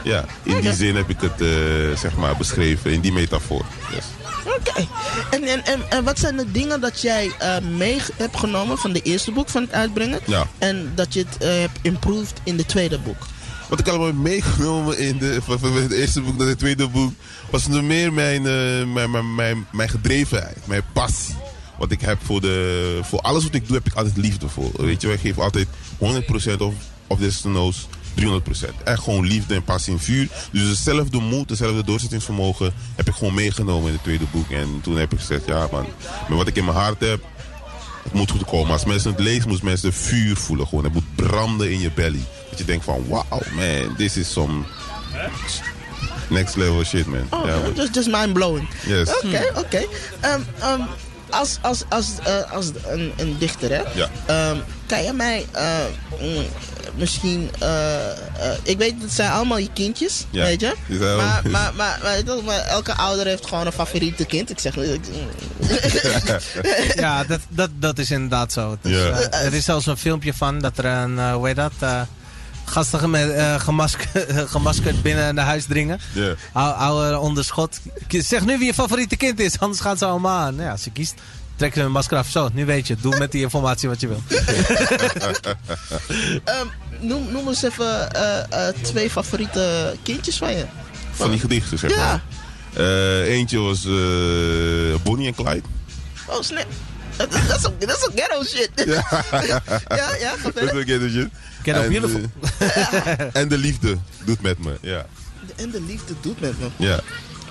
Ja, 0.05 0.25
in 0.43 0.61
die 0.61 0.73
zin 0.73 0.97
heb 0.97 1.09
ik 1.09 1.21
het 1.21 1.41
eh, 1.41 1.99
zeg 1.99 2.17
maar, 2.17 2.37
beschreven. 2.37 2.93
In 2.93 3.01
die 3.01 3.13
metafoor. 3.13 3.65
Yes. 3.95 4.05
Oké. 4.45 4.87
En, 5.31 5.45
en, 5.45 5.65
en, 5.65 5.81
en 5.89 6.05
wat 6.05 6.19
zijn 6.19 6.37
de 6.37 6.51
dingen 6.51 6.81
dat 6.81 7.01
jij 7.01 7.31
eh, 7.39 7.59
mee 7.59 8.01
hebt 8.17 8.37
genomen 8.37 8.79
van 8.79 8.93
de 8.93 9.03
eerste 9.03 9.33
boek 9.33 9.49
van 9.49 9.63
het 9.63 9.73
uitbrengen? 9.73 10.21
Ja. 10.27 10.47
En 10.59 10.93
dat 10.95 11.15
je 11.15 11.25
het 11.29 11.45
hebt 11.45 11.79
improved 11.83 12.41
in 12.45 12.57
de 12.57 12.67
tweede 12.67 12.99
boek? 12.99 13.27
Wat 13.71 13.79
ik 13.79 13.89
allemaal 13.89 14.13
meegenomen 14.13 14.99
in 14.99 15.19
de, 15.19 15.39
van, 15.47 15.73
het 15.73 15.93
eerste 15.93 16.21
boek 16.21 16.37
naar 16.37 16.47
het 16.47 16.59
tweede 16.59 16.89
boek... 16.89 17.13
was 17.51 17.67
nog 17.67 17.83
meer 17.83 18.13
mijn, 18.13 18.47
eh, 18.47 18.93
mijn, 18.93 19.11
mijn, 19.11 19.35
mijn, 19.35 19.67
mijn 19.73 19.89
gedrevenheid, 19.89 20.67
mijn 20.67 20.83
passie. 20.93 21.35
Wat 21.79 21.91
ik 21.91 22.01
heb 22.01 22.19
voor, 22.23 22.41
de, 22.41 22.99
voor 23.03 23.21
alles 23.21 23.43
wat 23.43 23.55
ik 23.55 23.67
doe, 23.67 23.77
heb 23.77 23.87
ik 23.87 23.95
altijd 23.95 24.17
liefde 24.17 24.49
voor. 24.49 24.71
Weet 24.77 25.01
je, 25.01 25.13
ik 25.13 25.21
geef 25.21 25.39
altijd 25.39 25.67
100% 26.57 26.59
of, 26.59 26.75
of 27.07 27.19
desnoods 27.19 27.89
300%. 28.21 28.23
Echt 28.85 29.03
gewoon 29.03 29.27
liefde 29.27 29.55
en 29.55 29.65
passie 29.65 29.93
en 29.93 30.01
vuur. 30.01 30.29
Dus 30.53 30.69
dezelfde 30.69 31.19
moed, 31.19 31.49
dezelfde 31.49 31.85
doorzettingsvermogen 31.85 32.73
heb 32.97 33.09
ik 33.09 33.15
gewoon 33.15 33.35
meegenomen 33.35 33.87
in 33.87 33.93
het 33.93 34.03
tweede 34.03 34.27
boek. 34.31 34.51
En 34.51 34.81
toen 34.83 34.97
heb 34.97 35.13
ik 35.13 35.19
gezegd, 35.19 35.47
ja 35.47 35.69
man, 35.73 35.87
met 36.29 36.39
wat 36.39 36.47
ik 36.47 36.57
in 36.57 36.65
mijn 36.65 36.77
hart 36.77 37.01
heb, 37.01 37.25
het 38.03 38.13
moet 38.13 38.31
goed 38.31 38.45
komen. 38.45 38.73
Als 38.73 38.85
mensen 38.85 39.11
het 39.11 39.21
lezen, 39.21 39.49
moeten 39.49 39.67
mensen 39.67 39.93
vuur 39.93 40.37
voelen. 40.37 40.67
Gewoon. 40.67 40.85
Het 40.85 40.93
moet 40.93 41.15
branden 41.15 41.73
in 41.73 41.81
je 41.81 41.91
belly. 41.91 42.25
Dat 42.61 42.69
je 42.69 42.73
denkt 42.73 42.85
van, 42.85 43.05
wow 43.09 43.43
man, 43.55 43.97
this 43.97 44.17
is 44.17 44.33
some 44.33 44.63
next 46.29 46.57
level 46.57 46.85
shit 46.85 47.07
man. 47.07 47.27
Oh, 47.31 47.45
man. 47.45 47.73
just, 47.75 47.95
just 47.95 48.09
mind 48.09 48.33
blowing. 48.33 48.69
Yes. 48.87 49.09
Oké, 49.25 49.51
oké. 49.55 49.85
Ehm, 50.21 50.41
ehm, 50.61 50.81
als 51.31 51.59
als, 51.63 51.83
als, 51.89 52.07
eh, 52.25 52.53
als 52.53 52.71
een, 52.89 53.13
een 53.17 53.37
dichter, 53.39 53.71
hè? 53.71 53.83
Ja. 53.95 54.09
Ehm, 54.27 54.57
kan 54.87 55.03
je 55.03 55.13
mij 55.13 55.47
eh, 55.53 55.79
mm, 56.21 56.45
misschien... 56.95 57.51
eh, 57.59 58.11
eh, 58.11 58.17
ik 58.63 58.79
weet, 58.79 58.95
het 59.03 59.13
zijn 59.13 59.31
allemaal 59.31 59.59
je 59.59 59.71
kindjes, 59.75 60.25
Ja, 60.31 60.45
weet 60.45 60.61
je? 60.61 60.75
Maar, 61.17 61.43
maar, 61.51 61.73
maar, 61.77 62.65
elke 62.69 62.95
ouder 62.95 63.27
heeft 63.27 63.47
gewoon 63.47 63.67
een 63.67 63.73
favoriete 63.73 64.25
kind. 64.25 64.51
Ik 64.51 64.59
zeg... 64.59 64.77
ik- 64.77 65.01
Ja, 66.97 67.25
dat, 67.25 67.41
dat, 67.49 67.71
dat 67.79 67.99
is 67.99 68.11
inderdaad 68.11 68.53
zo. 68.53 68.71
Het 68.71 68.79
is, 68.93 68.97
Ja. 68.97 69.31
er 69.31 69.55
is 69.55 69.65
zelfs 69.65 69.87
een 69.87 69.97
filmpje 69.97 70.35
van 70.35 70.59
dat 70.59 70.79
er 70.79 70.85
een, 70.85 71.33
hoe 71.33 71.47
heet 71.47 71.57
dat, 71.57 71.73
gasten 72.71 73.11
met, 73.11 73.31
eh, 73.31 73.61
gemaskerd, 73.61 74.33
gemaskerd 74.51 75.03
binnen 75.03 75.35
naar 75.35 75.45
huis 75.47 75.65
dringen. 75.65 76.01
Ja. 76.13 76.35
Hou, 76.53 76.75
hou 76.75 77.07
er 77.07 77.19
onder 77.19 77.45
schot. 77.45 77.81
Zeg 78.09 78.45
nu 78.45 78.59
wie 78.59 78.67
je 78.67 78.75
favoriete 78.75 79.17
kind 79.17 79.41
is, 79.41 79.59
anders 79.61 79.81
gaan 79.81 79.99
ze 79.99 80.05
allemaal 80.05 80.39
aan. 80.39 80.53
Nou 80.55 80.67
Ja, 80.67 80.71
als 80.73 80.85
je 80.85 80.91
kiest, 80.91 81.15
trek 81.57 81.75
ze 81.75 81.81
hun 81.81 81.91
masker 81.91 82.17
af. 82.17 82.29
Zo, 82.29 82.49
nu 82.53 82.65
weet 82.67 82.87
je. 82.87 82.97
Doe 83.01 83.19
met 83.19 83.33
die 83.33 83.43
informatie 83.43 83.89
wat 83.89 84.01
je 84.01 84.09
wil. 84.09 84.23
Ehm, 86.45 86.67
noem, 87.01 87.33
noem 87.33 87.49
eens 87.49 87.63
even 87.63 88.13
eh, 88.13 88.69
eh, 88.69 88.75
twee 88.83 89.11
favoriete 89.11 89.97
kindjes 90.03 90.37
van 90.39 90.57
je. 90.57 90.65
Van 91.13 91.31
die 91.31 91.41
gedichten, 91.41 91.79
zeg 91.79 91.91
Ja. 91.91 91.97
maar. 91.97 92.21
Eh, 92.87 93.29
eentje 93.29 93.59
was 93.59 93.85
eh, 93.85 95.03
Bonnie 95.03 95.27
en 95.27 95.35
Clyde. 95.35 95.63
Oh, 96.27 96.43
snap. 96.43 96.67
Dat 97.17 97.33
is 97.59 97.67
ook- 97.67 97.83
ook 97.83 98.13
ghetto 98.15 98.45
shit. 98.45 98.71
Ja, 98.75 98.95
ja, 100.21 100.35
ga 100.43 100.51
Dat 100.55 100.63
is 100.63 100.85
ghetto 100.85 101.09
shit. 101.09 101.29
En, 101.65 101.89
beautiful. 101.89 102.21
eh, 102.59 103.37
en 103.43 103.49
de 103.49 103.59
liefde 103.59 103.97
doet 104.25 104.43
met 104.43 104.59
me, 104.59 104.73
ja. 104.81 105.07
En 105.57 105.71
de 105.71 105.83
liefde 105.83 106.15
doet 106.21 106.41
met 106.41 106.55
me. 106.61 106.67
Ja, 106.77 107.01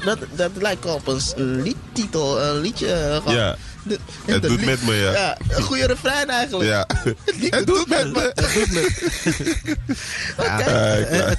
Dat, 0.06 0.20
dat 0.36 0.52
lijkt 0.60 0.86
op 0.86 1.08
een 1.08 1.22
liedtitel, 1.62 2.42
een 2.42 2.60
liedje. 2.62 2.94
eh, 2.94 3.16
gewoon. 3.16 3.34
ja. 3.36 3.56
De- 3.84 4.00
Het 4.26 4.42
de 4.42 4.48
doet 4.48 4.66
met 4.66 4.82
me, 4.86 4.94
ja. 4.96 5.12
Ja, 5.12 5.38
een 5.50 5.62
goede 5.64 5.86
refrein 5.88 6.30
eigenlijk. 6.30 6.70
Ja. 6.70 6.88
Het 7.58 7.68
doet 7.68 7.88
met 7.88 8.14
me. 8.14 8.32
Het 8.36 8.54
doet 8.54 8.72
met 8.74 9.04
Oké. 10.38 11.38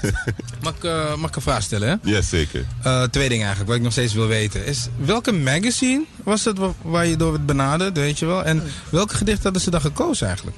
Mag 0.62 0.75
ik, 0.77 0.85
eh, 0.85 1.14
mag 1.14 1.31
ik 1.31 1.37
een 1.37 1.43
vraag 1.43 1.62
stellen, 1.62 1.89
hè? 1.89 2.11
Ja, 2.11 2.21
zeker. 2.21 2.64
Eh, 2.83 3.03
twee 3.03 3.29
dingen 3.29 3.47
eigenlijk, 3.47 3.66
wat 3.68 3.77
ik 3.77 3.83
nog 3.83 3.93
steeds 3.93 4.14
wil 4.14 4.27
weten. 4.27 4.64
Is, 4.66 4.89
welke 4.97 5.33
magazine 5.33 6.05
was 6.25 6.45
het 6.45 6.59
wa- 6.59 6.73
waar 6.83 7.07
je 7.07 7.16
door 7.16 7.31
werd 7.33 7.47
benaderd, 7.47 7.97
weet 7.97 8.18
je 8.18 8.27
wel? 8.27 8.45
En 8.45 8.62
welke 8.91 9.14
gedicht 9.14 9.43
hadden 9.43 9.62
ze 9.62 9.71
dan 9.71 9.81
gekozen 9.81 10.27
eigenlijk? 10.27 10.57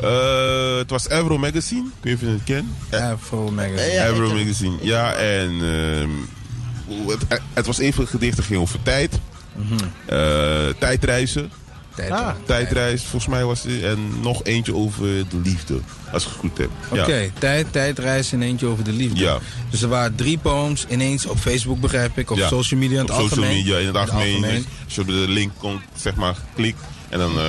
Eh, 0.00 0.76
het 0.76 0.90
was 0.90 1.08
Avro 1.08 1.38
Magazine. 1.38 1.84
Ik 1.86 1.92
weet 2.02 2.12
niet 2.12 2.14
of 2.14 2.20
je 2.48 2.54
het 2.54 2.66
kent. 2.90 3.02
Afro 3.12 3.50
Magazine. 3.50 4.00
Avro 4.00 4.32
Magazine. 4.34 4.76
Ja, 4.80 5.12
en 5.12 5.50
ehm, 5.62 6.10
het, 7.08 7.40
het 7.54 7.66
was 7.66 7.78
even 7.78 8.06
gedichten 8.06 8.44
ging 8.44 8.60
over 8.60 8.82
tijd. 8.82 9.18
Eh, 10.06 10.66
tijdreizen. 10.78 11.50
Tijd, 11.94 12.10
Ah. 12.10 12.28
Tijdreis, 12.46 13.00
volgens 13.02 13.26
mij 13.26 13.44
was 13.44 13.62
het. 13.62 13.82
En 13.82 14.20
nog 14.20 14.44
eentje 14.44 14.74
over 14.74 15.06
de 15.06 15.36
liefde. 15.44 15.78
Als 16.12 16.22
ik 16.22 16.28
het 16.28 16.38
goed 16.38 16.58
heb. 16.58 16.70
Oké, 16.90 17.14
Ja. 17.16 17.28
tijd, 17.38 17.66
tijdreis 17.72 18.32
en 18.32 18.42
eentje 18.42 18.66
over 18.66 18.84
de 18.84 18.92
liefde. 18.92 19.20
Ja. 19.20 19.38
Dus 19.70 19.82
er 19.82 19.88
waren 19.88 20.14
drie 20.14 20.38
poems 20.38 20.86
ineens 20.88 21.26
op 21.26 21.38
Facebook, 21.38 21.80
begrijp 21.80 22.18
ik. 22.18 22.30
Of 22.30 22.38
Ja. 22.38 22.48
social 22.48 22.80
media 22.80 22.96
in 22.96 23.02
Op 23.02 23.08
het 23.08 23.16
social 23.16 23.38
algemeen. 23.44 23.56
media 23.64 23.78
in 23.78 23.86
het 23.86 23.96
algemeen. 23.96 24.34
algemeen. 24.34 24.66
Als 24.84 24.94
je 24.94 25.00
op 25.00 25.06
de 25.06 25.12
link 25.28 25.52
komt, 25.58 25.82
zeg 25.98 26.14
maar, 26.14 26.36
klikt. 26.54 26.80
En 27.08 27.18
dan 27.18 27.38
eh, 27.38 27.44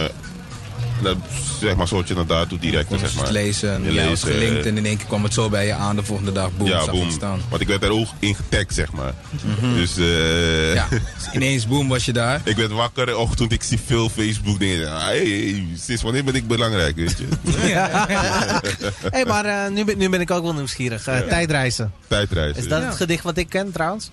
zeg 1.60 1.76
maar, 1.76 1.88
soort 1.88 2.08
je 2.08 2.14
naar 2.14 2.26
daartoe 2.26 2.60
direct, 2.60 2.90
zeg 2.90 3.00
je 3.00 3.16
maar. 3.16 3.24
het 3.24 3.34
lezen 3.34 3.74
en 3.74 3.84
Je 3.84 3.88
was 3.88 3.96
leest, 3.96 4.24
eh, 4.24 4.32
gelinkt 4.32 4.66
en 4.66 4.78
in 4.78 4.86
één 4.86 4.98
keer 4.98 5.06
kwam 5.08 5.24
het 5.24 5.34
zo 5.34 5.50
bij 5.50 5.66
je 5.66 5.74
aan 5.74 5.96
de 5.96 6.04
volgende 6.04 6.32
dag. 6.32 6.52
Boom, 6.58 6.68
ja, 6.68 6.78
zag 6.78 6.86
je 6.86 6.92
boom. 6.92 7.02
het 7.02 7.14
staan. 7.14 7.42
Want 7.50 7.62
ik 7.62 7.68
werd 7.68 7.82
daar 7.82 7.90
ook 7.90 8.08
in 8.20 8.36
getagd, 8.36 8.74
zeg 8.74 8.92
maar. 8.92 9.14
Mhm. 9.60 9.74
Dus, 9.74 9.98
eh 9.98 10.74
Ja, 10.74 10.88
dus 10.90 11.34
ineens 11.34 11.68
boom 11.68 11.88
was 11.88 12.06
je 12.06 12.14
daar. 12.14 12.42
ik 12.52 12.56
werd 12.56 12.72
wakker, 12.72 13.18
ochtend, 13.18 13.52
ik 13.52 13.64
zie 13.64 13.80
veel 13.86 14.10
Facebook 14.10 14.60
dingen. 14.60 15.02
Hey, 15.02 15.18
hey, 15.18 15.66
sinds 15.76 16.02
wanneer 16.02 16.24
ben 16.24 16.36
ik 16.36 16.48
belangrijk, 16.48 16.96
weet 16.96 17.18
je? 17.18 17.28
hey, 19.16 19.26
maar 19.26 19.46
eh, 19.46 19.72
nu, 19.72 19.86
ben, 19.86 19.98
nu 19.98 20.10
ben 20.10 20.22
ik 20.22 20.32
ook 20.32 20.44
wel 20.44 20.54
nieuwsgierig. 20.54 21.06
Ja. 21.06 21.22
Tijdreizen. 21.22 21.92
Tijdreizen. 22.08 22.64
Is 22.64 22.68
dat 22.68 22.82
ja. 22.82 22.88
het 22.88 22.96
gedicht 22.96 23.24
wat 23.24 23.38
ik 23.38 23.50
ken 23.50 23.72
trouwens? 23.72 24.10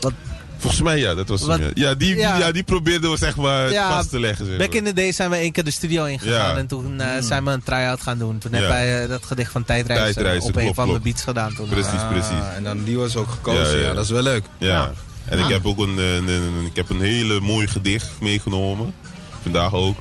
Wat, 0.00 0.12
Volgens 0.60 0.82
mij 0.82 0.98
ja, 0.98 1.14
dat 1.14 1.28
was 1.28 1.40
Wat- 1.42 1.58
hem, 1.58 1.70
ja. 1.74 1.88
Ja, 1.88 1.94
die, 1.94 2.16
Ja. 2.16 2.36
ja. 2.36 2.52
die 2.52 2.62
probeerden 2.62 3.10
we 3.10 3.16
zeg 3.16 3.36
maar 3.36 3.70
Ja, 3.72 3.88
vast 3.90 4.10
te 4.10 4.20
leggen. 4.20 4.46
Zeg 4.46 4.56
back 4.58 4.72
in 4.74 4.84
the 4.84 4.92
day 4.92 5.12
zijn 5.12 5.30
we 5.30 5.36
één 5.36 5.52
keer 5.52 5.64
de 5.64 5.70
studio 5.70 6.04
ingegaan 6.04 6.32
Ja. 6.52 6.56
en 6.56 6.66
toen 6.66 7.00
eh, 7.00 7.22
zijn 7.22 7.44
we 7.44 7.50
een 7.50 7.62
try-out 7.62 8.00
gaan 8.00 8.18
doen. 8.18 8.38
Toen 8.38 8.52
hebben 8.52 8.70
wij 8.70 9.02
eh, 9.02 9.08
dat 9.08 9.24
gedicht 9.26 9.52
van 9.52 9.64
Tijdreizen, 9.64 10.12
Tijdreizen, 10.14 10.48
op 10.48 10.56
een 10.56 10.60
klopt, 10.62 10.76
van 10.76 10.92
de 10.92 11.00
beats 11.00 11.22
gedaan. 11.22 11.54
Toen. 11.54 11.68
Precies, 11.68 11.92
Ah, 12.00 12.08
precies. 12.08 12.54
En 12.56 12.64
dan 12.64 12.84
die 12.84 12.96
was 12.98 13.16
ook 13.16 13.30
gekozen, 13.30 13.76
ja, 13.76 13.82
Ja, 13.82 13.86
ja. 13.88 13.94
dat 13.94 14.04
is 14.04 14.10
wel 14.10 14.22
leuk. 14.22 14.44
Ja. 14.58 14.92
En 15.24 15.38
ik 15.38 15.44
Ah. 15.44 15.50
heb 15.50 15.66
ook 15.66 15.78
een, 15.78 15.98
een, 15.98 16.28
een- 16.28 16.64
ik 16.66 16.76
heb 16.76 16.90
een 16.90 17.00
hele 17.00 17.40
mooi 17.40 17.66
gedicht 17.66 18.08
meegenomen. 18.20 18.94
Vandaag 19.42 19.72
ook. 19.74 19.98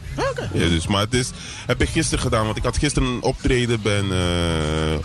Ja, 0.53 0.68
dus, 0.68 0.88
maar 0.88 1.01
het 1.01 1.14
is, 1.14 1.30
heb 1.66 1.82
ik 1.82 1.89
gisteren 1.89 2.20
gedaan. 2.24 2.45
Want 2.45 2.57
ik 2.57 2.64
had 2.64 2.78
gisteren 2.78 3.07
een 3.10 3.22
optreden 3.22 3.82
bij 3.82 3.97
een, 3.99 4.12
eh, 4.12 4.97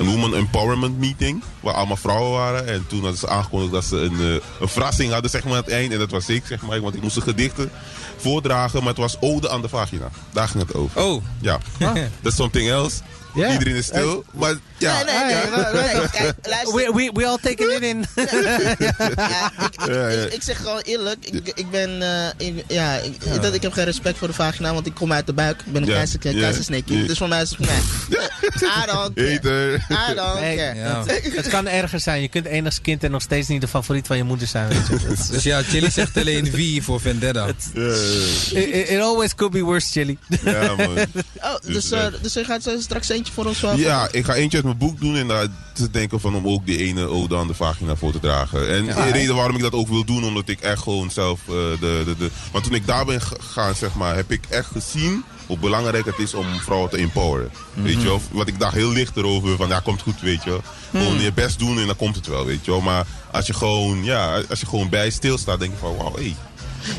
een 0.00 0.06
Woman 0.06 0.34
Empowerment 0.34 0.98
Meeting. 0.98 1.42
Waar 1.60 1.74
allemaal 1.74 1.96
vrouwen 1.96 2.30
waren. 2.30 2.66
En 2.66 2.84
toen 2.86 3.00
hadden 3.00 3.18
ze 3.18 3.28
aangekondigd 3.28 3.72
dat 3.72 3.84
ze 3.84 3.96
een, 3.96 4.20
eh, 4.20 4.60
een 4.60 4.68
verrassing 4.68 5.12
hadden 5.12 5.30
zeg 5.30 5.44
maar, 5.44 5.52
aan 5.52 5.62
het 5.62 5.68
eind. 5.68 5.92
En 5.92 5.98
dat 5.98 6.10
was 6.10 6.28
ik, 6.28 6.42
zeg 6.46 6.62
maar. 6.62 6.80
Want 6.80 6.94
ik 6.94 7.02
moest 7.02 7.14
de 7.14 7.20
gedichten 7.20 7.70
voordragen. 8.16 8.78
Maar 8.78 8.88
het 8.88 8.98
was 8.98 9.16
Ode 9.20 9.50
aan 9.50 9.62
de 9.62 9.68
Vagina. 9.68 10.10
Daar 10.30 10.48
ging 10.48 10.66
het 10.66 10.74
over. 10.74 11.02
Oh. 11.02 11.22
Ja. 11.40 11.58
Dat 12.20 12.32
is 12.32 12.34
something 12.34 12.68
else. 12.68 13.00
Iedereen 13.34 13.74
is 13.74 13.86
stil. 13.86 14.24
Maar 14.32 14.54
ja. 14.80 15.02
Nee, 15.04 15.14
nee, 15.14 15.24
nee. 15.24 15.34
Ja. 15.34 15.70
nee, 15.72 15.82
nee, 15.94 16.08
kijk, 16.10 16.34
luister. 16.42 16.74
We, 16.74 16.92
we, 16.94 17.10
we 17.14 17.26
all 17.26 17.38
taking 17.42 17.72
it 17.72 17.80
in. 17.82 18.04
Ja, 18.14 18.22
ik, 18.22 18.78
ik, 18.78 19.86
Ja, 19.86 20.08
ja. 20.08 20.24
Ik, 20.24 20.32
ik 20.32 20.42
zeg 20.42 20.56
gewoon 20.56 20.80
eerlijk, 20.80 21.24
ik, 21.26 21.52
ik 21.54 21.70
ben, 21.70 22.02
eh, 22.02 22.46
ik, 22.48 22.64
ja, 22.68 22.96
ik, 22.96 23.42
Dat, 23.42 23.54
ik 23.54 23.62
heb 23.62 23.72
geen 23.72 23.84
respect 23.84 24.18
voor 24.18 24.28
de 24.28 24.34
vagina, 24.34 24.72
want 24.74 24.86
ik 24.86 24.94
kom 24.94 25.12
uit 25.12 25.26
de 25.26 25.32
buik. 25.32 25.60
Ik 25.66 25.72
ben 25.72 25.82
een 25.82 25.88
Ja, 25.88 25.94
keizer, 25.94 26.18
ja, 26.22 26.40
keizersneekie. 26.40 26.98
ja. 27.00 27.06
Dus 27.06 27.18
voor 27.18 27.28
mij 27.28 27.42
is 27.42 27.50
het, 27.50 27.58
nee. 27.58 27.68
I 28.60 28.86
don't 28.86 29.14
care. 29.14 29.74
I 30.10 30.14
don't 30.14 30.38
Hey, 30.38 30.56
care. 30.56 30.74
Ja. 30.78 31.04
het, 31.34 31.48
kan 31.48 31.66
erger 31.68 32.00
zijn. 32.00 32.20
Je 32.22 32.28
kunt 32.28 32.46
enigst 32.46 32.80
kind 32.80 33.04
en 33.04 33.10
nog 33.10 33.22
steeds 33.22 33.48
niet 33.48 33.60
de 33.60 33.68
favoriet 33.68 34.06
van 34.06 34.16
je 34.16 34.24
moeder 34.24 34.46
zijn. 34.46 34.68
Weet 34.68 34.86
je. 35.02 35.14
Dus 35.30 35.42
ja, 35.42 35.62
Chili 35.62 35.90
zegt 35.90 36.16
alleen 36.16 36.46
V 36.54 36.84
voor 36.84 37.00
Vendetta. 37.00 37.46
Ja, 37.46 37.52
ja, 37.74 37.82
ja. 38.50 38.60
it, 38.60 38.88
it 38.88 39.00
always 39.00 39.34
could 39.34 39.52
be 39.52 39.60
worse, 39.62 39.88
Chili. 39.90 40.18
Ja, 40.44 40.74
man. 40.74 40.88
Oh, 41.36 41.54
dus, 41.62 41.88
Dus, 42.22 42.32
je 42.32 42.44
gaat 42.44 42.70
straks 42.78 43.08
eentje 43.08 43.32
voor 43.32 43.46
ons 43.46 43.60
wel. 43.60 43.76
Ja, 43.76 44.08
ik 44.10 44.24
ga 44.24 44.34
eentje 44.34 44.56
uit 44.56 44.66
mijn 44.76 44.90
boek 44.90 45.00
doen 45.00 45.16
en 45.16 45.28
daar 45.28 45.46
te 45.72 45.90
denken 45.90 46.20
van 46.20 46.34
om 46.34 46.48
ook 46.48 46.66
die 46.66 46.78
ene 46.78 47.06
ode 47.06 47.36
aan 47.36 47.46
de 47.46 47.54
vagina 47.54 47.96
voor 47.96 48.12
te 48.12 48.18
dragen. 48.18 48.70
En 48.74 48.84
de 48.86 49.10
reden 49.12 49.34
waarom 49.34 49.56
ik 49.56 49.62
dat 49.62 49.72
ook 49.72 49.88
wil 49.88 50.04
doen, 50.04 50.24
omdat 50.24 50.48
ik 50.48 50.60
echt 50.60 50.82
gewoon 50.82 51.10
zelf 51.10 51.40
eh, 51.40 51.54
de, 51.54 52.02
de, 52.04 52.14
de... 52.18 52.30
Want 52.52 52.64
toen 52.64 52.74
ik 52.74 52.86
daar 52.86 53.04
ben 53.04 53.20
gegaan, 53.20 53.74
zeg 53.74 53.94
maar, 53.94 54.16
heb 54.16 54.30
ik 54.30 54.46
echt 54.48 54.70
gezien 54.70 55.24
hoe 55.46 55.58
belangrijk 55.58 56.04
het 56.04 56.18
is 56.18 56.34
om 56.34 56.46
vrouwen 56.60 56.90
te 56.90 56.96
empoweren. 56.96 57.50
Weet 57.74 58.02
je 58.02 58.08
wel? 58.08 58.20
Want 58.30 58.48
ik 58.48 58.58
dacht 58.58 58.74
heel 58.74 58.92
licht 58.92 59.16
erover 59.16 59.56
van, 59.56 59.68
ja, 59.68 59.80
komt 59.80 60.02
goed, 60.02 60.20
weet 60.20 60.44
je 60.44 60.50
wel. 60.50 60.62
Gewoon 60.90 61.20
je 61.20 61.32
best 61.32 61.58
doen 61.58 61.78
en 61.78 61.86
dan 61.86 61.96
komt 61.96 62.16
het 62.16 62.26
wel, 62.26 62.44
weet 62.44 62.64
je 62.64 62.70
wel. 62.70 62.80
Maar 62.80 63.06
als 63.32 63.46
je 63.46 63.54
gewoon, 63.54 64.04
ja, 64.04 64.42
als 64.50 64.60
je 64.60 64.66
gewoon 64.66 64.88
bij 64.88 65.10
stilstaat, 65.10 65.58
denk 65.58 65.72
je 65.72 65.78
van, 65.78 65.96
wauw, 65.96 66.16
hé. 66.16 66.34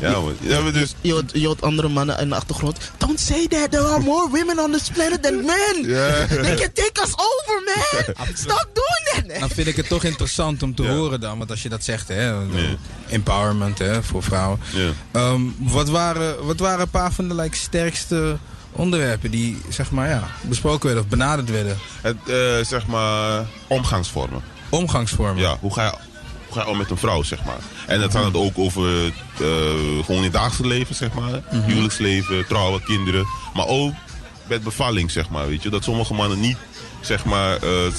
Ja. 0.00 0.14
Ja, 0.40 0.60
maar 0.60 0.72
dus... 0.72 0.94
Je 1.00 1.12
hoort, 1.12 1.30
je 1.34 1.46
hoort 1.46 1.62
andere 1.62 1.88
mannen 1.88 2.18
in 2.18 2.28
de 2.28 2.34
achtergrond. 2.34 2.78
Don't 2.98 3.20
say 3.20 3.46
that, 3.46 3.70
there 3.70 3.84
are 3.84 4.00
more 4.02 4.28
women 4.30 4.58
on 4.58 4.72
this 4.72 4.88
planet 4.90 5.22
than 5.22 5.34
men. 5.44 5.82
They 6.28 6.54
can 6.54 6.72
take 6.72 7.00
us 7.02 7.12
over, 7.16 7.62
man. 7.64 8.14
Stop 8.34 8.68
doing 8.72 9.28
that. 9.32 9.40
Dan 9.40 9.48
vind 9.50 9.66
ik 9.66 9.76
het 9.76 9.88
toch 9.88 10.04
interessant 10.04 10.62
om 10.62 10.74
te 10.74 10.82
Ja. 10.82 10.88
horen 10.94 11.20
dan. 11.20 11.38
Want 11.38 11.50
als 11.50 11.62
je 11.62 11.68
dat 11.68 11.84
zegt, 11.84 12.08
hè. 12.08 12.44
Nee. 12.44 12.76
Empowerment, 13.08 13.78
hè, 13.78 14.02
voor 14.02 14.22
vrouwen. 14.22 14.60
Ja. 14.72 14.90
Ehm, 15.12 15.40
wat, 15.58 15.88
waren, 15.88 16.44
wat 16.46 16.58
waren 16.58 16.80
een 16.80 16.90
paar 16.90 17.12
van 17.12 17.28
de 17.28 17.34
like, 17.34 17.56
sterkste 17.56 18.36
onderwerpen 18.72 19.30
die, 19.30 19.60
zeg 19.68 19.90
maar, 19.90 20.08
ja, 20.08 20.28
besproken 20.42 20.84
werden 20.86 21.02
of 21.04 21.10
benaderd 21.10 21.50
werden? 21.50 21.78
Het, 22.02 22.16
eh, 22.26 22.64
zeg 22.66 22.86
maar, 22.86 23.44
omgangsvormen. 23.66 24.42
Omgangsvormen. 24.68 25.42
Ja, 25.42 25.56
hoe 25.60 25.72
ga 25.72 25.84
je, 25.84 25.92
om 26.66 26.76
met 26.76 26.90
een 26.90 26.96
vrouw, 26.96 27.22
zeg 27.22 27.44
maar. 27.44 27.58
En 27.86 28.00
het 28.00 28.12
gaat 28.12 28.24
het 28.24 28.36
ook 28.36 28.58
over 28.58 29.06
eh, 29.06 29.12
gewoon 30.04 30.16
in 30.16 30.22
het 30.22 30.32
dagelijks 30.32 30.74
leven, 30.74 30.94
zeg 30.94 31.12
maar. 31.12 31.42
Huwelijksleven, 31.66 32.46
trouwen, 32.46 32.82
kinderen. 32.84 33.26
Maar 33.54 33.66
ook 33.66 33.92
met 34.46 34.62
bevalling, 34.62 35.10
zeg 35.10 35.28
maar, 35.28 35.48
weet 35.48 35.62
je. 35.62 35.70
Dat 35.70 35.84
sommige 35.84 36.14
mannen 36.14 36.40
niet, 36.40 36.56
zeg 37.00 37.24
maar, 37.24 37.56
eh, 37.56 37.92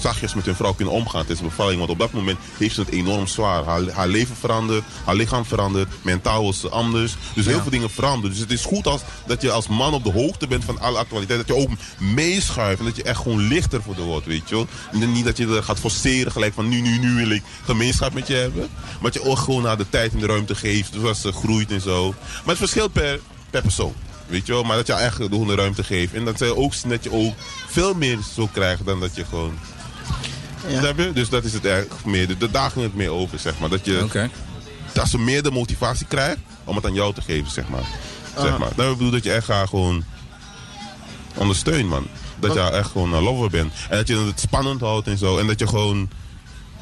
zachtjes 0.00 0.34
met 0.34 0.44
hun 0.44 0.54
vrouw 0.54 0.72
kunnen 0.72 0.94
omgaan 0.94 1.20
tijdens 1.20 1.38
de 1.38 1.44
bevalling. 1.44 1.78
Want 1.78 1.90
op 1.90 1.98
dat 1.98 2.12
moment 2.12 2.38
heeft 2.58 2.74
ze 2.74 2.80
het 2.80 2.90
enorm 2.90 3.26
zwaar. 3.26 3.64
Haar, 3.64 3.90
haar 3.90 4.08
leven 4.08 4.36
verandert, 4.36 4.84
haar 5.04 5.14
lichaam 5.14 5.44
verandert. 5.44 5.88
Mentaal 6.02 6.48
is 6.48 6.60
ze 6.60 6.68
anders. 6.68 7.16
Dus 7.34 7.46
heel 7.46 7.60
veel 7.60 7.70
dingen 7.70 7.90
veranderen. 7.90 8.30
Dus 8.30 8.40
het 8.40 8.50
is 8.50 8.64
goed 8.64 8.86
als, 8.86 9.00
dat 9.26 9.42
je 9.42 9.50
als 9.50 9.68
man 9.68 9.94
op 9.94 10.04
de 10.04 10.12
hoogte 10.12 10.46
bent 10.46 10.64
van 10.64 10.80
alle 10.80 10.98
actualiteit. 10.98 11.46
Dat 11.46 11.56
je 11.56 11.62
ook 11.62 11.70
meeschuift 11.98 12.78
en 12.78 12.84
dat 12.84 12.96
je 12.96 13.02
echt 13.02 13.20
gewoon 13.20 13.48
lichter 13.48 13.82
voor 13.82 13.94
de 13.94 14.02
wordt, 14.02 14.26
weet 14.26 14.48
je 14.48 14.54
wel. 14.54 14.66
En 14.92 15.12
niet 15.12 15.24
dat 15.24 15.36
je 15.36 15.46
er 15.46 15.62
gaat 15.62 15.78
forceren 15.78 16.32
gelijk 16.32 16.54
van 16.54 16.68
nu, 16.68 16.80
nu, 16.80 16.98
nu 16.98 17.14
wil 17.14 17.30
ik 17.30 17.42
gemeenschap 17.64 18.14
met 18.14 18.26
je 18.26 18.34
hebben. 18.34 18.68
Maar 19.00 19.10
dat 19.12 19.22
je 19.22 19.28
ook 19.28 19.38
gewoon 19.38 19.62
naar 19.62 19.76
de 19.76 19.88
tijd 19.88 20.12
en 20.12 20.18
de 20.18 20.26
ruimte 20.26 20.54
geeft. 20.54 20.92
Zoals 21.00 21.20
ze 21.20 21.32
groeit 21.32 21.70
en 21.70 21.80
zo. 21.80 22.08
Maar 22.08 22.44
het 22.44 22.56
verschilt 22.56 22.92
per, 22.92 23.20
per 23.50 23.62
persoon. 23.62 23.94
Weet 24.28 24.46
je 24.46 24.52
wel, 24.52 24.62
maar 24.62 24.76
dat 24.76 24.86
je 24.86 24.92
echt 24.92 25.30
de 25.30 25.54
ruimte 25.54 25.84
geeft. 25.84 26.14
En 26.14 26.24
dat, 26.24 26.38
zij 26.38 26.50
ook, 26.50 26.72
dat 26.88 27.04
je 27.04 27.12
ook 27.12 27.34
veel 27.66 27.94
meer 27.94 28.18
zo 28.34 28.48
krijgt 28.52 28.84
dan 28.84 29.00
dat 29.00 29.16
je 29.16 29.24
gewoon 29.24 29.58
Ja. 30.68 30.92
Dus 30.92 31.28
dat 31.28 31.44
is 31.44 31.52
het 31.52 31.64
eigenlijk 31.66 32.04
meer. 32.04 32.26
de- 32.38 32.48
ging 32.52 32.84
het 32.84 32.94
meer 32.94 33.10
over, 33.10 33.38
zeg 33.38 33.58
maar. 33.58 33.68
Dat, 33.68 33.84
je, 33.84 34.28
dat 34.92 35.08
ze 35.08 35.18
meer 35.18 35.42
de 35.42 35.50
motivatie 35.50 36.06
krijgt 36.06 36.38
om 36.64 36.76
het 36.76 36.84
aan 36.86 36.94
jou 36.94 37.14
te 37.14 37.20
geven, 37.20 37.50
zeg 37.50 37.68
maar. 37.68 37.84
Zeg 38.36 38.52
Ah. 38.52 38.58
maar. 38.58 38.70
Nou, 38.76 38.90
ik 38.92 38.96
bedoel 38.96 39.12
dat 39.12 39.24
je 39.24 39.32
echt 39.32 39.48
haar 39.48 39.68
gewoon 39.68 40.04
ondersteunt, 41.34 41.88
man. 41.88 42.06
Dat 42.40 42.54
je 42.54 42.60
echt 42.60 42.90
gewoon 42.90 43.12
een 43.12 43.22
lover 43.22 43.50
bent. 43.50 43.72
En 43.88 43.96
dat 43.96 44.08
je 44.08 44.16
het 44.16 44.40
spannend 44.40 44.80
houdt 44.80 45.06
en 45.06 45.18
zo. 45.18 45.38
En 45.38 45.46
dat 45.46 45.58
je 45.58 45.66
gewoon, 45.66 46.10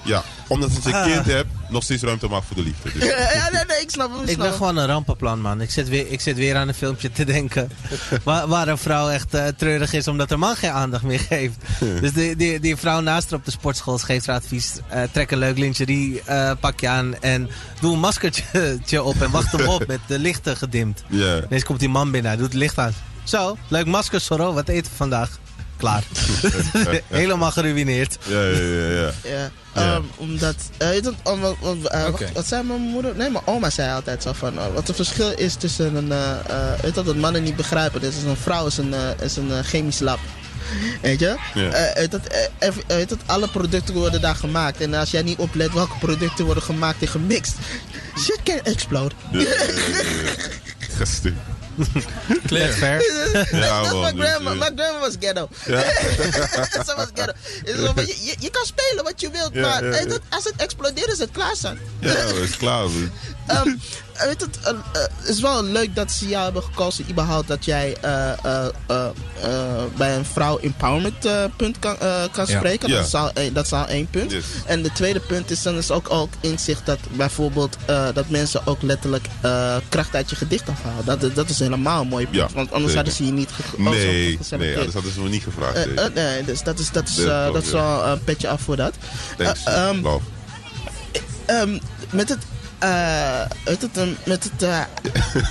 ja, 0.07 0.23
omdat 0.49 0.71
je 0.83 0.93
een 0.93 1.13
kind 1.13 1.27
hebt, 1.27 1.49
nog 1.69 1.83
steeds 1.83 2.03
ruimte 2.03 2.29
maakt 2.29 2.47
voor 2.47 2.57
de 2.57 2.63
liefde. 2.63 2.93
Dus, 2.93 3.05
Ja, 3.35 3.49
nee, 3.53 3.65
nee, 3.67 3.81
ik 3.81 3.91
snap 3.91 4.11
hem. 4.13 4.23
Ik 4.23 4.29
Ik 4.29 4.39
ben 4.39 4.53
gewoon 4.53 4.77
een 4.77 4.87
rampenplan, 4.87 5.41
man. 5.41 5.61
Ik 5.61 5.71
zit 5.71 5.89
weer, 5.89 6.07
ik 6.11 6.21
zit 6.21 6.37
weer 6.37 6.57
aan 6.57 6.69
een 6.69 6.75
filmpje 6.75 7.13
te 7.13 7.25
denken. 7.25 7.71
waar, 8.23 8.47
waar 8.49 8.69
een 8.69 8.79
vrouw 8.79 9.09
echt 9.09 9.35
eh, 9.35 9.47
treurig 9.47 9.93
is 9.93 10.09
omdat 10.09 10.29
haar 10.29 10.39
man 10.39 10.57
geen 10.57 10.71
aandacht 10.71 11.03
meer 11.03 11.21
geeft. 11.21 11.57
dus 12.01 12.13
die, 12.13 12.37
die, 12.37 12.61
die 12.61 12.77
vrouw 12.77 13.01
naast 13.01 13.31
haar 13.31 13.39
op 13.39 13.45
de 13.45 13.51
sportschool 13.51 13.99
geeft 13.99 14.27
haar 14.27 14.37
advies. 14.37 14.73
eh, 14.89 15.03
trek 15.13 15.31
een 15.31 15.39
leuk 15.39 15.59
lingerie 15.59 16.23
eh, 16.23 16.51
pakje 16.61 16.89
aan 16.89 17.21
en 17.21 17.49
doe 17.81 17.93
een 17.93 18.01
maskertje 18.01 19.03
op 19.03 19.21
en 19.23 19.31
wacht 19.31 19.53
hem 19.53 19.67
op 19.69 19.87
met 19.95 20.01
de 20.07 20.19
lichten 20.19 20.57
gedimd. 20.57 21.03
ja. 21.09 21.43
Ineens 21.45 21.65
komt 21.65 21.81
die 21.81 21.89
man 21.89 22.11
binnen, 22.11 22.31
hij 22.31 22.41
doet 22.41 22.49
het 22.53 22.61
licht 22.61 22.79
aan. 22.79 22.93
Zo, 23.25 23.57
leuk 23.69 23.87
masker, 23.87 24.21
Sorro. 24.21 24.53
Wat 24.53 24.69
eten 24.69 24.91
we 24.91 24.97
vandaag? 24.97 25.39
Klaar. 25.77 26.03
Helemaal 27.09 27.51
geruineerd. 27.51 28.19
Ja, 28.23 28.43
ja, 28.43 28.59
ja, 28.59 28.91
ja. 28.91 29.13
Ja, 29.25 29.51
Ja. 29.75 29.95
ehm, 29.95 30.03
omdat, 30.17 30.55
wat, 30.79 31.13
om- 31.23 31.57
om- 31.61 31.87
eh, 31.87 32.05
wat, 32.09 32.23
wat 32.35 32.47
zei 32.47 32.63
mijn 32.63 32.81
moeder? 32.81 33.17
Nee, 33.17 33.31
mijn 33.31 33.47
oma 33.47 33.71
zei 33.71 33.93
altijd 33.93 34.23
zo 34.23 34.33
van, 34.33 34.59
eh, 34.59 34.65
wat 34.75 34.87
het 34.87 34.97
verschil 34.97 35.31
is 35.31 35.55
tussen 35.55 35.95
een, 35.95 36.13
eh, 36.13 36.31
eh, 36.31 36.81
weet 36.81 36.95
wat, 36.95 37.05
dat 37.07 37.17
mannen 37.17 37.43
niet 37.43 37.57
begrijpen. 37.57 38.01
Dit 38.01 38.15
is 38.15 38.23
een 38.23 38.37
vrouw 38.37 38.67
is 38.67 38.77
een, 38.79 38.95
is 39.23 39.37
een 39.37 39.65
chemisch 39.65 39.99
lab. 39.99 40.19
Weet 41.03 41.21
je? 41.21 41.37
Ja. 41.55 41.69
Eh, 41.71 41.95
weet 41.97 42.11
dat, 42.11 42.21
weet 42.87 43.09
dat, 43.09 43.19
alle 43.27 43.49
producten 43.49 43.95
worden 43.95 44.21
daar 44.21 44.35
gemaakt. 44.37 44.81
En 44.81 44.95
als 44.95 45.11
jij 45.11 45.23
niet 45.23 45.39
oplet 45.39 45.73
welke 45.73 45.99
producten 45.99 46.45
worden 46.45 46.63
gemaakt 46.63 47.03
en 47.03 47.09
gemixt, 47.09 47.55
shit 48.19 48.41
can 48.45 48.61
explode. 48.63 49.15
Ja, 49.31 49.41
ja, 49.41 49.47
ja, 49.49 50.01
ja. 50.25 50.33
Gasten. 50.99 51.39
Clear. 52.47 52.73
Fair. 52.73 53.01
Ja, 53.61 53.81
man, 53.93 54.17
dus, 54.17 54.25
grandma. 54.27 54.55
Mijn 54.55 54.73
grandma 54.77 55.01
was 55.01 55.15
ghetto. 55.21 55.49
Ja. 55.67 55.81
Ze 56.87 56.93
was 56.97 57.07
ghetto. 57.15 57.33
Is 57.65 58.07
je, 58.07 58.25
je, 58.25 58.35
je 58.39 58.51
kan 58.51 58.65
spelen 58.65 59.05
wat 59.05 59.21
je 59.21 59.31
wilt, 59.31 59.55
maar 59.55 59.83
dat- 60.09 60.21
als 60.31 60.45
het 60.45 60.55
explodeert 60.57 61.09
is 61.13 61.19
het 61.19 61.31
klaar. 61.33 61.55
Ja, 62.01 62.15
dat 62.15 62.35
is 62.37 62.57
klaar, 62.57 62.83
man. 62.83 63.11
Weet 64.25 64.41
het, 64.41 64.59
eh, 64.63 64.71
eh, 65.03 65.29
is 65.31 65.41
wel 65.41 65.63
leuk 65.65 65.95
dat 65.95 66.11
ze 66.13 66.29
jou 66.29 66.45
hebben 66.45 66.63
gekozen, 66.63 67.05
überhaupt 67.11 67.49
dat 67.49 67.65
jij 67.65 67.97
eh, 68.01 68.31
eh, 68.45 68.67
eh, 68.87 69.07
eh, 69.43 69.83
bij 69.97 70.17
een 70.17 70.25
vrouw 70.25 70.59
empowerment 70.59 71.25
eh, 71.25 71.45
punt 71.57 71.79
kan, 71.79 71.97
eh, 72.01 72.23
kan 72.33 72.47
Ja. 72.47 72.57
spreken. 72.59 72.89
Ja. 72.89 72.97
Dat, 72.97 73.07
is 73.07 73.15
al, 73.15 73.31
één- 73.35 73.53
dat 73.53 73.65
is 73.65 73.73
al 73.73 73.87
één 73.87 74.07
punt. 74.11 74.31
Yes. 74.31 74.45
En 74.67 74.83
de 74.83 74.93
tweede 74.93 75.21
punt 75.21 75.51
is 75.51 75.63
dan 75.63 75.77
is 75.77 75.91
ook, 75.91 76.11
ook 76.11 76.33
inzicht 76.41 76.87
dat 76.87 76.99
bijvoorbeeld 77.13 77.77
eh, 77.87 78.07
dat 78.15 78.29
mensen 78.29 78.67
ook 78.67 78.83
letterlijk 78.83 79.27
eh, 79.41 79.77
kracht 79.89 80.15
uit 80.15 80.31
je 80.31 80.37
gedicht 80.37 80.69
afhalen. 80.69 81.05
Dat, 81.21 81.35
dat 81.35 81.49
is 81.49 81.59
helemaal 81.59 82.01
een 82.03 82.09
mooi 82.09 82.25
punt, 82.25 82.37
Ja, 82.37 82.49
want 82.55 82.73
anders 82.73 82.93
zeker. 82.93 82.97
hadden 82.97 83.15
ze 83.15 83.25
je 83.25 83.33
niet 83.33 83.51
ge- 83.51 83.63
oh, 83.79 83.91
Nee, 83.91 84.39
nee, 84.59 84.75
anders 84.77 84.95
hadden 84.95 85.13
ze 85.13 85.21
me 85.21 85.29
niet 85.29 85.43
gevraagd. 85.43 85.77
Eh, 85.77 85.85
nee. 85.95 86.11
nee, 86.15 86.45
dus 86.45 86.63
dat 86.63 86.79
is, 86.79 86.91
dat 86.91 87.09
is, 87.09 87.19
eh, 87.19 87.53
dat 87.53 87.63
is 87.63 87.71
wel 87.71 88.05
een 88.07 88.25
petje 88.25 88.49
af 88.49 88.61
voor 88.61 88.77
dat. 88.77 88.95
Thanks. 89.39 89.61
Love. 90.03 90.21
Ehm, 91.47 91.79
met 92.11 92.29
het 92.29 92.39
eh, 92.79 93.41
het, 93.65 93.89
eh, 93.93 94.03
met 94.25 94.45
het, 94.45 94.63
eh, 94.63 94.81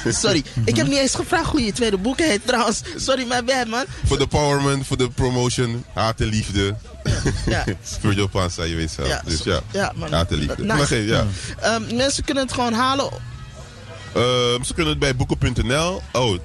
sorry, 0.22 0.44
ik 0.66 0.76
heb 0.76 0.88
niet 0.88 0.98
eens 0.98 1.16
gevraagd 1.16 1.50
hoe 1.50 1.64
je 1.64 1.72
tweede 1.72 1.98
boek 1.98 2.20
heet 2.20 2.48
trouwens. 2.48 2.82
Sorry, 2.96 3.26
my 3.28 3.44
bad 3.44 3.68
man. 3.68 3.86
Voor 4.06 4.18
de 4.18 4.28
powerment, 4.28 4.88
voor 4.88 4.98
de 4.98 5.10
promotion, 5.10 5.86
haat 5.94 6.22
en 6.22 6.28
liefde. 6.28 6.76
Ja. 7.46 7.64
Virgil 8.00 8.28
Panza, 8.28 8.64
je 8.64 8.76
weet 8.76 8.92
zelf. 8.92 9.08
Ja, 9.08 9.22
dus 9.26 9.44
ja, 9.44 9.60
ja, 9.72 9.92
man. 9.96 10.12
haat 10.14 10.32
en 10.32 10.38
liefde. 10.38 10.64
Nice. 10.64 10.78
Maar 10.78 10.88
geen, 10.88 11.06
ja. 11.06 11.26
Ehm, 11.60 11.96
mensen 11.96 12.24
kunnen 12.24 12.44
het 12.44 12.54
gewoon 12.54 12.74
halen. 12.74 13.10
Ehm, 14.14 14.64
ze 14.64 14.74
kunnen 14.74 14.92
het 14.92 15.00
bij 15.00 15.16
boeken.nl. 15.16 16.02
Oh, 16.12 16.40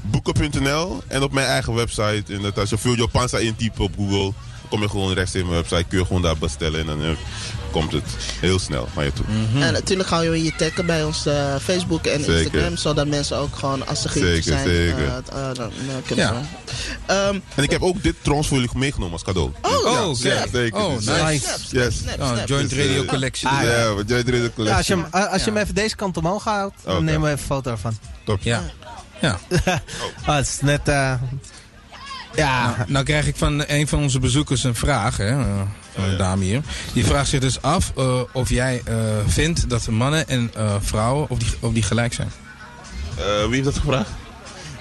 boeken.nl. 0.00 1.02
En 1.06 1.22
op 1.22 1.32
mijn 1.32 1.46
eigen 1.46 1.74
website. 1.74 2.34
En 2.34 2.42
dat 2.42 2.58
als 2.58 2.70
je 2.70 2.78
Virgil 2.78 3.08
Panza 3.08 3.38
intypt 3.38 3.80
op 3.80 3.92
Google, 3.96 4.32
kom 4.68 4.80
je 4.80 4.88
gewoon 4.88 5.12
rechts 5.12 5.34
in 5.34 5.46
mijn 5.46 5.62
website. 5.62 5.84
Kun 5.88 5.98
je 5.98 6.06
gewoon 6.06 6.22
daar 6.22 6.38
bestellen. 6.38 6.80
En 6.80 6.86
dan 6.86 7.02
eh, 7.02 7.10
komt 7.80 7.92
het 7.92 8.04
heel 8.40 8.58
snel 8.58 8.88
naar 8.94 9.04
je 9.04 9.12
toe. 9.12 9.24
En 9.60 9.72
natuurlijk 9.72 10.08
gaan 10.08 10.30
we 10.30 10.42
je 10.44 10.52
taggen 10.56 10.86
bij 10.86 11.04
ons 11.04 11.26
eh, 11.26 11.54
Facebook 11.62 12.06
en 12.06 12.24
Zeker. 12.24 12.40
Instagram. 12.42 12.76
Zodat 12.76 13.06
mensen 13.06 13.36
ook 13.36 13.56
gewoon, 13.56 13.86
als 13.86 14.02
ze 14.02 14.08
geïnteresseerd 14.08 14.58
Zeker, 14.58 14.96
zijn, 14.96 15.14
zeker. 15.16 15.34
eh, 15.38 15.48
eh, 15.50 15.54
dan, 15.54 15.70
dan 15.86 16.02
kunnen 16.06 16.24
Ja. 16.24 16.42
ze. 16.66 16.74
Ehm, 17.06 17.38
En 17.54 17.62
ik 17.62 17.70
heb 17.70 17.82
ook 17.82 18.02
dit 18.02 18.14
trouwens 18.22 18.48
voor 18.48 18.58
jullie 18.58 18.78
meegenomen 18.78 19.12
als 19.12 19.22
cadeau. 19.22 19.50
Oh, 19.62 19.70
ja, 19.84 20.06
oh, 20.08 20.18
ja, 20.18 20.46
zeker. 20.52 20.78
Oh, 20.84 20.94
nice. 20.94 21.10
ja. 21.10 21.38
Snap, 21.38 21.58
snap, 21.58 21.82
Yes. 21.82 21.98
snap, 21.98 22.20
Oh. 22.20 22.36
Joint 22.46 22.70
Dus, 22.70 22.86
Radio 22.86 23.04
Collection. 23.04 23.52
Ah, 23.52 23.62
Ja, 23.62 23.70
ja. 23.70 23.84
Joint 24.06 24.28
Radio 24.28 24.50
Collection. 24.54 24.64
Ja, 24.66 24.76
als 24.76 24.86
je, 24.86 24.94
hem, 24.94 25.04
als 25.30 25.44
je 25.44 25.50
hem 25.50 25.56
even 25.62 25.74
deze 25.74 25.96
kant 25.96 26.16
omhoog 26.16 26.44
houdt, 26.44 26.74
dan 26.84 27.04
nemen 27.04 27.20
we 27.22 27.26
even 27.28 27.38
een 27.40 27.46
foto 27.46 27.70
ervan. 27.70 27.98
Top. 28.24 28.42
Ja. 28.42 28.62
Ja. 29.20 29.38
Ah, 30.26 30.36
het 30.36 30.46
is 30.46 30.60
net... 30.60 30.88
eh, 30.88 31.12
ja, 32.34 32.74
Nou, 32.76 32.90
nou 32.90 33.04
krijg 33.04 33.26
ik 33.26 33.36
van 33.36 33.64
een 33.66 33.88
van 33.88 33.98
onze 33.98 34.18
bezoekers 34.18 34.64
een 34.64 34.74
vraag, 34.74 35.16
hè, 35.16 35.36
een 35.96 36.16
dame 36.16 36.44
hier. 36.44 36.60
Die 36.92 37.04
vraagt 37.06 37.28
zich 37.28 37.40
dus 37.40 37.62
af 37.62 37.92
eh, 37.96 38.20
of 38.32 38.48
jij 38.48 38.82
eh, 38.84 38.94
vindt 39.26 39.68
dat 39.70 39.88
mannen 39.88 40.28
en 40.28 40.50
eh, 40.56 40.74
vrouwen 40.80 41.30
of 41.30 41.38
die, 41.38 41.48
of 41.60 41.72
die 41.72 41.82
gelijk 41.82 42.12
zijn. 42.12 42.30
Eh, 43.18 43.24
wie 43.44 43.52
heeft 43.52 43.64
dat 43.64 43.78
gevraagd? 43.78 44.10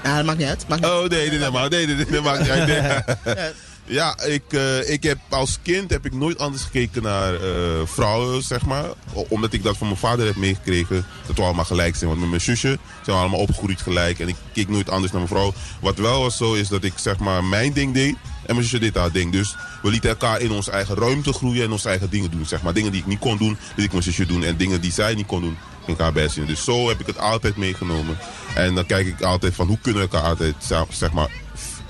Ja, 0.04 0.16
dat 0.16 0.26
maakt 0.26 0.38
niet 0.38 0.48
uit. 0.48 0.66
Maakt 0.68 0.82
niet 0.82 0.92
Oh, 0.92 1.08
nee, 1.08 1.30
nee, 1.30 1.40
nee, 1.40 1.50
maar, 1.52 1.70
nee, 1.70 1.86
nee, 1.86 1.96
nee, 1.96 2.06
nee, 2.10 2.22
maakt 2.22 2.40
niet 2.40 2.50
uit. 2.50 2.68
Nee. 2.68 3.36
Ja. 3.36 3.52
Ja, 3.88 4.24
ik, 4.24 4.44
eh, 4.48 4.90
ik 4.90 5.04
heb 5.04 5.18
als 5.30 5.60
kind 5.62 5.90
heb 5.90 6.06
ik 6.06 6.14
nooit 6.14 6.40
anders 6.40 6.64
gekeken 6.64 7.04
naar 7.04 7.34
eh, 7.34 7.42
vrouwen, 7.86 8.42
zeg 8.42 8.66
maar. 8.66 8.86
Omdat 9.14 9.54
ik 9.54 9.64
dat 9.64 9.78
van 9.78 9.88
mijn 9.88 10.00
vader 10.00 10.26
heb 10.26 10.36
meegekregen. 10.36 11.06
Dat 11.28 11.36
we 11.36 11.42
allemaal 11.42 11.66
gelijk 11.66 11.96
zijn. 11.96 12.10
Want 12.10 12.22
met 12.22 12.30
mijn 12.30 12.42
zusje 12.42 12.68
zijn 12.68 12.80
we 13.06 13.12
allemaal 13.12 13.40
opgegroeid 13.40 13.82
gelijk. 13.82 14.20
En 14.20 14.28
ik 14.28 14.36
keek 14.54 14.70
nooit 14.70 14.90
anders 14.90 15.12
naar 15.12 15.22
mijn 15.22 15.34
vrouw. 15.34 15.54
Wat 15.82 15.98
wel 15.98 16.22
was 16.22 16.38
zo 16.38 16.54
is 16.54 16.68
dat 16.68 16.84
ik 16.84 16.94
zeg 16.96 17.20
maar 17.20 17.44
mijn 17.44 17.74
ding 17.74 17.94
deed. 17.94 18.16
En 18.46 18.56
mijn 18.56 18.62
zusje 18.68 18.80
deed 18.80 18.96
haar 18.96 19.12
ding. 19.12 19.32
Dus 19.32 19.56
we 19.82 19.90
lieten 19.90 20.10
elkaar 20.10 20.42
in 20.42 20.52
onze 20.52 20.72
eigen 20.72 20.96
ruimte 20.96 21.34
groeien 21.34 21.64
en 21.64 21.72
onze 21.72 21.90
eigen 21.90 22.10
dingen 22.10 22.32
doen. 22.32 22.46
Zeg 22.46 22.62
maar. 22.62 22.74
Dingen 22.74 22.92
die 22.92 23.02
ik 23.02 23.08
niet 23.08 23.20
kon 23.20 23.38
doen, 23.38 23.58
liet 23.76 23.86
ik 23.86 23.92
mijn 23.92 24.04
zusje 24.04 24.26
doen. 24.26 24.44
En 24.44 24.58
dingen 24.58 24.82
die 24.82 24.92
zij 24.92 25.16
niet 25.16 25.26
kon 25.26 25.42
doen, 25.42 25.58
ging 25.84 25.98
ik 25.98 26.04
haar 26.04 26.14
bij 26.14 26.28
zien. 26.28 26.46
Dus 26.46 26.64
zo 26.64 26.88
heb 26.88 27.00
ik 27.00 27.08
het 27.08 27.18
altijd 27.18 27.56
meegenomen. 27.56 28.18
En 28.56 28.76
dan 28.76 28.86
kijk 28.86 29.08
ik 29.08 29.22
altijd 29.22 29.56
van 29.56 29.68
hoe 29.68 29.80
kunnen 29.82 30.02
we 30.02 30.08
elkaar 30.10 30.30
altijd 30.30 30.56
zeg 30.90 31.12
maar, 31.12 31.30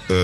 eh, 0.08 0.16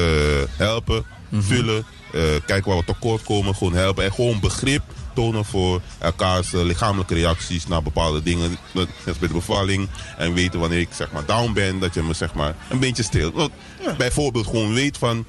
helpen, 0.57 1.05
vullen. 1.31 1.85
eh, 2.13 2.21
kijken 2.45 2.69
waar 2.69 2.77
we 2.79 2.85
tekort 2.85 3.23
komen, 3.23 3.55
gewoon 3.55 3.73
helpen. 3.73 4.03
En 4.03 4.13
gewoon 4.13 4.39
begrip 4.39 4.81
tonen 5.13 5.45
voor 5.45 5.81
elkaars 5.99 6.53
eh, 6.53 6.61
lichamelijke 6.63 7.13
reacties 7.13 7.67
naar 7.67 7.83
bepaalde 7.83 8.23
dingen. 8.23 8.57
Net 8.71 8.87
als 9.07 9.17
bij 9.17 9.27
de 9.27 9.33
bevalling. 9.33 9.87
En 10.17 10.33
weten 10.33 10.59
wanneer 10.59 10.79
ik 10.79 10.89
zeg 10.95 11.11
maar 11.11 11.25
down 11.25 11.53
ben, 11.53 11.79
dat 11.79 11.93
je 11.93 12.01
me 12.03 12.13
zeg 12.13 12.33
maar 12.33 12.55
een 12.69 12.79
beetje. 12.79 13.31
Want 13.33 13.51
Bijvoorbeeld 13.97 14.45
gewoon 14.45 14.73
weet 14.73 14.97
van 14.97 15.25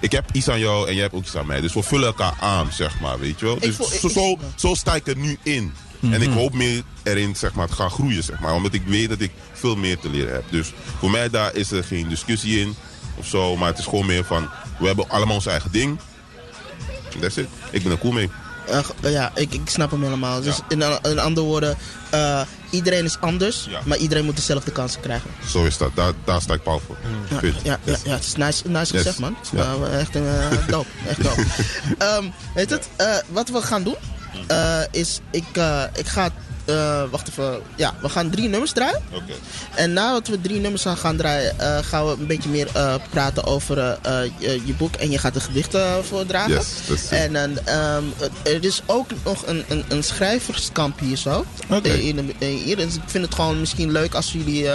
ik 0.00 0.12
heb 0.12 0.24
iets 0.32 0.48
aan 0.48 0.58
jou 0.58 0.88
en 0.88 0.92
jij 0.94 1.02
hebt 1.02 1.14
ook 1.14 1.22
iets 1.24 1.36
aan 1.36 1.46
mij. 1.46 1.60
Dus 1.60 1.72
we 1.74 1.82
vullen 1.82 2.06
elkaar 2.06 2.34
aan, 2.40 2.72
zeg 2.72 3.00
maar, 3.00 3.18
weet 3.18 3.38
je 3.40 3.44
wel. 3.46 3.58
Dus 3.58 3.76
voel- 3.76 3.86
zo, 3.86 4.08
zo, 4.08 4.38
zo 4.56 4.74
sta 4.74 4.94
ik 4.94 5.06
er 5.06 5.16
nu 5.16 5.38
in. 5.42 5.72
En 6.00 6.22
ik 6.22 6.30
hoop 6.30 6.54
meer 6.54 6.82
erin, 7.02 7.36
zeg 7.36 7.52
maar, 7.52 7.66
te 7.68 7.74
gaan 7.74 7.90
groeien, 7.90 8.22
zeg 8.24 8.40
maar. 8.40 8.54
Omdat 8.54 8.72
ik 8.74 8.82
weet 8.86 9.08
dat 9.08 9.20
ik 9.20 9.30
veel 9.52 9.76
meer 9.76 9.98
te 9.98 10.10
leren 10.10 10.32
heb. 10.32 10.44
Dus 10.50 10.72
voor 10.98 11.10
mij 11.10 11.30
daar 11.30 11.54
is 11.54 11.70
er 11.70 11.84
geen 11.84 12.08
discussie 12.08 12.60
in 12.60 12.74
of 13.18 13.26
zo. 13.26 13.56
Maar 13.56 13.68
het 13.68 13.78
is 13.78 13.84
gewoon 13.84 14.06
meer 14.06 14.24
van, 14.24 14.48
we 14.82 14.86
hebben 14.88 15.08
allemaal 15.08 15.34
ons 15.34 15.46
eigen 15.46 15.70
ding. 15.72 15.98
That's 17.20 17.36
it. 17.36 17.48
Ik 17.70 17.82
ben 17.82 17.92
er 17.92 17.98
cool 17.98 18.12
mee. 18.12 18.30
Eh, 18.66 19.12
ja, 19.12 19.32
ik, 19.34 19.54
ik 19.54 19.68
snap 19.68 19.90
hem 19.90 20.02
helemaal. 20.02 20.40
Dus 20.40 20.58
in, 20.68 20.82
andere 21.18 21.46
woorden, 21.46 21.76
eh, 22.10 22.40
iedereen 22.70 23.04
is 23.04 23.16
anders, 23.20 23.66
Ja. 23.70 23.80
maar 23.84 23.98
iedereen 23.98 24.24
moet 24.24 24.36
dezelfde 24.36 24.70
kansen 24.70 25.00
krijgen. 25.00 25.30
Zo 25.48 25.64
is 25.64 25.78
dat. 25.78 25.90
Daar, 25.94 26.12
daar 26.24 26.40
sta 26.40 26.54
ik 26.54 26.62
pal 26.62 26.80
voor. 26.86 26.96
Ja, 27.30 27.38
ja, 27.42 27.52
ja, 27.62 27.78
Yes. 27.84 28.00
ja, 28.04 28.10
het 28.14 28.24
is 28.24 28.34
nice, 28.36 28.68
nice 28.68 28.92
Yes. 28.92 29.02
gezegd, 29.02 29.18
man. 29.18 29.36
Eh, 29.56 30.00
echt 30.00 30.14
een 30.14 30.26
dope. 30.68 30.88
Echt 31.08 31.22
dope. 31.22 31.44
Ehm, 31.98 32.24
weet 32.54 32.70
het, 32.70 32.88
wat 33.28 33.48
we 33.48 33.62
gaan 33.62 33.82
doen, 33.82 33.96
is 34.90 35.20
ik, 35.30 35.44
ik 35.94 36.06
ga, 36.06 36.28
eh, 36.64 37.02
wacht 37.10 37.28
even, 37.28 37.60
ja, 37.76 37.94
we 38.00 38.08
gaan 38.08 38.30
drie 38.30 38.48
nummers 38.48 38.72
draaien. 38.72 39.02
Oké. 39.12 39.32
En 39.74 39.92
nadat 39.92 40.28
we 40.28 40.40
drie 40.40 40.60
nummers 40.60 40.82
gaan, 40.82 40.96
gaan 40.96 41.16
draaien, 41.16 41.58
eh, 41.58 41.78
gaan 41.82 42.06
we 42.06 42.12
een 42.12 42.26
beetje 42.26 42.48
meer 42.48 42.68
eh, 42.72 42.94
praten 43.10 43.44
over 43.44 43.76
je, 44.38 44.60
je 44.64 44.74
boek. 44.74 44.94
En 44.94 45.10
je 45.10 45.18
gaat 45.18 45.34
de 45.34 45.40
gedichten 45.40 46.04
voordragen. 46.04 46.62
Yes, 46.88 47.08
en 47.10 47.32
dan, 47.32 47.58
ehm, 47.64 48.04
er 48.42 48.64
is 48.64 48.82
ook 48.86 49.10
nog 49.24 49.46
een, 49.46 49.64
een, 49.68 49.84
een 49.88 50.04
schrijverskamp 50.04 50.98
hier 50.98 51.16
zo. 51.16 51.44
Oké. 51.68 51.90
Hier. 51.92 52.76
Dus 52.76 52.94
ik 52.94 53.02
vind 53.06 53.24
het 53.24 53.34
gewoon 53.34 53.60
misschien 53.60 53.92
leuk 53.92 54.14
als 54.14 54.32
jullie 54.32 54.68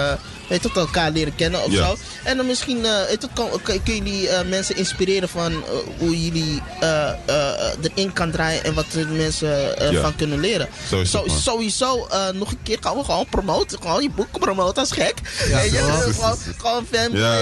weet 0.49 0.63
je, 0.63 0.69
elkaar 0.73 1.11
leren 1.11 1.35
kennen 1.35 1.63
of 1.63 1.71
Ja. 1.71 1.85
zo. 1.87 1.95
En 2.23 2.37
dan 2.37 2.45
misschien 2.45 2.85
eh, 2.85 2.91
weet 3.07 3.21
je, 3.21 3.27
kan, 3.33 3.49
kunnen 3.63 3.83
jullie 4.03 4.29
eh, 4.29 4.47
mensen 4.47 4.75
inspireren 4.75 5.29
van 5.29 5.51
eh, 5.51 5.57
hoe 5.97 6.23
jullie 6.23 6.61
eh, 6.79 7.09
eh, 7.25 7.73
erin 7.81 8.13
kan 8.13 8.31
draaien 8.31 8.63
en 8.63 8.73
wat 8.73 8.85
de 8.91 9.05
mensen 9.05 9.77
eh, 9.77 9.91
Ja. 9.91 10.01
van 10.01 10.15
kunnen 10.15 10.39
leren. 10.39 10.67
Zo 10.89 11.01
is 11.01 11.13
het, 11.13 11.25
man. 11.25 11.37
sowieso 11.39 12.05
eh, 12.05 12.29
nog 12.33 12.51
een 12.51 12.59
keer 12.63 12.77
gaan 12.81 12.97
we 12.97 13.03
gewoon 13.03 13.25
promoten. 13.29 13.81
Gewoon 13.81 14.01
je 14.03 14.09
boek 14.09 14.39
promoten 14.39 14.81
als 14.81 14.91
gek. 14.91 15.13
Je, 15.47 15.53
gewoon, 16.13 16.37
gewoon 16.57 16.85
fan. 16.91 17.11
Ja. 17.11 17.39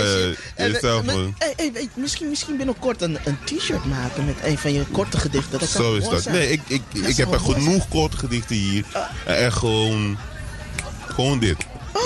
En, 0.55 0.71
jezelf, 0.71 0.99
eh, 0.99 1.05
met- 1.05 1.15
man. 1.15 1.35
hey, 1.37 1.53
hey, 1.55 1.69
hey, 1.73 1.89
misschien, 1.93 2.29
misschien 2.29 2.57
binnenkort 2.57 3.01
een, 3.01 3.17
een 3.25 3.37
t-shirt 3.45 3.85
maken 3.85 4.25
met 4.25 4.35
een 4.43 4.57
van 4.57 4.73
je 4.73 4.85
korte 4.91 5.17
gedichten. 5.19 5.59
Dat 5.59 5.69
Zo 5.69 5.95
is 5.95 6.09
dat. 6.09 6.21
zijn. 6.21 6.35
Nee, 6.35 6.49
ik, 6.51 6.61
ik, 6.67 6.81
Dat 6.93 7.07
ik 7.09 7.17
heb 7.17 7.33
er 7.33 7.39
genoeg 7.39 7.87
korte 7.87 8.17
gedichten 8.17 8.55
hier. 8.55 8.83
En 9.25 9.37
echt 9.37 9.57
gewoon... 9.57 10.17
Gewoon 11.07 11.39
dit. 11.39 11.57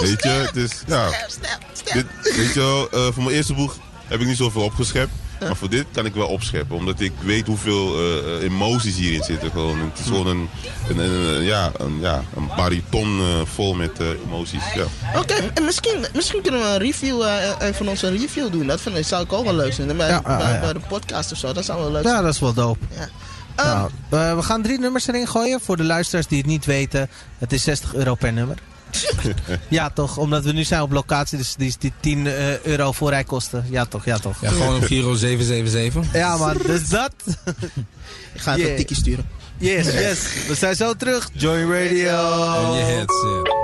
Weet 0.01 0.23
je, 0.23 0.29
het 0.29 0.55
is... 0.55 0.71
Ja. 0.87 1.07
Snap, 1.07 1.25
snap, 1.29 1.59
snap. 1.73 1.93
Dit, 1.93 2.35
weet 2.35 2.53
je 2.53 2.59
wel, 2.59 2.89
eh, 2.91 3.13
voor 3.13 3.23
mijn 3.23 3.35
eerste 3.35 3.53
boek 3.53 3.75
heb 4.07 4.19
ik 4.19 4.27
niet 4.27 4.37
zoveel 4.37 4.61
opgeschept. 4.61 5.11
Maar 5.39 5.55
voor 5.55 5.69
dit 5.69 5.85
kan 5.91 6.05
ik 6.05 6.13
wel 6.13 6.27
opscheppen. 6.27 6.75
Omdat 6.75 6.99
ik 6.99 7.11
weet 7.19 7.47
hoeveel 7.47 7.95
eh, 7.97 8.17
eh, 8.35 8.43
emoties 8.43 8.95
hierin 8.95 9.23
zitten. 9.23 9.51
Gewoon. 9.51 9.79
Het 9.79 9.99
is 9.99 10.05
gewoon 10.05 10.27
een, 10.27 10.49
een, 10.89 10.97
een, 10.97 11.09
een- 11.35 11.43
ja, 11.43 11.71
een, 11.77 11.97
ja, 11.99 12.23
een 12.35 12.49
bariton 12.55 13.19
eh, 13.19 13.25
vol 13.53 13.73
met 13.73 13.99
eh, 13.99 14.07
emoties. 14.27 14.61
Ja. 14.75 14.83
Oké, 15.19 15.33
en 15.53 15.63
misschien, 15.65 16.05
misschien 16.13 16.41
kunnen 16.41 16.61
we 16.61 16.67
een 16.67 16.77
review, 16.77 17.21
eh, 17.23 17.51
een 17.59 17.73
van 17.73 17.87
ons 17.87 18.01
een 18.01 18.17
review 18.17 18.51
doen. 18.51 18.67
Dat 18.67 18.81
vind 18.81 18.97
ik, 18.97 19.05
zou 19.05 19.23
ik 19.23 19.33
ook 19.33 19.43
wel 19.45 19.55
leuk 19.55 19.73
vinden. 19.73 19.97
Bij, 19.97 20.07
Ja, 20.09 20.21
ja, 20.25 20.37
bij, 20.37 20.53
ja. 20.53 20.59
bij 20.59 20.73
de 20.73 20.79
podcast 20.87 21.31
of 21.31 21.37
zo, 21.37 21.53
dat 21.53 21.65
zou 21.65 21.79
wel 21.79 21.91
leuk 21.91 22.03
ja, 22.03 22.09
zijn. 22.09 22.23
dat 22.23 22.33
is 22.33 22.39
wel 22.39 22.53
dope. 22.53 22.79
Ja. 22.97 23.09
Nou, 23.55 23.89
eh, 24.09 24.35
we 24.35 24.41
gaan 24.43 24.61
drie 24.61 24.79
nummers 24.79 25.07
erin 25.07 25.27
gooien. 25.27 25.59
Voor 25.61 25.77
de 25.77 25.83
luisteraars 25.83 26.27
die 26.27 26.37
het 26.37 26.47
niet 26.47 26.65
weten. 26.65 27.09
Het 27.37 27.53
is 27.53 27.63
60 27.63 27.93
euro 27.95 28.15
per 28.15 28.33
nummer. 28.33 28.57
ja, 29.67 29.89
toch? 29.89 30.17
Omdat 30.17 30.43
we 30.43 30.51
nu 30.51 30.63
zijn 30.63 30.81
op 30.81 30.91
locatie. 30.91 31.37
Dus 31.37 31.55
die, 31.55 31.75
die 31.79 31.93
10 31.99 32.27
eh, 32.27 32.61
euro 32.61 32.91
voorrijkosten. 32.91 33.65
Ja, 33.69 33.85
toch? 33.85 34.05
Ja, 34.05 34.17
toch? 34.17 34.41
Ja, 34.41 34.49
gewoon 34.49 34.75
op 34.75 34.83
Giro 34.83 35.13
777. 35.15 36.13
Ja, 36.13 36.37
man. 36.37 36.57
Dus 36.65 36.87
dat. 36.87 37.11
Ik 38.33 38.41
ga 38.41 38.51
even 38.51 38.59
Yeah. 38.61 38.71
een 38.71 38.77
tikkie 38.77 38.95
sturen. 38.95 39.25
Yes, 39.57 39.85
yes. 39.85 40.19
We 40.47 40.55
zijn 40.55 40.75
zo 40.75 40.93
terug. 40.93 41.29
Join 41.33 41.71
Radio. 41.71 42.43
En 42.55 42.71
je 42.73 42.83
headset. 42.83 43.57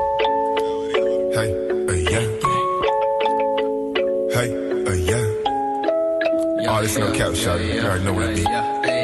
Hey, 1.35 1.55
uh, 1.87 2.03
yeah. 2.09 2.23
Hey, 4.29 4.49
uh, 4.87 5.05
yeah. 5.07 5.23
Oh, 6.69 6.79
this 6.79 6.97
no 6.97 7.11
cap 7.11 7.35
shot. 7.35 7.59
You 7.59 7.79
already 7.81 8.03
know 8.03 8.15
what 8.15 8.29
I 8.29 8.33
mean. 8.33 8.94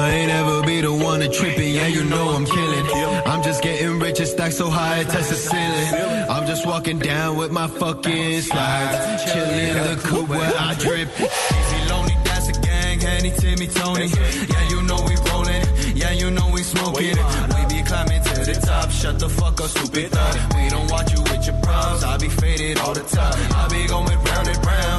I 0.00 0.10
ain't 0.10 0.32
ever 0.32 0.62
be 0.62 0.80
the 0.80 0.92
one 0.92 1.20
to 1.20 1.28
trip 1.28 1.58
it, 1.58 1.72
yeah, 1.78 1.86
you 1.86 2.04
know 2.04 2.30
I'm 2.30 2.46
killing. 2.46 2.86
I'm 3.26 3.42
just 3.42 3.62
getting 3.62 3.98
rich 4.00 4.18
and 4.18 4.28
stack 4.28 4.52
so 4.52 4.70
high, 4.70 5.00
it 5.00 5.08
touch 5.08 5.28
the 5.28 5.34
ceiling. 5.34 6.28
I'm 6.30 6.46
just 6.46 6.66
walking 6.66 6.98
down 6.98 7.36
with 7.36 7.52
my 7.52 7.68
fucking 7.68 8.40
slides. 8.40 9.32
Chilling 9.32 9.68
in 9.68 9.84
the 9.90 9.96
coupe 10.08 10.28
where 10.28 10.52
I 10.58 10.74
drip. 10.74 11.08
Easy 11.20 11.80
lonely, 11.90 12.16
that's 12.24 12.48
a 12.48 12.52
gang, 12.62 13.00
Henny, 13.00 13.30
Timmy, 13.42 13.66
Tony. 13.66 14.06
Yeah, 14.52 14.64
you 14.72 14.82
know 14.88 15.00
we 15.08 15.14
rolling, 15.28 15.62
yeah, 15.94 16.12
you 16.12 16.30
know 16.30 16.48
we 16.50 16.62
smoking. 16.62 17.16
We 17.54 17.60
be 17.68 17.80
climbing 17.84 18.22
to 18.22 18.34
the 18.50 18.56
top, 18.64 18.90
shut 18.90 19.18
the 19.18 19.28
fuck 19.28 19.60
up, 19.60 19.68
stupid 19.68 20.12
thought. 20.12 20.36
We 20.56 20.68
don't 20.70 20.90
watch 20.90 21.12
you 21.12 21.20
with 21.28 21.44
your 21.46 21.58
problems, 21.60 22.04
I 22.04 22.16
be 22.16 22.28
faded 22.28 22.78
all 22.78 22.94
the 22.94 23.04
time. 23.04 23.38
I 23.52 23.68
be 23.68 23.86
going 23.86 24.18
round 24.28 24.48
and 24.48 24.60
round, 24.64 24.89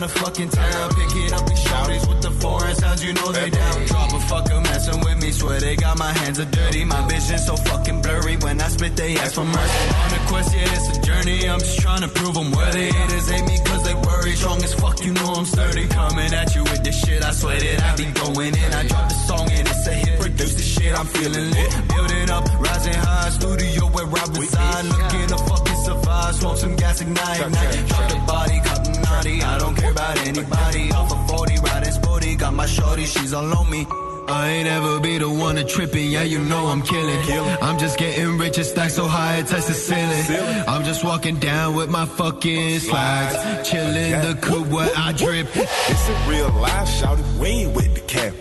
round 0.00 0.10
and 0.10 0.20
round 0.20 0.20
the 0.20 0.20
fucking 0.20 0.50
town. 0.50 0.90
Picking 0.90 1.32
up 1.32 1.46
these 1.48 1.64
shouties 1.64 2.08
with 2.08 2.22
the 2.22 2.30
foreign 2.40 2.74
sounds, 2.76 3.04
you 3.04 3.12
know 3.12 3.32
they 3.32 3.50
down. 3.50 3.86
Drop 3.86 4.12
a 4.12 4.18
fucker 4.18 4.62
messing 4.62 5.00
with 5.00 5.22
me, 5.22 5.30
swear 5.32 5.60
they 5.60 5.76
got 5.76 5.98
my 5.98 6.12
hands 6.12 6.38
are 6.38 6.50
dirty. 6.50 6.84
My 6.84 7.06
vision 7.08 7.38
so 7.38 7.56
fucking 7.56 8.02
blurry, 8.02 8.36
when 8.36 8.60
I 8.60 8.68
spit 8.68 8.96
they 8.96 9.16
ask 9.16 9.34
for 9.34 9.44
mercy. 9.44 9.88
On 10.02 10.12
a 10.12 10.26
quest, 10.28 10.54
yeah, 10.54 10.76
it's 10.76 10.98
a 10.98 11.00
journey, 11.02 11.48
I'm 11.48 11.60
just 11.60 11.80
trying 11.80 12.02
to 12.02 12.08
prove 12.08 12.36
I'm 12.36 12.50
worthy. 12.52 12.90
Haters 12.90 13.30
hate 13.30 13.46
me 13.46 13.58
cause 13.64 13.84
they 13.84 13.94
worry, 13.94 14.32
strong 14.32 14.62
as 14.62 14.74
fuck, 14.74 15.04
you 15.04 15.12
know 15.12 15.32
I'm 15.34 15.44
sturdy. 15.44 15.86
Coming 15.88 16.32
at 16.32 16.54
you 16.54 16.62
with 16.62 16.82
this 16.84 16.98
shit, 17.00 17.22
I 17.24 17.32
swear 17.32 17.58
that 17.58 17.82
I 17.82 17.96
be 17.96 18.06
going 18.12 18.54
in. 18.56 18.72
I 18.72 18.86
drop 18.86 19.08
the 19.08 19.14
song 19.14 19.50
and 19.50 19.68
it's 19.68 19.86
a 19.86 19.94
hit, 19.94 20.20
produce 20.20 20.54
the 20.54 20.62
shit 20.62 20.98
I'm 20.98 21.06
feeling 21.06 21.50
lit. 21.50 21.70
Building 21.88 22.30
up, 22.30 22.44
rising 22.60 22.94
high, 22.94 23.30
studio 23.30 23.86
where 23.88 24.06
I 24.06 24.24
reside. 24.38 24.84
Looking 24.84 25.26
to 25.28 25.38
fucking 25.38 25.80
survive, 25.84 26.34
smoke 26.34 26.56
some 26.56 26.76
gas, 26.76 27.00
ignite, 27.00 27.40
ignite. 27.40 27.88
Drop 27.88 28.08
the 28.10 28.18
body, 28.26 28.60
naughty. 29.20 29.42
I 29.42 29.58
don't 29.58 29.74
care 29.74 29.90
about 29.92 30.18
anybody. 30.26 30.90
Off 30.92 31.12
of 31.12 31.28
40, 31.28 31.54
riding 31.62 31.92
sporty. 31.92 32.36
Got 32.36 32.54
my 32.54 32.66
shorty, 32.66 33.04
she's 33.04 33.32
all 33.32 33.56
on 33.56 33.70
me. 33.70 33.86
I 34.28 34.48
ain't 34.48 34.68
ever 34.68 35.00
be 35.00 35.18
the 35.18 35.28
one 35.28 35.56
to 35.56 35.64
tripping, 35.64 36.08
yeah, 36.08 36.22
you 36.22 36.38
know 36.38 36.66
I'm 36.66 36.82
killing. 36.82 37.18
I'm 37.60 37.78
just 37.78 37.98
getting 37.98 38.38
rich 38.38 38.58
and 38.58 38.66
stack 38.66 38.90
so 38.90 39.08
high 39.08 39.38
it 39.38 39.48
touch 39.48 39.66
the 39.66 39.72
ceiling. 39.72 40.64
I'm 40.68 40.84
just 40.84 41.04
walking 41.04 41.40
down 41.40 41.74
with 41.74 41.90
my 41.90 42.06
fucking 42.06 42.78
slides, 42.78 43.68
chilling 43.68 44.12
the 44.12 44.38
coupe 44.40 44.68
where 44.68 44.90
I 44.96 45.12
drip. 45.12 45.48
It's 45.54 46.08
a 46.08 46.28
real 46.28 46.48
life, 46.52 46.88
shout 46.88 47.18
it, 47.18 47.26
we 47.40 47.48
ain't 47.48 47.74
with 47.74 47.92
the 47.94 48.02
cap. 48.02 48.32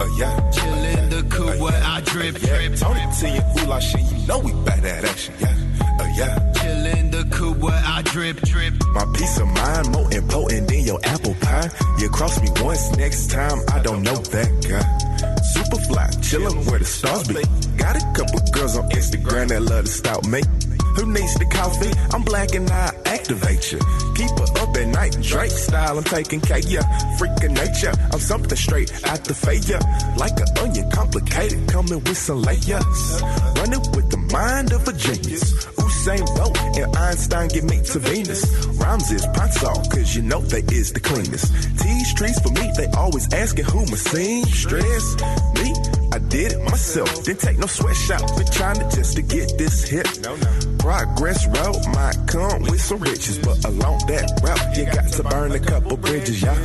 Uh, 0.00 0.08
yeah. 0.16 0.50
Chillin' 0.52 1.10
the 1.10 1.22
coupe 1.28 1.60
where 1.60 1.82
I 1.84 2.00
drip, 2.00 2.36
drip, 2.36 2.76
Tony 2.76 3.04
T 3.20 3.26
and 3.26 3.60
Ula 3.60 3.78
shit, 3.82 4.00
you 4.00 4.26
know 4.26 4.38
we 4.38 4.52
back 4.64 4.80
that 4.80 5.04
action, 5.04 5.34
yeah. 5.38 5.54
Uh, 6.00 6.08
yeah. 6.16 6.52
Chillin' 6.54 6.99
where 7.60 7.82
I 7.84 8.02
drip, 8.02 8.40
drip. 8.42 8.74
My 8.94 9.04
peace 9.14 9.38
of 9.38 9.48
mind 9.48 9.92
more 9.92 10.12
important 10.12 10.68
than 10.68 10.80
your 10.80 11.00
apple 11.04 11.34
pie. 11.34 11.70
You 11.98 12.08
cross 12.10 12.40
me 12.40 12.48
once, 12.62 12.96
next 12.96 13.30
time 13.30 13.58
I 13.72 13.80
don't 13.80 14.02
know 14.02 14.16
that 14.16 14.50
guy. 14.68 14.86
Super 15.54 15.82
fly, 15.82 16.06
chillin' 16.22 16.68
where 16.68 16.78
the 16.78 16.84
stars 16.84 17.28
be. 17.28 17.42
Got 17.76 17.96
a 17.96 18.12
couple 18.12 18.40
girls 18.52 18.76
on 18.76 18.88
Instagram 18.90 19.48
that 19.48 19.62
love 19.62 19.84
to 19.84 19.90
stalk 19.90 20.24
me. 20.26 20.42
Who 20.96 21.06
needs 21.06 21.34
the 21.34 21.46
coffee? 21.46 21.90
I'm 22.14 22.22
black 22.22 22.54
and 22.54 22.68
I 22.70 22.92
activate 23.06 23.72
you. 23.72 23.78
Keep 24.14 24.30
her 24.38 24.62
up 24.62 24.76
at 24.76 24.88
night, 24.88 25.16
Drake 25.22 25.50
style. 25.50 25.98
I'm 25.98 26.04
taking 26.04 26.40
care 26.40 26.58
ya. 26.58 26.82
Freaking 27.18 27.54
nature, 27.54 27.92
I'm 28.12 28.20
something 28.20 28.56
straight 28.56 28.90
out 29.06 29.24
the 29.24 29.34
faya. 29.34 29.80
Like 30.16 30.38
an 30.40 30.50
onion, 30.58 30.90
complicated, 30.90 31.68
coming 31.68 32.02
with 32.04 32.18
some 32.18 32.42
layers. 32.42 33.22
Running 33.56 33.84
with 33.94 34.10
the 34.10 34.20
mind 34.32 34.72
of 34.72 34.86
a 34.88 34.92
genius. 34.92 35.54
Usain 35.76 36.24
Bolt 36.36 36.58
and 36.76 36.96
Einstein 36.96 37.48
get 37.48 37.64
me 37.64 37.82
to 37.82 37.98
Venus. 37.98 38.44
Rhymes 38.80 39.10
is 39.10 39.26
Ponsol, 39.26 39.90
cause 39.90 40.14
you 40.14 40.22
know 40.22 40.40
they 40.40 40.62
is 40.74 40.92
the 40.92 41.00
cleanest. 41.00 41.52
T 41.78 42.04
streets 42.04 42.40
for 42.40 42.50
me, 42.50 42.70
they 42.76 42.86
always 42.96 43.32
asking 43.32 43.64
who 43.64 43.80
my 43.80 43.96
seamstress. 43.96 45.16
Me, 45.54 45.74
I 46.12 46.18
did 46.18 46.52
it 46.52 46.62
myself. 46.64 47.24
Didn't 47.24 47.40
take 47.40 47.58
no 47.58 47.66
sweatshop. 47.66 48.36
Been 48.36 48.46
trying 48.46 48.78
to 48.80 48.96
just 48.96 49.16
to 49.16 49.22
get 49.22 49.56
this 49.58 49.88
hit. 49.88 50.06
Progress 50.78 51.46
road 51.46 51.76
might 51.94 52.18
come 52.26 52.62
with 52.62 52.80
some 52.80 52.98
riches, 52.98 53.38
but 53.38 53.64
along 53.64 54.00
that 54.08 54.26
route, 54.42 54.76
you 54.76 54.84
got 54.86 55.06
to 55.12 55.22
burn 55.22 55.52
a 55.52 55.60
couple 55.60 55.96
bridges, 55.96 56.42
y'all. 56.42 56.56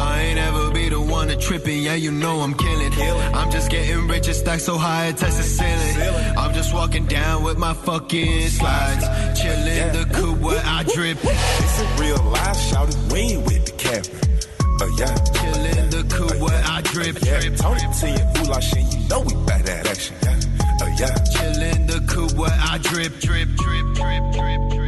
I 0.00 0.20
ain't 0.20 0.38
ever 0.38 0.70
be 0.70 0.88
the 0.88 1.00
one 1.00 1.26
to 1.28 1.36
tripping, 1.36 1.82
yeah, 1.82 1.94
you 1.94 2.12
know 2.12 2.40
I'm 2.40 2.54
killing. 2.54 2.92
I'm 3.34 3.50
just 3.50 3.68
getting 3.70 4.06
rich 4.06 4.28
and 4.28 4.36
stack 4.36 4.60
so 4.60 4.78
high 4.78 5.08
it 5.08 5.16
touch 5.16 5.34
the 5.34 5.42
ceiling. 5.42 6.36
I'm 6.38 6.54
just 6.54 6.72
walking 6.72 7.06
down 7.06 7.42
with 7.42 7.58
my 7.58 7.74
fucking 7.74 8.48
slides, 8.48 9.04
chilling 9.40 9.92
the 9.92 10.08
coupe 10.14 10.38
where 10.38 10.62
I 10.64 10.84
drip. 10.84 11.18
It's 11.22 11.80
a 11.80 12.00
real 12.00 12.22
life, 12.30 12.56
shout 12.58 12.88
it, 12.88 13.12
we 13.12 13.18
ain't 13.20 13.44
with 13.44 13.66
the 13.66 13.72
cap. 13.72 14.28
Uh, 14.80 14.86
yeah. 14.96 15.06
Chillin' 15.08 15.90
the 15.90 16.04
coupe 16.14 16.40
where 16.40 16.62
I 16.64 16.77
crib. 16.98 17.18
Yeah, 17.22 17.40
Tony 17.56 17.80
to 17.80 18.10
your 18.10 18.32
goulash 18.34 18.72
and 18.72 18.92
you 18.92 19.08
know 19.08 19.20
we 19.20 19.34
bout 19.46 19.62
that 19.64 19.86
action. 19.86 20.16
Yeah, 20.22 20.82
oh 20.82 20.86
yeah. 20.98 21.14
Chillin' 21.32 21.86
the 21.86 22.00
coupe 22.12 22.32
where 22.32 22.50
I 22.50 22.78
drip, 22.78 23.18
drip, 23.20 23.48
drip, 23.54 23.86
drip, 23.94 24.32
drip, 24.32 24.70
drip. 24.70 24.87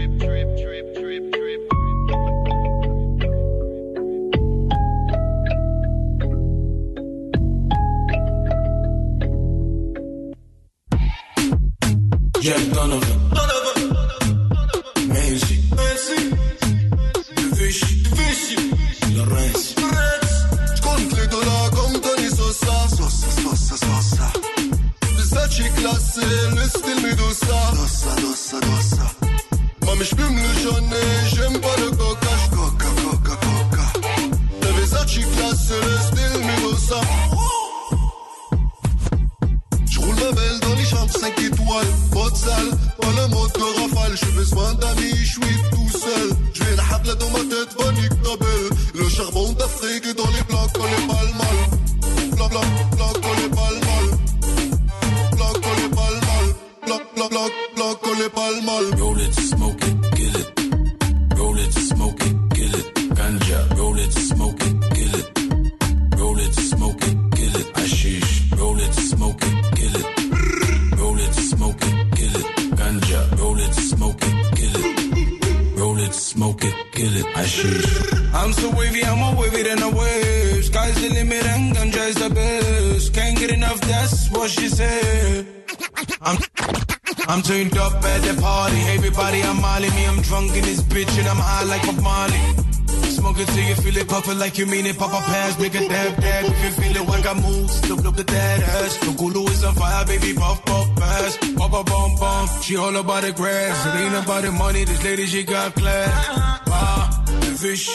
Puff 94.70 94.78
it 94.78 94.84
like 94.84 94.84
mean 94.84 94.86
it. 94.86 94.98
Pop 94.98 95.10
a 95.10 95.24
pass, 95.24 95.58
make 95.58 95.74
a 95.74 95.88
dab, 95.88 96.20
dab. 96.20 96.44
If 96.44 96.64
you 96.64 96.70
feel 96.82 97.02
it, 97.02 97.08
work 97.08 97.26
I 97.26 97.34
move. 97.34 97.88
Look, 97.88 98.04
look 98.04 98.20
at 98.20 98.26
that 98.26 98.62
ass. 98.62 98.96
The 98.98 99.16
Kulu 99.16 99.46
is 99.48 99.64
on 99.64 99.74
fire, 99.74 100.04
baby. 100.06 100.34
Puff, 100.34 100.64
puff, 100.64 100.96
pass. 100.96 101.36
Pop 101.56 101.72
a 101.72 101.84
bum, 101.84 102.16
bum. 102.18 102.48
She 102.62 102.76
all 102.76 102.96
about 102.96 103.22
the 103.22 103.32
grass. 103.32 103.86
It 103.86 104.00
ain't 104.00 104.24
about 104.24 104.42
the 104.42 104.52
money. 104.52 104.84
This 104.84 105.02
lady, 105.04 105.26
she 105.26 105.42
got 105.44 105.74
class. 105.74 106.26
Ah, 106.68 107.24
the 107.26 107.56
fish. 107.58 107.88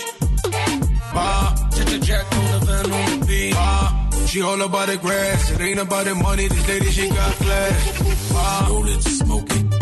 Ah, 1.18 1.70
check 1.76 1.88
the 1.88 2.00
jack 2.00 2.26
on 2.36 2.60
the 2.60 2.66
van 2.66 2.92
on 2.92 3.20
the 3.20 3.26
beat. 3.26 3.54
Ah, 3.56 4.10
she 4.28 4.42
all 4.42 4.62
about 4.62 4.88
the 4.88 4.98
grass. 4.98 5.52
It 5.52 5.62
ain't 5.62 5.80
about 5.80 6.06
the 6.06 6.16
money. 6.16 6.48
This 6.48 6.68
lady, 6.68 6.92
she 6.92 7.10
got 7.10 7.34
class. 7.36 8.32
Ah, 8.34 8.68
Roll 8.70 8.88
it, 8.88 9.02
smoke 9.02 9.52
it, 9.52 9.75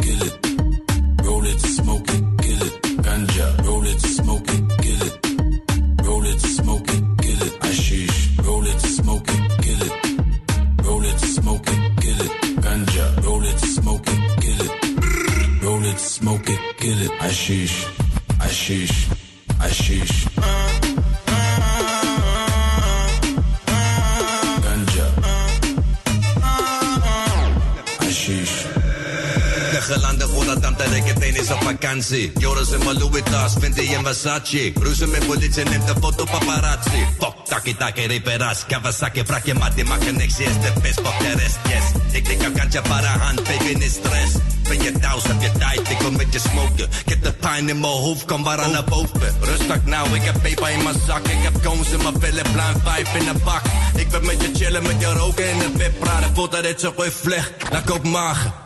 vakantie. 32.03 32.31
Joris 32.39 32.71
in 32.71 32.83
mijn 32.83 32.97
Louis 32.97 33.23
vindt 33.59 33.75
hij 33.77 33.85
in 33.85 34.03
Versace. 34.03 34.71
Ruzie 34.79 35.07
met 35.07 35.27
politie, 35.27 35.63
neemt 35.63 35.87
de 35.87 35.93
foto 36.01 36.25
paparazzi. 36.25 37.07
Fuck, 37.19 37.35
taki 37.45 37.75
taki 37.75 38.07
reperas, 38.07 38.65
Kawasaki, 38.65 39.23
vraag 39.25 39.45
je 39.45 39.53
maar, 39.53 39.75
die 39.75 39.85
maken 39.85 40.15
niks, 40.17 40.39
is 40.39 40.53
de 40.61 40.71
best, 40.81 40.99
fuck 40.99 41.19
de 41.19 41.33
rest, 41.37 41.57
yes. 41.67 42.01
Ik 42.11 42.25
denk 42.25 42.43
aan 42.43 42.53
kantje 42.53 42.81
para 42.81 43.17
hand, 43.17 43.43
baby, 43.43 43.73
niet 43.73 43.91
stress. 43.91 44.33
Ben 44.63 44.83
je 44.83 44.91
thuis, 44.99 45.23
heb 45.23 45.41
je 45.41 45.51
tijd, 45.59 45.89
ik 45.89 45.99
wil 45.99 46.11
met 46.11 46.33
je 46.33 46.39
smoken. 46.39 46.89
Ik 47.05 47.39
pijn 47.39 47.69
in 47.69 47.79
mijn 47.79 47.93
hoofd, 47.93 48.25
kom 48.25 48.43
waar 48.43 48.59
aan 48.59 48.71
naar 48.71 48.83
boven. 48.83 49.35
Rustig 49.41 49.85
nou, 49.85 50.15
ik 50.15 50.21
heb 50.21 50.41
peper 50.41 50.69
in 50.69 50.83
mijn 50.83 50.95
zak. 51.07 51.27
Ik 51.27 51.43
heb 51.43 51.63
cones 51.63 51.89
in 51.89 52.03
mijn 52.03 52.19
billen, 52.19 52.43
blind 52.51 52.77
vibe 52.85 53.19
in 53.19 53.25
de 53.25 53.39
bak. 53.43 53.61
Ik 53.95 54.07
wil 54.07 54.21
met 54.21 54.41
je 54.41 54.49
chillen, 54.53 54.83
met 54.83 54.99
je 54.99 55.13
roken 55.13 55.49
in 55.49 55.57
de 55.57 55.71
wip 55.77 55.99
praten. 55.99 56.35
Voordat 56.35 56.63
dit 56.63 56.79
zo 56.79 56.93
goed 56.95 57.13
vliegt, 57.13 57.51
naar 57.71 57.83
Kopenhagen. 57.83 58.51
Roll 58.51 58.62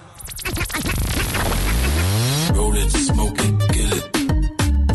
it, 2.78 2.92
smoke 2.92 3.40
it, 3.40 3.54
kill 3.74 3.94
it. 3.98 4.06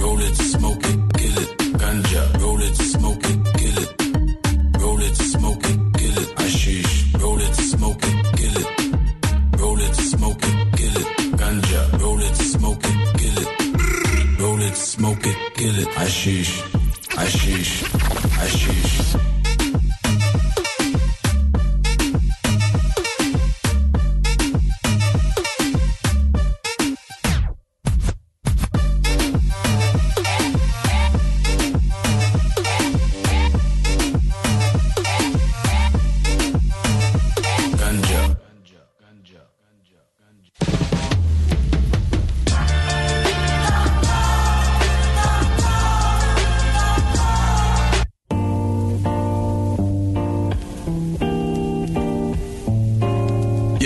Roll 0.00 0.20
it, 0.20 0.36
smoke 0.36 0.84
it, 0.84 0.98
it. 1.20 1.48
Ganja, 1.80 2.40
roll 2.42 2.60
it, 2.62 2.76
smoke 2.76 3.24
it, 3.24 3.38
it. 3.62 4.80
Roll 4.80 5.00
it, 5.00 5.16
smoke 5.16 5.64
it, 5.64 5.80
it. 6.00 7.22
Roll 7.22 7.40
it, 7.40 7.54
smoke 7.54 8.04
it, 8.04 8.40
it. 8.40 9.60
Roll 9.60 9.80
it, 9.80 9.94
smoke 9.94 10.42
it, 10.42 10.80
it. 10.80 10.96
Ganja, 11.40 12.00
roll 12.02 12.20
it, 12.20 12.36
smoke 12.36 12.84
it, 12.84 13.22
it. 13.22 14.40
Roll 14.40 14.62
it, 14.62 14.76
smoke 14.76 15.26
it, 15.26 15.62
it. 15.62 15.88
Hashish. 15.94 16.71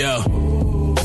Yo, 0.07 0.23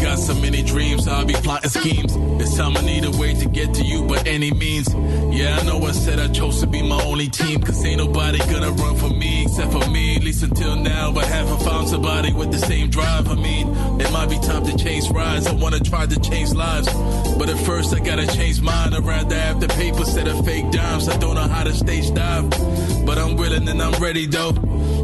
got 0.01 0.17
so 0.17 0.33
many 0.35 0.63
dreams, 0.63 1.09
I'll 1.09 1.25
be 1.25 1.33
plotting 1.35 1.71
schemes. 1.71 2.15
This 2.39 2.57
time 2.57 2.77
I 2.77 2.83
need 2.83 3.05
a 3.05 3.11
way 3.11 3.35
to 3.35 3.49
get 3.49 3.75
to 3.75 3.83
you 3.83 4.05
by 4.05 4.23
any 4.27 4.53
means. 4.53 4.95
Yeah, 5.35 5.59
I 5.59 5.65
know 5.65 5.83
I 5.85 5.91
said 5.91 6.21
I 6.21 6.29
chose 6.29 6.61
to 6.61 6.69
be 6.69 6.83
my 6.83 7.03
only 7.03 7.27
team, 7.27 7.61
cause 7.63 7.85
ain't 7.85 7.99
nobody 7.99 8.39
gonna 8.39 8.71
run 8.71 8.95
for 8.97 9.11
me 9.11 9.43
except 9.43 9.73
for 9.73 9.91
me. 9.91 10.15
At 10.15 10.23
least 10.23 10.45
until 10.45 10.77
now, 10.77 11.13
I 11.17 11.25
haven't 11.25 11.63
found 11.63 11.89
somebody 11.89 12.33
with 12.33 12.53
the 12.53 12.61
same 12.61 12.91
drive. 12.91 13.29
I 13.29 13.35
mean, 13.35 13.75
it 14.01 14.13
might 14.13 14.31
be 14.31 14.39
time 14.39 14.65
to 14.67 14.77
change 14.77 15.11
rides. 15.11 15.49
I 15.49 15.55
wanna 15.55 15.81
try 15.81 16.07
to 16.07 16.21
change 16.21 16.53
lives. 16.53 16.87
But 17.37 17.49
at 17.49 17.59
first, 17.67 17.93
I 17.93 17.99
gotta 17.99 18.29
change 18.29 18.61
mine. 18.61 18.95
I'd 18.95 19.05
rather 19.05 19.35
have 19.35 19.61
the 19.61 19.67
paper 19.67 19.99
instead 19.99 20.29
of 20.29 20.45
fake 20.45 20.71
dimes. 20.71 21.09
I 21.09 21.17
don't 21.17 21.35
know 21.35 21.49
how 21.49 21.65
to 21.65 21.75
stage 21.75 22.15
dive, 22.15 22.49
but 23.05 23.19
I'm 23.19 23.35
willing 23.35 23.69
and 23.69 23.83
I'm 23.83 24.01
ready 24.01 24.27
though. 24.27 24.53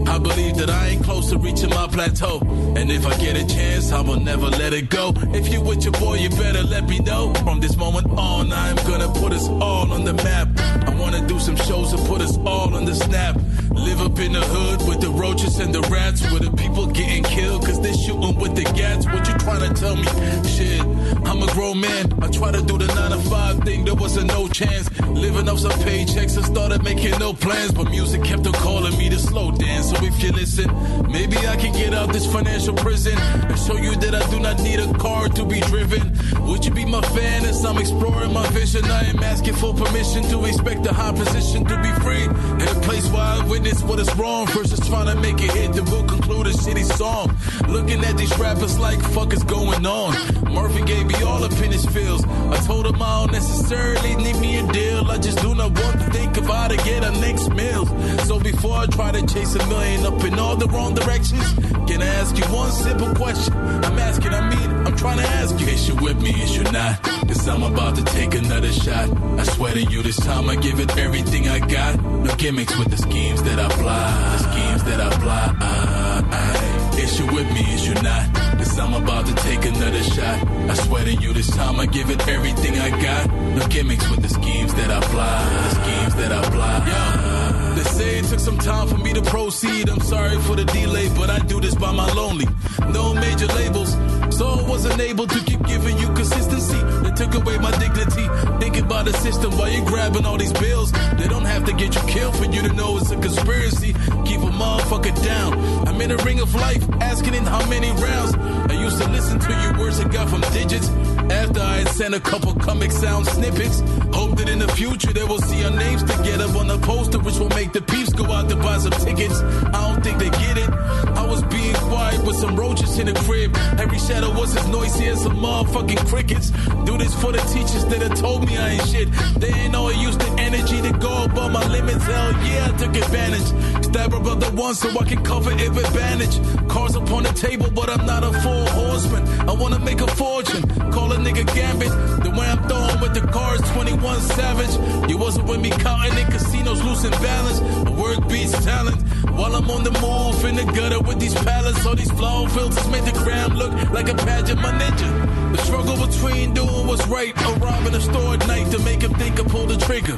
I 0.08 0.18
believe 0.18 0.56
that 0.56 0.70
I 0.70 0.88
ain't 0.88 1.04
close 1.04 1.30
to 1.30 1.38
reaching 1.38 1.70
my 1.70 1.86
plateau. 1.86 2.40
And 2.76 2.90
if 2.90 3.06
I 3.06 3.16
get 3.18 3.36
a 3.36 3.46
chance, 3.46 3.92
I 3.92 4.00
will 4.00 4.18
never 4.18 4.46
let 4.46 4.72
it 4.72 4.88
go. 4.88 5.12
If 5.34 5.52
you 5.52 5.60
with 5.60 5.84
your 5.84 5.92
boy, 5.92 6.14
you 6.14 6.30
better 6.30 6.62
let 6.62 6.88
me 6.88 6.98
know. 7.00 7.32
From 7.44 7.60
this 7.60 7.76
moment 7.76 8.06
on, 8.18 8.52
I'm 8.52 8.76
gonna 8.88 9.12
put 9.20 9.32
us 9.32 9.46
all 9.48 9.92
on 9.92 10.04
the 10.04 10.14
map. 10.14 10.48
I 10.88 10.94
wanna 10.98 11.26
do 11.26 11.38
some 11.38 11.56
shows 11.56 11.92
and 11.92 12.04
put 12.06 12.20
us 12.20 12.36
all 12.38 12.74
on 12.74 12.84
the 12.84 12.94
snap. 12.94 13.36
Live 13.78 14.00
up 14.00 14.18
in 14.18 14.32
the 14.32 14.40
hood 14.40 14.88
with 14.88 15.00
the 15.00 15.10
roaches 15.10 15.58
and 15.58 15.74
the 15.74 15.80
rats, 15.82 16.20
where 16.30 16.40
the 16.40 16.50
people 16.50 16.86
getting 16.86 17.22
killed 17.22 17.64
cause 17.64 17.80
they 17.80 17.92
shooting 17.92 18.36
with 18.36 18.54
the 18.54 18.64
gats. 18.64 19.06
What 19.06 19.26
you 19.28 19.34
trying 19.38 19.62
to 19.68 19.80
tell 19.80 19.96
me? 19.96 20.04
Shit, 20.48 20.80
I'm 21.26 21.42
a 21.42 21.46
grown 21.52 21.80
man. 21.80 22.12
I 22.22 22.28
try 22.28 22.50
to 22.52 22.62
do 22.62 22.76
the 22.76 22.86
9 22.86 23.10
to 23.10 23.18
5 23.30 23.58
thing, 23.64 23.84
there 23.84 23.94
was 23.94 24.16
a 24.16 24.24
no 24.24 24.48
chance. 24.48 24.90
Living 25.00 25.48
off 25.48 25.60
some 25.60 25.72
paychecks 25.86 26.36
and 26.36 26.44
started 26.44 26.82
making 26.82 27.18
no 27.18 27.32
plans, 27.32 27.72
but 27.72 27.90
music 27.90 28.24
kept 28.24 28.46
on 28.46 28.52
calling 28.54 28.96
me 28.98 29.08
to 29.10 29.18
slow 29.18 29.50
dance. 29.52 29.90
So 29.90 29.96
if 30.04 30.22
you 30.22 30.32
listen, 30.32 30.68
maybe 31.10 31.36
I 31.38 31.56
can 31.56 31.72
get 31.72 31.94
out 31.94 32.12
this 32.12 32.26
financial 32.30 32.74
prison 32.74 33.16
and 33.18 33.58
show 33.58 33.76
you 33.76 33.94
that 33.96 34.14
I 34.14 34.30
do 34.30 34.40
not 34.40 34.60
need 34.62 34.80
a 34.80 34.92
car 34.98 35.28
to 35.28 35.44
be 35.44 35.60
driven. 35.60 36.02
Would 36.46 36.64
you 36.64 36.72
be 36.72 36.84
my 36.84 37.02
fan 37.02 37.44
as 37.44 37.64
I'm 37.64 37.78
exploring 37.78 38.32
my 38.32 38.46
vision? 38.48 38.84
I 38.84 39.04
am 39.04 39.22
asking 39.22 39.54
for 39.54 39.74
permission 39.74 40.22
to 40.30 40.44
expect 40.44 40.86
a 40.86 40.92
high 40.92 41.12
position 41.12 41.64
to 41.64 41.76
be 41.82 41.90
free 42.02 42.24
in 42.24 42.68
a 42.76 42.80
place 42.80 43.06
where 43.10 43.22
I 43.22 43.46
witness 43.46 43.67
what 43.76 43.98
is 44.00 44.14
wrong 44.16 44.46
versus 44.48 44.80
trying 44.88 45.06
to 45.06 45.14
make 45.20 45.40
it 45.40 45.50
hit. 45.50 45.72
Then 45.74 45.84
we'll 45.86 46.06
conclude 46.06 46.46
a 46.46 46.50
shitty 46.50 46.84
song. 46.96 47.36
Looking 47.68 48.02
at 48.04 48.16
these 48.16 48.36
rappers 48.38 48.78
like 48.78 49.00
fuck 49.12 49.32
is 49.32 49.44
going 49.44 49.84
on. 49.86 50.14
Murphy 50.52 50.82
gave 50.82 51.06
me 51.06 51.22
all 51.22 51.44
up 51.44 51.52
in 51.52 51.70
his 51.70 51.84
feels. 51.86 52.24
I 52.24 52.56
told 52.66 52.86
him 52.86 53.00
I 53.02 53.20
don't 53.20 53.32
necessarily 53.32 54.16
need 54.16 54.36
me 54.36 54.58
a 54.58 54.66
deal. 54.72 55.10
I 55.10 55.18
just 55.18 55.38
do 55.42 55.54
not 55.54 55.72
want 55.72 56.00
to 56.00 56.10
think 56.10 56.36
about 56.38 56.70
to 56.70 56.76
get 56.78 57.04
a 57.04 57.10
next 57.20 57.50
meal. 57.50 57.84
So 58.24 58.40
before 58.40 58.76
I 58.76 58.86
try 58.86 59.12
to 59.12 59.26
chase 59.26 59.54
a 59.54 59.66
million 59.66 60.06
up 60.06 60.22
in 60.24 60.38
all 60.38 60.56
the 60.56 60.66
wrong 60.68 60.94
directions, 60.94 61.44
can 61.88 62.02
I 62.02 62.06
ask 62.06 62.36
you 62.36 62.44
one 62.44 62.70
simple 62.70 63.14
question? 63.14 63.52
I'm 63.54 63.98
asking, 63.98 64.32
I 64.32 64.48
mean, 64.48 64.86
I'm 64.86 64.96
trying 64.96 65.18
to 65.18 65.26
ask 65.26 65.58
you. 65.60 65.66
Is 65.68 65.86
you 65.88 65.96
with 65.96 66.20
me? 66.22 66.30
Is 66.30 66.56
you 66.56 66.64
not? 66.64 67.02
Cause 67.02 67.46
I'm 67.46 67.62
about 67.62 67.96
to 67.96 68.04
take 68.04 68.34
another 68.34 68.72
shot. 68.72 69.10
I 69.38 69.42
swear 69.42 69.74
to 69.74 69.82
you, 69.82 70.02
this 70.02 70.16
time 70.16 70.48
I 70.48 70.56
give 70.56 70.80
it 70.80 70.96
everything 70.96 71.48
I 71.48 71.58
got. 71.58 72.02
No 72.02 72.34
gimmicks 72.36 72.76
with 72.78 72.90
the 72.90 72.96
schemes 72.96 73.42
that 73.42 73.57
I 73.58 73.68
fly. 73.68 74.36
The 74.36 74.38
schemes 74.50 74.84
that 74.84 75.00
I 75.00 75.10
fly. 75.20 77.02
Is 77.02 77.18
you 77.18 77.26
with 77.26 77.52
me? 77.52 77.60
Is 77.74 77.86
you 77.88 77.94
not? 77.94 78.34
Cause 78.58 78.78
I'm 78.78 78.94
about 78.94 79.26
to 79.26 79.34
take 79.36 79.64
another 79.64 80.02
shot. 80.02 80.46
I 80.70 80.74
swear 80.74 81.04
to 81.04 81.14
you, 81.14 81.32
this 81.32 81.50
time 81.56 81.80
I 81.80 81.86
give 81.86 82.10
it 82.10 82.26
everything 82.28 82.78
I 82.78 82.90
got. 82.90 83.30
No 83.56 83.66
gimmicks 83.68 84.08
with 84.10 84.22
the 84.22 84.28
schemes 84.28 84.74
that 84.74 84.90
I 84.90 85.00
fly. 85.00 85.38
The 85.68 85.74
schemes 85.80 86.14
that 86.16 86.32
I 86.32 86.42
fly. 86.50 86.84
Yeah. 86.86 87.74
They 87.76 87.84
say 87.84 88.18
it 88.18 88.24
took 88.24 88.40
some 88.40 88.58
time 88.58 88.88
for 88.88 88.98
me 88.98 89.12
to 89.12 89.22
proceed. 89.22 89.88
I'm 89.88 90.00
sorry 90.00 90.36
for 90.38 90.56
the 90.56 90.64
delay, 90.64 91.08
but 91.16 91.30
I 91.30 91.38
do 91.38 91.60
this 91.60 91.74
by 91.74 91.92
my 91.92 92.12
lonely. 92.12 92.46
No 92.92 93.14
major 93.14 93.46
labels, 93.46 93.94
so 94.38 94.46
I 94.46 94.62
wasn't 94.68 95.00
able 95.00 95.26
to 95.26 95.40
keep 95.44 95.60
giving 95.66 95.98
you 95.98 96.06
consistency. 96.14 96.80
They 97.02 97.10
took 97.10 97.34
away 97.34 97.58
my 97.58 97.72
dignity. 97.78 98.26
Thinking 98.60 98.84
about 98.84 99.06
the 99.06 99.12
system 99.14 99.50
while 99.58 99.68
you're 99.68 99.84
grabbing 99.84 100.24
all 100.24 100.38
these 100.38 100.52
bills. 100.52 100.92
They 100.92 101.26
don't 101.26 101.44
have 101.44 101.64
to 101.64 101.72
get 101.72 101.96
you 101.96 102.02
killed 102.02 102.36
for 102.36 102.44
you 102.44 102.62
to 102.62 102.72
know 102.72 102.98
it's 102.98 103.10
a 103.10 103.16
conspiracy. 103.16 103.92
Keep 104.28 104.40
a 104.50 104.52
motherfucker 104.62 105.14
down. 105.24 105.50
I'm 105.88 106.00
in 106.00 106.12
a 106.12 106.16
ring 106.18 106.38
of 106.38 106.54
life, 106.54 106.88
asking 107.00 107.34
in 107.34 107.44
how 107.44 107.68
many 107.68 107.90
rounds. 107.90 108.32
I 108.72 108.74
used 108.80 109.02
to 109.02 109.08
listen 109.10 109.40
to 109.40 109.52
your 109.62 109.78
words 109.80 109.98
I 109.98 110.06
got 110.06 110.30
from 110.30 110.42
digits. 110.52 110.88
After 111.30 111.60
I 111.60 111.84
sent 111.84 112.14
a 112.14 112.20
couple 112.20 112.54
comic 112.54 112.90
sound 112.92 113.26
snippets. 113.26 113.80
Hope 114.12 114.36
that 114.38 114.48
in 114.48 114.58
the 114.58 114.68
future 114.68 115.12
they 115.12 115.24
will 115.24 115.40
see 115.40 115.64
our 115.64 115.70
names 115.70 116.02
together 116.02 116.46
on 116.58 116.70
a 116.70 116.78
poster, 116.78 117.18
which 117.18 117.38
will 117.38 117.48
make 117.50 117.72
the 117.72 117.82
peeps 117.82 118.12
go 118.12 118.24
out 118.32 118.48
to 118.48 118.56
buy 118.56 118.78
some 118.78 118.92
tickets. 118.92 119.40
I 119.40 119.78
don't 119.86 120.02
think 120.02 120.18
they 120.18 120.30
get 120.30 120.58
it. 120.58 120.70
I 121.16 121.26
was 121.26 121.42
being 121.44 121.74
quiet 121.74 122.24
with 122.24 122.36
some 122.36 122.56
roaches 122.56 122.98
in 122.98 123.06
the 123.06 123.14
crib. 123.26 123.56
Every 123.78 123.98
shadow 123.98 124.30
was 124.32 124.56
as 124.56 124.66
noisy 124.68 125.06
as 125.08 125.22
some 125.22 125.36
motherfucking 125.36 126.06
crickets. 126.08 126.50
Do 126.86 126.96
this 126.96 127.14
for 127.20 127.32
the 127.32 127.42
teachers 127.54 127.84
that 127.86 128.00
have 128.02 128.18
told 128.18 128.46
me 128.46 128.56
I 128.56 128.68
ain't 128.70 128.88
shit. 128.88 129.08
They 129.38 129.52
ain't 129.52 129.72
know 129.72 129.88
I 129.88 129.92
used 129.92 130.20
the 130.20 130.30
energy 130.40 130.80
to 130.82 130.92
go 130.98 131.24
above 131.24 131.52
my 131.52 131.66
limits. 131.68 132.04
Hell 132.04 132.32
yeah, 132.44 132.70
I 132.72 132.76
took 132.76 132.94
advantage. 132.96 133.48
Stab 133.84 134.12
a 134.14 134.20
brother 134.20 134.50
once 134.52 134.80
so 134.80 134.88
I 134.98 135.04
can 135.04 135.22
cover 135.24 135.54
with 135.54 135.94
bandage. 135.94 136.36
Cars 136.68 136.94
upon 136.94 137.22
the 137.24 137.32
table, 137.32 137.70
but 137.70 137.88
I'm 137.88 138.04
not 138.06 138.22
a 138.22 138.32
full 138.40 138.66
horseman. 138.66 139.26
I 139.48 139.52
wanna 139.52 139.78
make 139.78 140.00
a 140.00 140.06
fortune. 140.06 140.62
Call 140.92 141.07
a 141.12 141.16
nigga 141.16 141.44
gambit. 141.54 141.90
The 142.24 142.30
way 142.30 142.46
I'm 142.46 142.62
throwing 142.68 143.00
with 143.00 143.14
the 143.14 143.26
cards, 143.32 143.70
21 143.72 144.20
savage. 144.20 145.10
You 145.10 145.18
wasn't 145.18 145.48
with 145.48 145.60
me 145.60 145.70
counting 145.70 146.18
in 146.18 146.26
casinos, 146.30 146.82
losing 146.82 147.10
balance. 147.10 147.60
Work 147.90 148.28
beats 148.28 148.52
talent. 148.64 149.00
While 149.38 149.54
I'm 149.54 149.70
on 149.70 149.84
the 149.84 149.92
move 150.02 150.44
in 150.44 150.56
the 150.56 150.64
gutter 150.72 151.00
with 151.00 151.20
these 151.20 151.34
pallets, 151.34 151.86
all 151.86 151.94
these 151.94 152.10
flow 152.10 152.46
filters 152.48 152.88
make 152.88 153.04
the 153.04 153.12
gram 153.12 153.54
look 153.54 153.72
like 153.92 154.08
a 154.08 154.14
pageant, 154.14 154.60
my 154.60 154.72
ninja. 154.72 155.52
The 155.52 155.58
struggle 155.58 155.96
between 156.06 156.54
doing 156.54 156.86
what's 156.86 157.06
right 157.06 157.34
or 157.46 157.54
robbing 157.56 157.94
a 157.94 158.00
store 158.00 158.34
at 158.34 158.46
night 158.46 158.70
to 158.72 158.78
make 158.80 159.02
him 159.02 159.14
think 159.14 159.40
I 159.40 159.44
pull 159.44 159.66
the 159.66 159.76
trigger. 159.76 160.16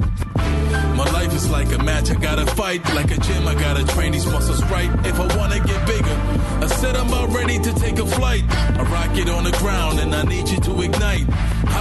My 0.96 1.04
life 1.12 1.34
is 1.34 1.50
like 1.50 1.72
a 1.72 1.82
match, 1.82 2.10
I 2.10 2.14
gotta 2.14 2.46
fight. 2.46 2.84
Like 2.94 3.10
a 3.10 3.18
gym, 3.18 3.46
I 3.46 3.54
gotta 3.54 3.84
train 3.94 4.12
these 4.12 4.26
muscles 4.26 4.62
right 4.64 4.90
if 5.06 5.18
I 5.18 5.36
wanna 5.36 5.60
get 5.60 5.86
bigger. 5.86 6.16
I 6.64 6.66
said 6.66 6.96
I'm 6.96 7.08
about 7.08 7.30
ready 7.34 7.58
to 7.58 7.72
take 7.74 7.98
a 7.98 8.06
flight. 8.06 8.44
A 8.78 8.84
rocket 8.84 9.28
on 9.28 9.44
the 9.44 9.52
ground 9.52 9.98
and 9.98 10.14
I 10.14 10.22
need 10.22 10.48
you 10.48 10.60
to 10.60 10.82
ignite. 10.82 11.26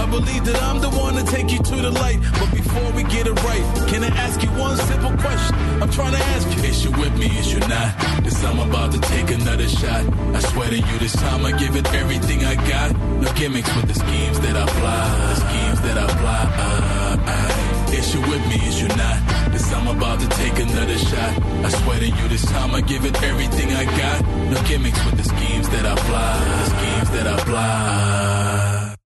I 0.00 0.06
believe 0.06 0.44
that 0.44 0.62
I'm 0.62 0.80
the 0.80 0.90
one 0.90 1.14
to 1.14 1.24
take 1.24 1.50
you 1.50 1.58
to 1.58 1.76
the 1.76 1.90
light. 1.90 2.20
But 2.38 2.50
before 2.52 2.90
we 2.92 3.02
get 3.04 3.26
it 3.26 3.36
right, 3.44 3.64
can 3.88 4.02
I 4.04 4.08
ask 4.08 4.42
you 4.42 4.48
one 4.50 4.76
simple 4.76 5.14
question? 5.18 5.54
I'm 5.82 5.90
trying 5.90 6.12
to 6.12 6.22
ask 6.34 6.46
you, 6.56 6.62
is 6.64 6.84
you 6.84 6.90
with 6.92 7.16
me, 7.18 7.26
is 7.38 7.52
you 7.52 7.60
not? 7.60 7.96
Cause 8.24 8.44
I'm 8.44 8.58
about 8.58 8.92
to 8.92 9.00
take 9.00 9.30
another 9.30 9.68
shot. 9.68 10.04
I 10.34 10.40
swear 10.40 10.70
to 10.70 10.76
you, 10.76 10.98
this 10.98 11.14
time 11.14 11.44
I 11.44 11.52
give 11.52 11.76
it 11.76 11.86
everything 11.94 12.44
I 12.44 12.54
got. 12.68 12.96
No 12.96 13.32
gimmicks 13.34 13.74
with 13.76 13.88
the 13.88 13.94
schemes 13.94 14.40
that 14.40 14.56
I 14.56 14.66
fly. 14.66 15.34
The 15.34 15.36
schemes 15.36 15.80
that 15.82 15.98
I 15.98 16.06
fly. 16.20 16.42
Uh, 16.64 17.16
uh, 17.26 17.79
is 18.00 18.14
you 18.14 18.20
with 18.22 18.44
me, 18.48 18.56
is 18.68 18.80
you 18.80 18.88
not? 18.88 19.18
Cause 19.52 19.72
I'm 19.72 19.88
about 19.96 20.20
to 20.20 20.28
take 20.28 20.58
another 20.58 20.98
shot. 20.98 21.32
I 21.66 21.68
swear 21.68 21.98
to 22.00 22.08
you, 22.08 22.28
this 22.28 22.44
time 22.46 22.74
I 22.74 22.80
give 22.80 23.04
it 23.04 23.22
everything 23.22 23.68
I 23.82 23.84
got. 23.84 24.18
No 24.52 24.62
gimmicks 24.68 25.04
with 25.04 25.16
the 25.18 25.24
schemes 25.24 25.68
that 25.68 25.84
I 25.84 25.94
fly. 26.08 26.34
The 26.62 26.70
schemes 26.74 27.10
that 27.16 27.26
I 27.26 27.36
fly. 27.48 28.59